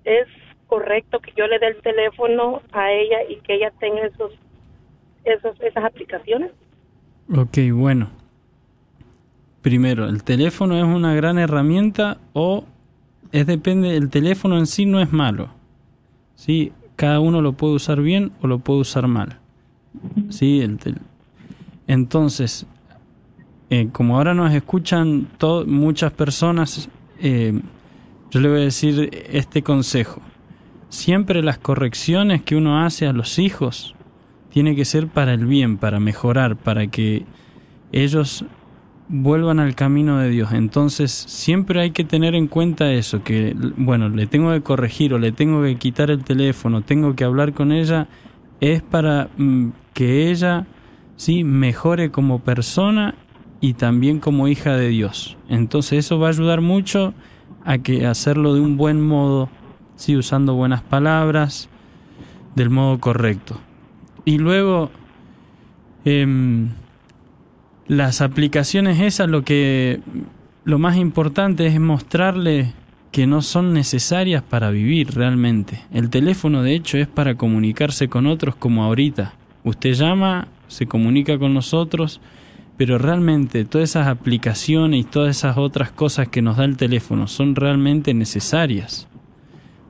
¿es 0.04 0.28
correcto 0.66 1.20
que 1.20 1.32
yo 1.38 1.46
le 1.46 1.60
dé 1.60 1.68
el 1.68 1.82
teléfono 1.82 2.64
a 2.72 2.92
ella 2.92 3.18
y 3.30 3.38
que 3.38 3.56
ella 3.56 3.72
tenga 3.80 4.08
esos, 4.08 4.34
esos 5.24 5.62
esas 5.62 5.86
aplicaciones? 5.86 6.52
Ok, 7.34 7.60
bueno. 7.74 8.10
Primero, 9.62 10.10
¿el 10.10 10.24
teléfono 10.24 10.78
es 10.78 10.84
una 10.84 11.14
gran 11.14 11.38
herramienta 11.38 12.18
o 12.34 12.66
es 13.32 13.46
depende, 13.46 13.96
el 13.96 14.10
teléfono 14.10 14.58
en 14.58 14.66
sí 14.66 14.88
no 14.88 15.00
es 15.00 15.12
malo? 15.12 15.50
¿Sí? 16.34 16.74
Cada 16.96 17.20
uno 17.20 17.42
lo 17.42 17.54
puede 17.54 17.76
usar 17.76 18.02
bien 18.02 18.32
o 18.42 18.48
lo 18.48 18.60
puede 18.60 18.80
usar 18.80 19.08
mal. 19.08 19.38
¿Sí? 20.30 20.62
El 20.62 20.80
Entonces, 21.88 22.68
eh, 23.76 23.90
como 23.92 24.16
ahora 24.16 24.34
nos 24.34 24.54
escuchan 24.54 25.28
muchas 25.68 26.14
personas, 26.14 26.88
eh, 27.20 27.60
yo 28.32 28.40
le 28.40 28.48
voy 28.48 28.62
a 28.62 28.64
decir 28.64 29.10
este 29.30 29.64
consejo. 29.64 30.22
Siempre 30.88 31.44
las 31.44 31.58
correcciones 31.58 32.42
que 32.42 32.56
uno 32.56 32.86
hace 32.86 33.06
a 33.06 33.12
los 33.12 33.38
hijos 33.38 33.94
tiene 34.50 34.78
que 34.78 34.86
ser 34.86 35.10
para 35.10 35.34
el 35.34 35.46
bien, 35.46 35.78
para 35.78 36.00
mejorar, 36.00 36.56
para 36.56 36.88
que 36.88 37.26
ellos 37.92 38.46
vuelvan 39.10 39.60
al 39.60 39.76
camino 39.76 40.20
de 40.20 40.30
Dios. 40.30 40.54
Entonces, 40.54 41.12
siempre 41.12 41.82
hay 41.82 41.92
que 41.92 42.06
tener 42.06 42.34
en 42.34 42.48
cuenta 42.48 42.94
eso, 42.94 43.24
que, 43.24 43.54
bueno, 43.76 44.08
le 44.08 44.26
tengo 44.26 44.54
que 44.54 44.62
corregir 44.62 45.14
o 45.14 45.20
le 45.20 45.34
tengo 45.34 45.62
que 45.64 45.76
quitar 45.76 46.12
el 46.12 46.24
teléfono, 46.24 46.82
tengo 46.82 47.14
que 47.14 47.26
hablar 47.26 47.54
con 47.54 47.74
ella, 47.74 48.08
es 48.62 48.82
para 48.82 49.28
mm, 49.38 49.70
que 49.94 50.32
ella, 50.32 50.66
sí, 51.18 51.44
mejore 51.44 52.10
como 52.10 52.40
persona 52.40 53.16
y 53.62 53.74
también 53.74 54.20
como 54.20 54.48
hija 54.48 54.76
de 54.76 54.90
Dios. 54.90 55.38
Entonces, 55.50 56.06
eso 56.06 56.20
va 56.20 56.28
a 56.28 56.32
ayudar 56.32 56.62
mucho 56.62 57.14
a 57.64 57.80
que 57.80 58.06
hacerlo 58.06 58.54
de 58.54 58.62
un 58.62 58.78
buen 58.78 59.02
modo, 59.02 59.50
sí, 59.96 60.16
usando 60.16 60.54
buenas 60.54 60.82
palabras, 60.82 61.70
del 62.56 62.70
modo 62.70 63.00
correcto. 63.00 63.60
Y 64.24 64.38
luego, 64.38 64.92
em, 66.06 66.70
las 67.88 68.22
aplicaciones 68.22 69.00
esas, 69.00 69.30
lo 69.30 69.44
que 69.44 70.02
lo 70.64 70.80
más 70.80 70.98
importante 70.98 71.68
es 71.68 71.80
mostrarle 71.80 72.74
que 73.12 73.28
no 73.28 73.42
son 73.42 73.74
necesarias 73.74 74.44
para 74.44 74.72
vivir 74.72 75.16
realmente. 75.16 75.82
El 75.94 76.10
teléfono, 76.10 76.64
de 76.64 76.76
hecho, 76.76 76.98
es 76.98 77.08
para 77.08 77.36
comunicarse 77.36 78.10
con 78.10 78.28
otros 78.28 78.56
como 78.56 78.84
ahorita. 78.84 79.36
Usted 79.64 79.94
llama, 79.94 80.48
se 80.68 80.86
comunica 80.86 81.38
con 81.40 81.54
nosotros, 81.54 82.20
pero 82.78 82.98
realmente 82.98 83.66
todas 83.66 83.92
esas 83.92 84.08
aplicaciones 84.08 85.00
y 85.02 85.04
todas 85.04 85.38
esas 85.38 85.58
otras 85.58 85.92
cosas 85.92 86.28
que 86.28 86.42
nos 86.42 86.58
da 86.58 86.66
el 86.66 86.78
teléfono 86.78 87.28
son 87.28 87.56
realmente 87.56 88.14
necesarias. 88.14 89.08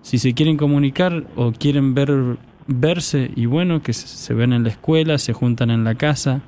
Si 0.02 0.20
se 0.20 0.34
quieren 0.34 0.58
comunicar 0.58 1.26
o 1.36 1.52
quieren 1.52 1.94
ver 1.96 2.38
verse 2.68 3.32
y 3.36 3.48
bueno, 3.48 3.82
que 3.82 3.94
se- 3.94 4.08
se 4.08 4.34
ven 4.34 4.54
en 4.54 4.64
la 4.64 4.70
escuela, 4.70 5.18
se 5.18 5.34
juntan 5.34 5.72
en 5.72 5.84
la 5.84 5.96
casa, 5.96 6.42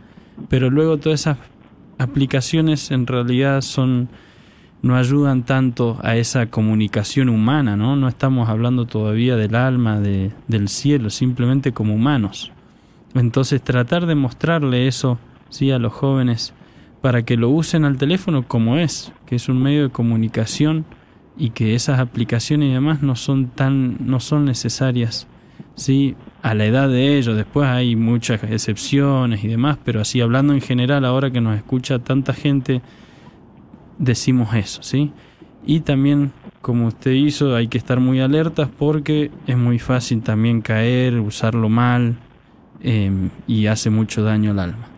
pero 0.50 0.70
luego 0.70 0.98
todas 0.98 1.22
esas 1.22 1.38
aplicaciones 1.98 2.92
en 2.92 3.08
realidad 3.08 3.62
son 3.62 4.10
no 4.84 4.96
ayudan 4.96 5.44
tanto 5.44 5.98
a 6.04 6.16
esa 6.18 6.46
comunicación 6.52 7.30
humana, 7.30 7.76
¿no? 7.76 7.96
No 7.96 8.08
estamos 8.08 8.48
hablando 8.48 8.86
todavía 8.86 9.36
del 9.36 9.56
alma, 9.56 10.00
de, 10.00 10.32
del 10.48 10.68
cielo, 10.70 11.10
simplemente 11.10 11.72
como 11.74 11.96
humanos. 11.96 12.52
Entonces 13.16 13.60
tratar 13.64 14.06
de 14.06 14.14
mostrarle 14.14 14.88
eso, 14.88 15.18
sí, 15.50 15.72
a 15.72 15.80
los 15.80 15.93
jóvenes 15.93 16.54
para 17.02 17.24
que 17.24 17.38
lo 17.38 17.50
usen 17.50 17.86
al 17.86 17.98
teléfono 17.98 18.48
como 18.48 18.78
es, 18.78 19.12
que 19.26 19.36
es 19.36 19.50
un 19.50 19.62
medio 19.62 19.84
de 19.84 19.89
comunicación 19.89 20.86
y 21.38 21.52
que 21.52 21.76
esas 21.76 22.00
aplicaciones 22.00 22.70
y 22.70 22.74
demás 22.74 23.02
no 23.02 23.16
son 23.16 23.48
tan 23.48 23.98
no 24.08 24.20
son 24.20 24.45
necesarias 24.45 25.28
sí 25.76 26.16
a 26.41 26.54
la 26.56 26.66
edad 26.66 26.89
de 26.89 27.18
ellos. 27.18 27.36
Después 27.36 27.68
hay 27.68 27.95
muchas 27.95 28.43
excepciones 28.43 29.43
y 29.43 29.48
demás 29.48 29.78
pero 29.84 30.02
así 30.02 30.20
hablando 30.20 30.54
en 30.54 30.62
general 30.62 31.06
ahora 31.06 31.32
que 31.32 31.41
nos 31.41 31.56
escucha 31.56 32.00
tanta 32.00 32.34
gente 32.34 32.82
decimos 33.98 34.54
eso 34.56 34.82
sí. 34.84 35.12
Y 35.66 35.82
también 35.82 36.32
como 36.62 36.88
usted 36.88 37.12
hizo 37.12 37.56
hay 37.56 37.68
que 37.68 37.78
estar 37.78 38.00
muy 38.00 38.20
alertas 38.20 38.70
porque 38.78 39.32
es 39.45 39.58
muy 39.58 39.80
fácil 39.80 40.22
también 40.24 40.62
caer 40.62 41.20
usarlo 41.20 41.70
mal 41.70 42.18
eh, 42.82 43.12
y 43.48 43.68
hace 43.68 43.89
mucho 43.89 44.24
daño 44.24 44.52
al 44.52 44.60
alma 44.60 44.97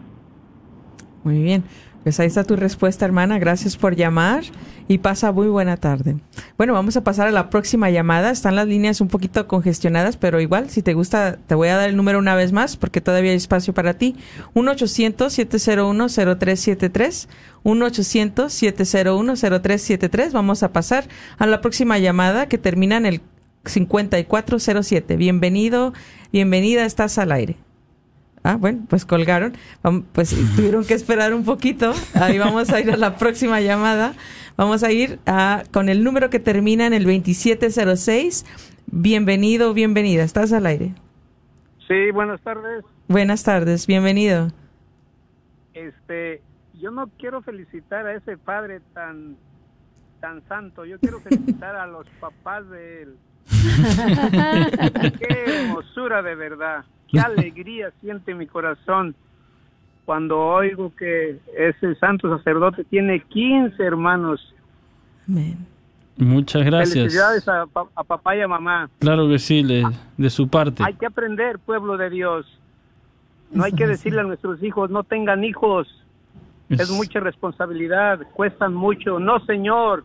Muy 1.24 1.42
bien. 1.42 1.64
Pues 2.04 2.20
ahí 2.20 2.28
está 2.28 2.44
tu 2.46 2.56
respuesta, 2.56 3.06
hermana. 3.06 3.40
Gracias 3.40 3.76
por 3.76 3.96
llamar 3.96 4.44
y 4.88 5.00
pasa 5.00 5.34
muy 5.34 5.48
buena 5.48 5.76
tarde. 5.76 6.18
Bueno, 6.58 6.74
vamos 6.74 6.96
a 6.96 7.04
pasar 7.04 7.28
a 7.28 7.32
la 7.32 7.50
próxima 7.50 7.90
llamada. 7.90 8.30
Están 8.32 8.56
las 8.56 8.68
líneas 8.68 9.02
un 9.02 9.10
poquito 9.10 9.48
congestionadas, 9.48 10.16
pero 10.16 10.40
igual, 10.40 10.70
si 10.70 10.82
te 10.82 10.94
gusta, 10.94 11.38
te 11.46 11.56
voy 11.56 11.68
a 11.68 11.76
dar 11.76 11.90
el 11.90 11.98
número 11.98 12.20
una 12.20 12.36
vez 12.36 12.54
más 12.54 12.78
porque 12.78 13.02
todavía 13.02 13.32
hay 13.32 13.38
espacio 13.38 13.74
para 13.74 13.96
ti. 13.96 14.16
1-800-701-0373. 14.56 17.28
1-800-701-0373. 17.66 20.32
Vamos 20.32 20.64
a 20.64 20.72
pasar 20.72 21.06
a 21.38 21.46
la 21.46 21.60
próxima 21.60 22.00
llamada 22.00 22.48
que 22.48 22.58
termina 22.58 22.96
en 22.96 23.06
el 23.06 23.20
5407. 23.66 25.18
Bienvenido, 25.18 25.92
bienvenida, 26.32 26.86
estás 26.86 27.18
al 27.18 27.34
aire. 27.34 27.58
Ah, 28.44 28.56
bueno, 28.56 28.86
pues 28.90 29.06
colgaron. 29.06 29.54
Pues 30.14 30.36
tuvieron 30.56 30.86
que 30.86 30.94
esperar 30.94 31.34
un 31.34 31.44
poquito. 31.44 31.94
Ahí 32.14 32.40
vamos 32.40 32.70
a 32.72 32.80
ir 32.80 32.92
a 32.92 32.98
la 32.98 33.18
próxima 33.18 33.62
llamada. 33.62 34.14
Vamos 34.58 34.84
a 34.84 34.92
ir 34.92 35.20
a, 35.26 35.64
con 35.72 35.90
el 35.90 36.04
número 36.04 36.30
que 36.30 36.40
termina 36.40 36.86
en 36.86 36.94
el 36.94 37.04
2706. 37.04 38.46
Bienvenido, 38.88 39.74
bienvenida. 39.74 40.24
Estás 40.24 40.52
al 40.54 40.66
aire. 40.66 40.94
Sí, 41.88 42.12
buenas 42.12 42.42
tardes. 42.42 42.86
Buenas 43.08 43.44
tardes, 43.44 43.88
bienvenido. 43.88 44.50
Este, 45.74 46.42
yo 46.80 46.92
no 46.92 47.08
quiero 47.18 47.42
felicitar 47.42 48.06
a 48.06 48.16
ese 48.16 48.38
padre 48.38 48.82
tan 48.94 49.38
tan 50.20 50.46
santo. 50.48 50.86
Yo 50.86 51.00
quiero 51.00 51.20
felicitar 51.22 51.76
a 51.76 51.88
los 51.88 52.08
papás 52.20 52.70
de 52.70 53.04
él. 53.04 53.16
Qué 55.20 55.44
hermosura 55.46 56.22
de 56.22 56.36
verdad. 56.36 56.84
Qué 57.08 57.20
alegría 57.26 57.92
siente 58.02 58.34
mi 58.36 58.48
corazón 58.48 59.16
cuando 60.06 60.40
oigo 60.40 60.94
que 60.96 61.38
ese 61.58 61.96
santo 61.96 62.36
sacerdote 62.38 62.84
tiene 62.86 63.22
15 63.22 63.82
hermanos. 63.84 64.54
Amén. 65.28 65.58
Muchas 66.18 66.66
gracias. 66.66 66.96
Felicidades 66.96 67.48
a, 67.48 67.66
a 67.96 68.04
papá 68.04 68.36
y 68.36 68.42
a 68.42 68.48
mamá. 68.48 68.90
Claro 69.00 69.28
que 69.30 69.40
sí, 69.40 69.64
le- 69.64 69.84
de 70.18 70.30
su 70.30 70.50
parte. 70.50 70.84
Hay 70.84 70.96
que 70.96 71.06
aprender, 71.06 71.60
pueblo 71.60 71.96
de 71.96 72.10
Dios. 72.10 72.46
No 73.52 73.64
hay 73.64 73.72
que 73.72 73.88
decirle 73.88 74.20
a 74.22 74.24
nuestros 74.24 74.62
hijos, 74.62 74.90
no 74.90 75.04
tengan 75.04 75.44
hijos. 75.44 75.88
Es, 76.70 76.82
Es- 76.82 76.90
mucha 76.92 77.20
responsabilidad, 77.20 78.20
cuestan 78.34 78.74
mucho. 78.74 79.20
No, 79.20 79.40
señor. 79.46 80.04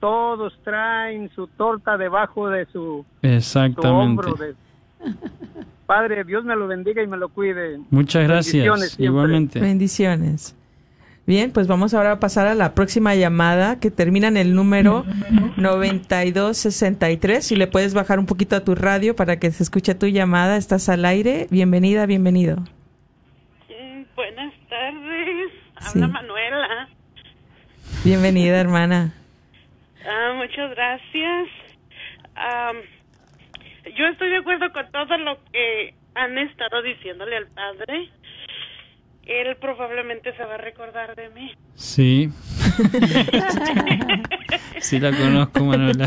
Todos 0.00 0.52
traen 0.64 1.30
su 1.34 1.46
torta 1.46 1.96
debajo 1.96 2.48
de 2.48 2.66
su, 2.66 2.72
su 2.72 3.06
Exactamente. 3.22 3.88
hombro. 3.88 4.34
de- 4.34 4.54
Padre, 5.86 6.24
Dios 6.24 6.44
me 6.44 6.56
lo 6.56 6.66
bendiga 6.66 7.02
y 7.02 7.06
me 7.06 7.16
lo 7.16 7.28
cuide. 7.28 7.78
Muchas 7.90 8.24
gracias. 8.26 8.98
Igualmente. 8.98 9.60
Bendiciones. 9.60 10.56
Bien, 11.26 11.50
pues 11.50 11.66
vamos 11.66 11.92
ahora 11.94 12.12
a 12.12 12.20
pasar 12.20 12.46
a 12.46 12.54
la 12.54 12.74
próxima 12.74 13.14
llamada 13.16 13.80
que 13.80 13.90
termina 13.90 14.28
en 14.28 14.36
el 14.36 14.54
número 14.54 15.04
9263. 15.56 17.44
Si 17.44 17.56
le 17.56 17.66
puedes 17.66 17.94
bajar 17.94 18.18
un 18.18 18.26
poquito 18.26 18.54
a 18.56 18.60
tu 18.60 18.74
radio 18.74 19.16
para 19.16 19.38
que 19.38 19.50
se 19.50 19.62
escuche 19.62 19.94
tu 19.94 20.06
llamada, 20.06 20.56
estás 20.56 20.88
al 20.88 21.04
aire. 21.04 21.46
Bienvenida, 21.50 22.06
bienvenido. 22.06 22.56
Mm, 23.68 24.02
Buenas 24.14 24.52
tardes, 24.68 25.50
Sí. 25.80 26.00
habla 26.02 26.08
Manuela. 26.08 26.88
Bienvenida, 28.04 28.60
hermana. 28.60 29.12
Ah, 30.06 30.34
muchas 30.36 30.70
gracias. 30.70 31.48
Am, 32.36 32.76
yo 33.96 34.06
estoy 34.06 34.30
de 34.30 34.36
acuerdo 34.36 34.72
con 34.72 34.90
todo 34.92 35.18
lo 35.18 35.38
que 35.52 35.94
han 36.14 36.38
estado 36.38 36.82
diciéndole 36.82 37.36
al 37.36 37.48
padre. 37.48 38.10
Él 39.26 39.56
probablemente 39.56 40.32
se 40.36 40.44
va 40.44 40.54
a 40.54 40.58
recordar 40.58 41.16
de 41.16 41.30
mí. 41.30 41.52
Sí. 41.74 42.30
sí 44.78 45.00
la 45.00 45.10
conozco, 45.10 45.64
Manuela. 45.64 46.06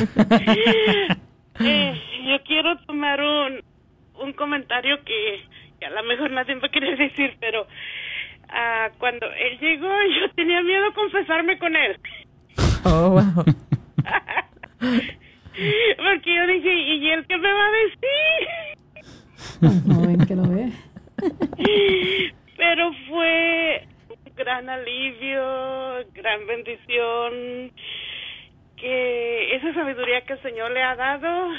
Eh, 1.61 2.01
yo 2.25 2.41
quiero 2.45 2.77
tomar 2.85 3.19
un, 3.19 3.61
un 4.21 4.31
comentario 4.31 5.03
que, 5.03 5.43
que 5.77 5.85
a 5.85 5.89
lo 5.89 6.03
mejor 6.03 6.31
nadie 6.31 6.55
va 6.55 6.67
a 6.67 6.71
querer 6.71 6.97
decir, 6.97 7.35
pero 7.41 7.67
ah, 8.47 8.91
cuando 8.97 9.25
él 9.25 9.59
llegó 9.59 9.89
yo 9.89 10.31
tenía 10.35 10.61
miedo 10.61 10.85
a 10.87 10.93
confesarme 10.93 11.59
con 11.59 11.75
él. 11.75 11.99
Oh, 12.85 13.09
wow. 13.09 13.43
Porque 15.97 16.35
yo 16.35 16.47
dije, 16.47 16.73
¿y 16.73 17.09
él 17.11 17.25
qué 17.27 17.37
me 17.37 17.51
va 17.51 17.65
a 17.65 17.71
decir? 17.71 18.69
joven 19.93 20.25
que 20.25 20.35
lo 20.35 20.43
ve. 20.43 20.71
Pero 22.57 22.91
fue 23.07 23.87
un 24.09 24.35
gran 24.35 24.69
alivio, 24.69 26.05
gran 26.13 26.47
bendición, 26.47 27.71
que 28.77 29.55
esa 29.55 29.73
sabiduría 29.73 30.21
que 30.21 30.33
el 30.33 30.41
Señor 30.41 30.71
le 30.71 30.81
ha 30.81 30.95
dado, 30.95 31.51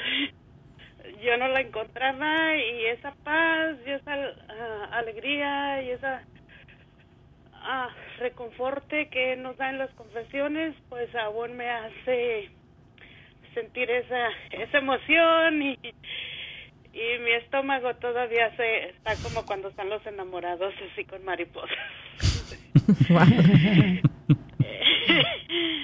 yo 1.22 1.36
no 1.36 1.48
la 1.48 1.60
encontraba 1.60 2.56
y 2.56 2.86
esa 2.86 3.14
paz 3.24 3.76
y 3.86 3.90
esa 3.90 4.14
ah, 4.48 4.88
alegría 4.92 5.82
y 5.82 5.90
esa 5.90 6.22
ah, 7.60 7.88
reconforte 8.18 9.08
que 9.08 9.36
nos 9.36 9.56
da 9.56 9.70
en 9.70 9.78
las 9.78 9.90
confesiones, 9.92 10.74
pues 10.88 11.14
aún 11.14 11.56
me 11.56 11.68
hace 11.68 12.50
sentir 13.54 13.90
esa 13.90 14.28
esa 14.50 14.78
emoción 14.78 15.62
y 15.62 15.78
y 16.92 17.18
mi 17.20 17.30
estómago 17.32 17.94
todavía 17.96 18.54
se 18.56 18.88
está 18.90 19.14
como 19.22 19.46
cuando 19.46 19.68
están 19.68 19.88
los 19.88 20.04
enamorados 20.06 20.74
así 20.90 21.04
con 21.04 21.24
mariposas. 21.24 21.78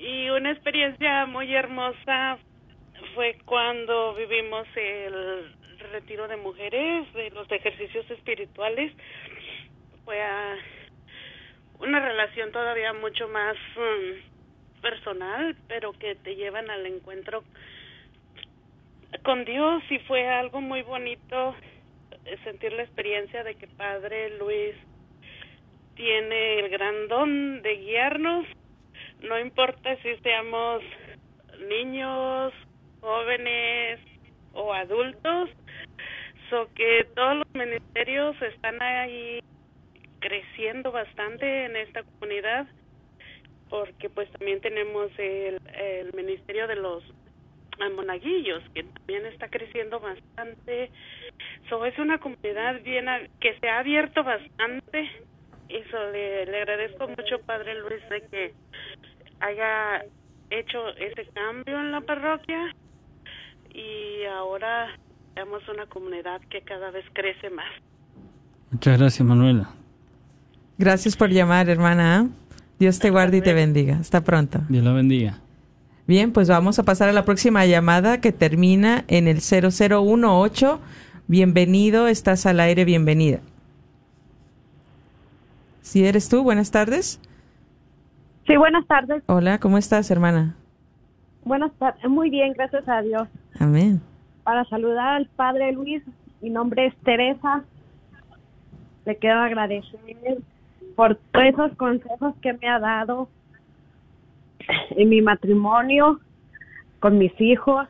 Y 0.00 0.30
una 0.30 0.50
experiencia 0.50 1.26
muy 1.26 1.54
hermosa 1.54 2.38
fue 3.14 3.36
cuando 3.44 4.14
vivimos 4.14 4.66
el 4.74 5.54
retiro 5.92 6.26
de 6.26 6.36
mujeres 6.38 7.12
de 7.12 7.30
los 7.30 7.50
ejercicios 7.52 8.10
espirituales. 8.10 8.92
Fue 10.06 10.22
ah, 10.22 10.56
una 11.80 12.00
relación 12.00 12.52
todavía 12.52 12.92
mucho 12.92 13.28
más 13.28 13.56
mm, 13.76 14.80
personal 14.80 15.56
pero 15.68 15.92
que 15.92 16.14
te 16.16 16.36
llevan 16.36 16.70
al 16.70 16.86
encuentro 16.86 17.42
con 19.22 19.44
Dios 19.44 19.82
y 19.90 19.98
fue 20.00 20.28
algo 20.28 20.60
muy 20.60 20.82
bonito 20.82 21.54
eh, 22.24 22.38
sentir 22.44 22.72
la 22.72 22.82
experiencia 22.82 23.42
de 23.44 23.54
que 23.54 23.66
Padre 23.66 24.38
Luis 24.38 24.74
tiene 25.94 26.60
el 26.60 26.70
gran 26.70 27.08
don 27.08 27.60
de 27.62 27.76
guiarnos, 27.76 28.46
no 29.22 29.38
importa 29.38 29.96
si 29.96 30.16
seamos 30.22 30.82
niños, 31.68 32.54
jóvenes 33.00 34.00
o 34.54 34.72
adultos, 34.72 35.50
so 36.48 36.68
que 36.74 37.06
todos 37.14 37.36
los 37.36 37.54
ministerios 37.54 38.40
están 38.40 38.80
ahí 38.80 39.40
creciendo 40.20 40.92
bastante 40.92 41.64
en 41.64 41.76
esta 41.76 42.02
comunidad 42.02 42.66
porque 43.68 44.10
pues 44.10 44.30
también 44.32 44.60
tenemos 44.60 45.10
el, 45.18 45.60
el 45.74 46.12
ministerio 46.14 46.66
de 46.66 46.76
los 46.76 47.02
monaguillos 47.88 48.62
que 48.74 48.82
también 48.82 49.24
está 49.26 49.48
creciendo 49.48 50.00
bastante. 50.00 50.90
So 51.68 51.86
es 51.86 51.98
una 51.98 52.18
comunidad 52.18 52.82
bien 52.82 53.06
que 53.40 53.58
se 53.58 53.68
ha 53.68 53.78
abierto 53.78 54.22
bastante 54.22 55.08
y 55.68 55.82
so, 55.90 56.10
le, 56.10 56.46
le 56.46 56.58
agradezco 56.58 57.08
mucho 57.08 57.40
padre 57.46 57.80
Luis 57.80 58.06
de 58.10 58.26
que 58.28 58.54
haya 59.40 60.04
hecho 60.50 60.88
ese 60.96 61.26
cambio 61.32 61.78
en 61.78 61.92
la 61.92 62.00
parroquia. 62.00 62.74
Y 63.72 64.24
ahora 64.24 64.98
tenemos 65.34 65.66
una 65.68 65.86
comunidad 65.86 66.40
que 66.50 66.62
cada 66.62 66.90
vez 66.90 67.04
crece 67.12 67.50
más. 67.50 67.70
Muchas 68.70 68.98
gracias, 68.98 69.26
Manuela. 69.26 69.79
Gracias 70.80 71.14
por 71.14 71.28
llamar, 71.28 71.68
hermana. 71.68 72.30
Dios 72.78 73.00
te 73.00 73.10
guarde 73.10 73.36
y 73.36 73.42
te 73.42 73.52
bendiga. 73.52 73.98
Hasta 73.98 74.24
pronto. 74.24 74.60
Dios 74.70 74.82
la 74.82 74.92
bendiga. 74.92 75.36
Bien, 76.06 76.32
pues 76.32 76.48
vamos 76.48 76.78
a 76.78 76.84
pasar 76.84 77.10
a 77.10 77.12
la 77.12 77.26
próxima 77.26 77.66
llamada 77.66 78.22
que 78.22 78.32
termina 78.32 79.04
en 79.06 79.28
el 79.28 79.40
0018. 79.42 80.80
Bienvenido, 81.26 82.08
estás 82.08 82.46
al 82.46 82.60
aire, 82.60 82.86
bienvenida. 82.86 83.40
Si 85.82 86.06
eres 86.06 86.30
tú, 86.30 86.42
buenas 86.42 86.70
tardes. 86.70 87.20
Sí, 88.46 88.56
buenas 88.56 88.86
tardes. 88.86 89.22
Hola, 89.26 89.60
¿cómo 89.60 89.76
estás, 89.76 90.10
hermana? 90.10 90.56
Buenas 91.44 91.72
tardes. 91.74 92.08
Muy 92.08 92.30
bien, 92.30 92.54
gracias 92.54 92.88
a 92.88 93.02
Dios. 93.02 93.28
Amén. 93.58 94.00
Para 94.44 94.64
saludar 94.64 95.16
al 95.16 95.26
Padre 95.26 95.72
Luis, 95.72 96.02
mi 96.40 96.48
nombre 96.48 96.86
es 96.86 96.96
Teresa. 97.04 97.64
Le 99.04 99.16
quiero 99.16 99.40
agradecer 99.40 100.00
por 100.96 101.16
todos 101.32 101.46
esos 101.46 101.76
consejos 101.76 102.34
que 102.42 102.52
me 102.54 102.68
ha 102.68 102.78
dado 102.78 103.28
en 104.90 105.08
mi 105.08 105.20
matrimonio, 105.22 106.20
con 107.00 107.18
mis 107.18 107.32
hijos. 107.40 107.88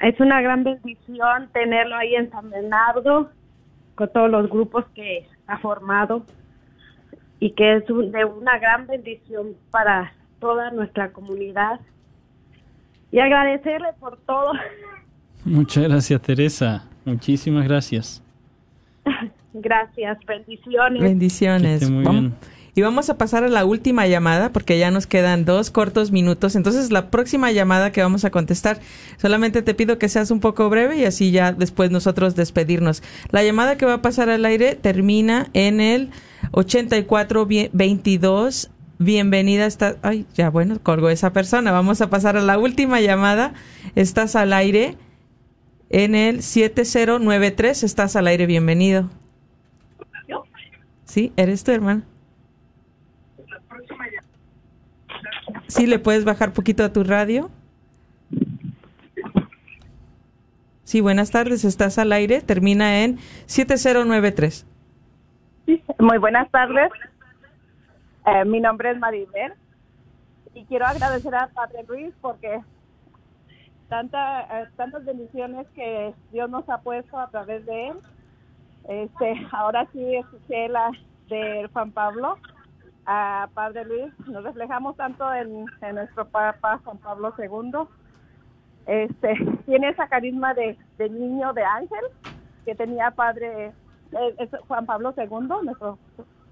Es 0.00 0.18
una 0.20 0.40
gran 0.42 0.64
bendición 0.64 1.48
tenerlo 1.52 1.96
ahí 1.96 2.14
en 2.14 2.30
San 2.30 2.50
Bernardo, 2.50 3.30
con 3.94 4.12
todos 4.12 4.30
los 4.30 4.50
grupos 4.50 4.84
que 4.94 5.26
ha 5.46 5.58
formado 5.58 6.24
y 7.40 7.52
que 7.52 7.76
es 7.76 7.88
un- 7.90 8.12
de 8.12 8.24
una 8.24 8.58
gran 8.58 8.86
bendición 8.86 9.54
para 9.70 10.12
toda 10.40 10.70
nuestra 10.70 11.12
comunidad. 11.12 11.80
Y 13.10 13.20
agradecerle 13.20 13.88
por 14.00 14.18
todo. 14.18 14.52
Muchas 15.44 15.84
gracias, 15.84 16.20
Teresa. 16.20 16.84
Muchísimas 17.04 17.64
gracias. 17.66 18.22
Gracias, 19.60 20.18
bendiciones. 20.26 21.02
Bendiciones. 21.02 21.90
Y 22.74 22.82
vamos 22.82 23.08
a 23.08 23.16
pasar 23.16 23.42
a 23.42 23.48
la 23.48 23.64
última 23.64 24.06
llamada 24.06 24.52
porque 24.52 24.78
ya 24.78 24.90
nos 24.90 25.06
quedan 25.06 25.46
dos 25.46 25.70
cortos 25.70 26.10
minutos. 26.10 26.56
Entonces, 26.56 26.92
la 26.92 27.10
próxima 27.10 27.50
llamada 27.50 27.90
que 27.90 28.02
vamos 28.02 28.26
a 28.26 28.30
contestar, 28.30 28.80
solamente 29.16 29.62
te 29.62 29.72
pido 29.72 29.98
que 29.98 30.10
seas 30.10 30.30
un 30.30 30.40
poco 30.40 30.68
breve 30.68 30.98
y 30.98 31.06
así 31.06 31.30
ya 31.30 31.52
después 31.52 31.90
nosotros 31.90 32.36
despedirnos. 32.36 33.02
La 33.30 33.42
llamada 33.42 33.78
que 33.78 33.86
va 33.86 33.94
a 33.94 34.02
pasar 34.02 34.28
al 34.28 34.44
aire 34.44 34.74
termina 34.74 35.48
en 35.54 35.80
el 35.80 36.10
8422. 36.50 38.70
Bienvenida, 38.98 39.64
está. 39.64 39.96
Ay, 40.02 40.26
ya 40.34 40.50
bueno, 40.50 40.78
colgó 40.82 41.08
esa 41.08 41.32
persona. 41.32 41.72
Vamos 41.72 42.02
a 42.02 42.10
pasar 42.10 42.36
a 42.36 42.42
la 42.42 42.58
última 42.58 43.00
llamada. 43.00 43.54
Estás 43.94 44.36
al 44.36 44.52
aire 44.52 44.98
en 45.88 46.14
el 46.14 46.42
7093. 46.42 47.84
Estás 47.84 48.16
al 48.16 48.26
aire, 48.26 48.44
bienvenido. 48.44 49.08
Sí, 51.06 51.32
eres 51.36 51.64
tu 51.64 51.70
hermana. 51.70 52.02
Sí, 55.68 55.86
le 55.86 55.98
puedes 55.98 56.24
bajar 56.24 56.52
poquito 56.52 56.84
a 56.84 56.92
tu 56.92 57.04
radio. 57.04 57.48
Sí, 60.82 61.00
buenas 61.00 61.30
tardes, 61.30 61.64
estás 61.64 61.98
al 61.98 62.12
aire, 62.12 62.40
termina 62.40 63.02
en 63.02 63.18
7093. 63.46 64.66
Muy 65.98 66.18
buenas 66.18 66.50
tardes. 66.50 66.90
Eh, 68.26 68.44
mi 68.44 68.60
nombre 68.60 68.90
es 68.90 68.98
Maribel 68.98 69.52
y 70.54 70.64
quiero 70.64 70.86
agradecer 70.86 71.34
a 71.34 71.48
Padre 71.48 71.84
Luis 71.88 72.12
porque 72.20 72.60
tanta, 73.88 74.42
eh, 74.42 74.68
tantas 74.76 75.04
bendiciones 75.04 75.66
que 75.74 76.12
Dios 76.32 76.50
nos 76.50 76.68
ha 76.68 76.78
puesto 76.78 77.18
a 77.18 77.30
través 77.30 77.64
de 77.66 77.88
él. 77.88 77.96
Este, 78.88 79.34
ahora 79.52 79.86
sí 79.92 80.16
escuché 80.16 80.68
la 80.68 80.90
de 81.28 81.68
Juan 81.72 81.92
Pablo 81.92 82.38
a 83.04 83.48
Padre 83.54 83.84
Luis. 83.84 84.28
Nos 84.28 84.44
reflejamos 84.44 84.96
tanto 84.96 85.32
en, 85.32 85.66
en 85.82 85.94
nuestro 85.94 86.26
Papa 86.26 86.80
Juan 86.84 86.98
Pablo 86.98 87.34
II. 87.38 87.88
Este, 88.86 89.34
tiene 89.66 89.88
esa 89.88 90.08
carisma 90.08 90.54
de, 90.54 90.78
de 90.98 91.10
niño, 91.10 91.52
de 91.52 91.64
ángel, 91.64 92.04
que 92.64 92.74
tenía 92.74 93.10
Padre 93.10 93.72
eh, 94.12 94.34
es 94.38 94.50
Juan 94.68 94.86
Pablo 94.86 95.14
II, 95.16 95.64
nuestro 95.64 95.98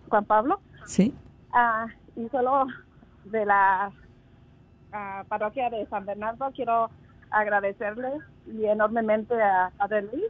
Juan 0.08 0.24
Pablo. 0.24 0.60
Sí. 0.86 1.14
Ah, 1.52 1.86
y 2.16 2.28
solo 2.28 2.66
de 3.24 3.44
la 3.46 3.92
ah, 4.92 5.24
parroquia 5.28 5.70
de 5.70 5.86
San 5.86 6.04
Bernardo 6.04 6.50
quiero 6.54 6.90
agradecerle 7.30 8.10
y 8.46 8.66
enormemente 8.66 9.40
a 9.40 9.72
Padre 9.78 10.02
Luis 10.02 10.24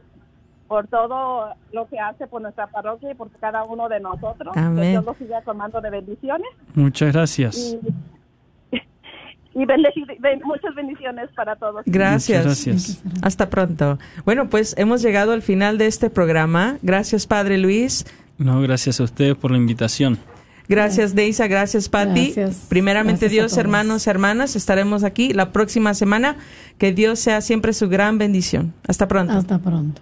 por 0.67 0.87
todo 0.87 1.53
lo 1.71 1.87
que 1.87 1.99
hace 1.99 2.27
por 2.27 2.41
nuestra 2.41 2.67
parroquia 2.67 3.11
y 3.11 3.15
por 3.15 3.29
cada 3.39 3.63
uno 3.63 3.87
de 3.87 3.99
nosotros. 3.99 4.55
Amén. 4.55 4.83
Que 4.83 4.89
Dios 4.91 5.05
lo 5.05 5.13
siga 5.15 5.41
colmando 5.43 5.79
de 5.81 5.89
bendiciones. 5.89 6.47
Muchas 6.73 7.13
gracias. 7.13 7.55
Y, 7.57 7.79
y 9.61 9.65
ben- 9.65 10.41
muchas 10.43 10.73
bendiciones 10.75 11.29
para 11.35 11.55
todos. 11.55 11.83
Gracias. 11.85 12.43
Gracias. 12.43 13.03
Hasta 13.21 13.49
pronto. 13.49 13.99
Bueno, 14.25 14.49
pues 14.49 14.75
hemos 14.77 15.01
llegado 15.01 15.33
al 15.33 15.41
final 15.41 15.77
de 15.77 15.87
este 15.87 16.09
programa. 16.09 16.77
Gracias, 16.81 17.27
Padre 17.27 17.57
Luis. 17.57 18.05
No, 18.37 18.59
gracias 18.61 18.99
a 18.99 19.03
ustedes 19.03 19.35
por 19.35 19.51
la 19.51 19.57
invitación. 19.57 20.17
Gracias, 20.67 21.13
Deisa. 21.13 21.47
Gracias, 21.47 21.89
Patti. 21.89 22.33
Gracias. 22.33 22.65
Primeramente, 22.69 23.27
Gracias 23.27 23.31
Dios, 23.31 23.57
hermanos, 23.57 24.07
hermanas, 24.07 24.55
estaremos 24.55 25.03
aquí 25.03 25.31
la 25.31 25.51
próxima 25.51 25.93
semana. 25.93 26.37
Que 26.79 26.91
Dios 26.91 27.19
sea 27.19 27.41
siempre 27.41 27.71
su 27.71 27.87
gran 27.87 28.17
bendición. 28.17 28.73
Hasta 28.87 29.07
pronto. 29.07 29.33
Hasta 29.33 29.59
pronto. 29.59 30.01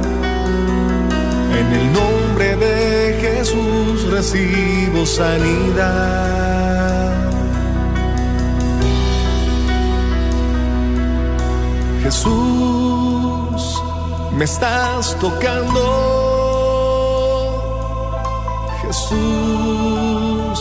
En 1.61 1.71
el 1.73 1.93
nombre 1.93 2.55
de 2.55 3.19
Jesús 3.21 4.09
recibo 4.09 5.05
sanidad. 5.05 6.11
Jesús, 12.01 13.83
me 14.37 14.45
estás 14.45 15.15
tocando. 15.19 15.83
Jesús, 18.81 20.57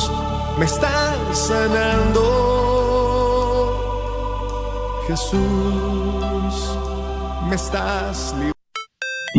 me 0.59 0.67
estás 0.67 1.39
sanando. 1.49 2.25
Jesús, 5.09 6.55
me 7.49 7.57
estás 7.57 8.35
librando. 8.35 8.60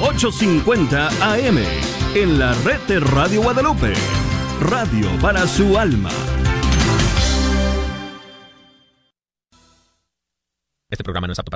850 0.00 1.08
AM 1.34 1.58
en 2.14 2.38
la 2.38 2.52
red 2.62 2.80
de 2.86 3.00
Radio 3.00 3.42
Guadalupe. 3.42 3.94
Radio 4.60 5.08
para 5.20 5.46
su 5.46 5.76
alma. 5.76 6.10
Este 10.90 11.04
programa 11.04 11.26
no 11.26 11.32
es 11.32 11.38
apto 11.38 11.46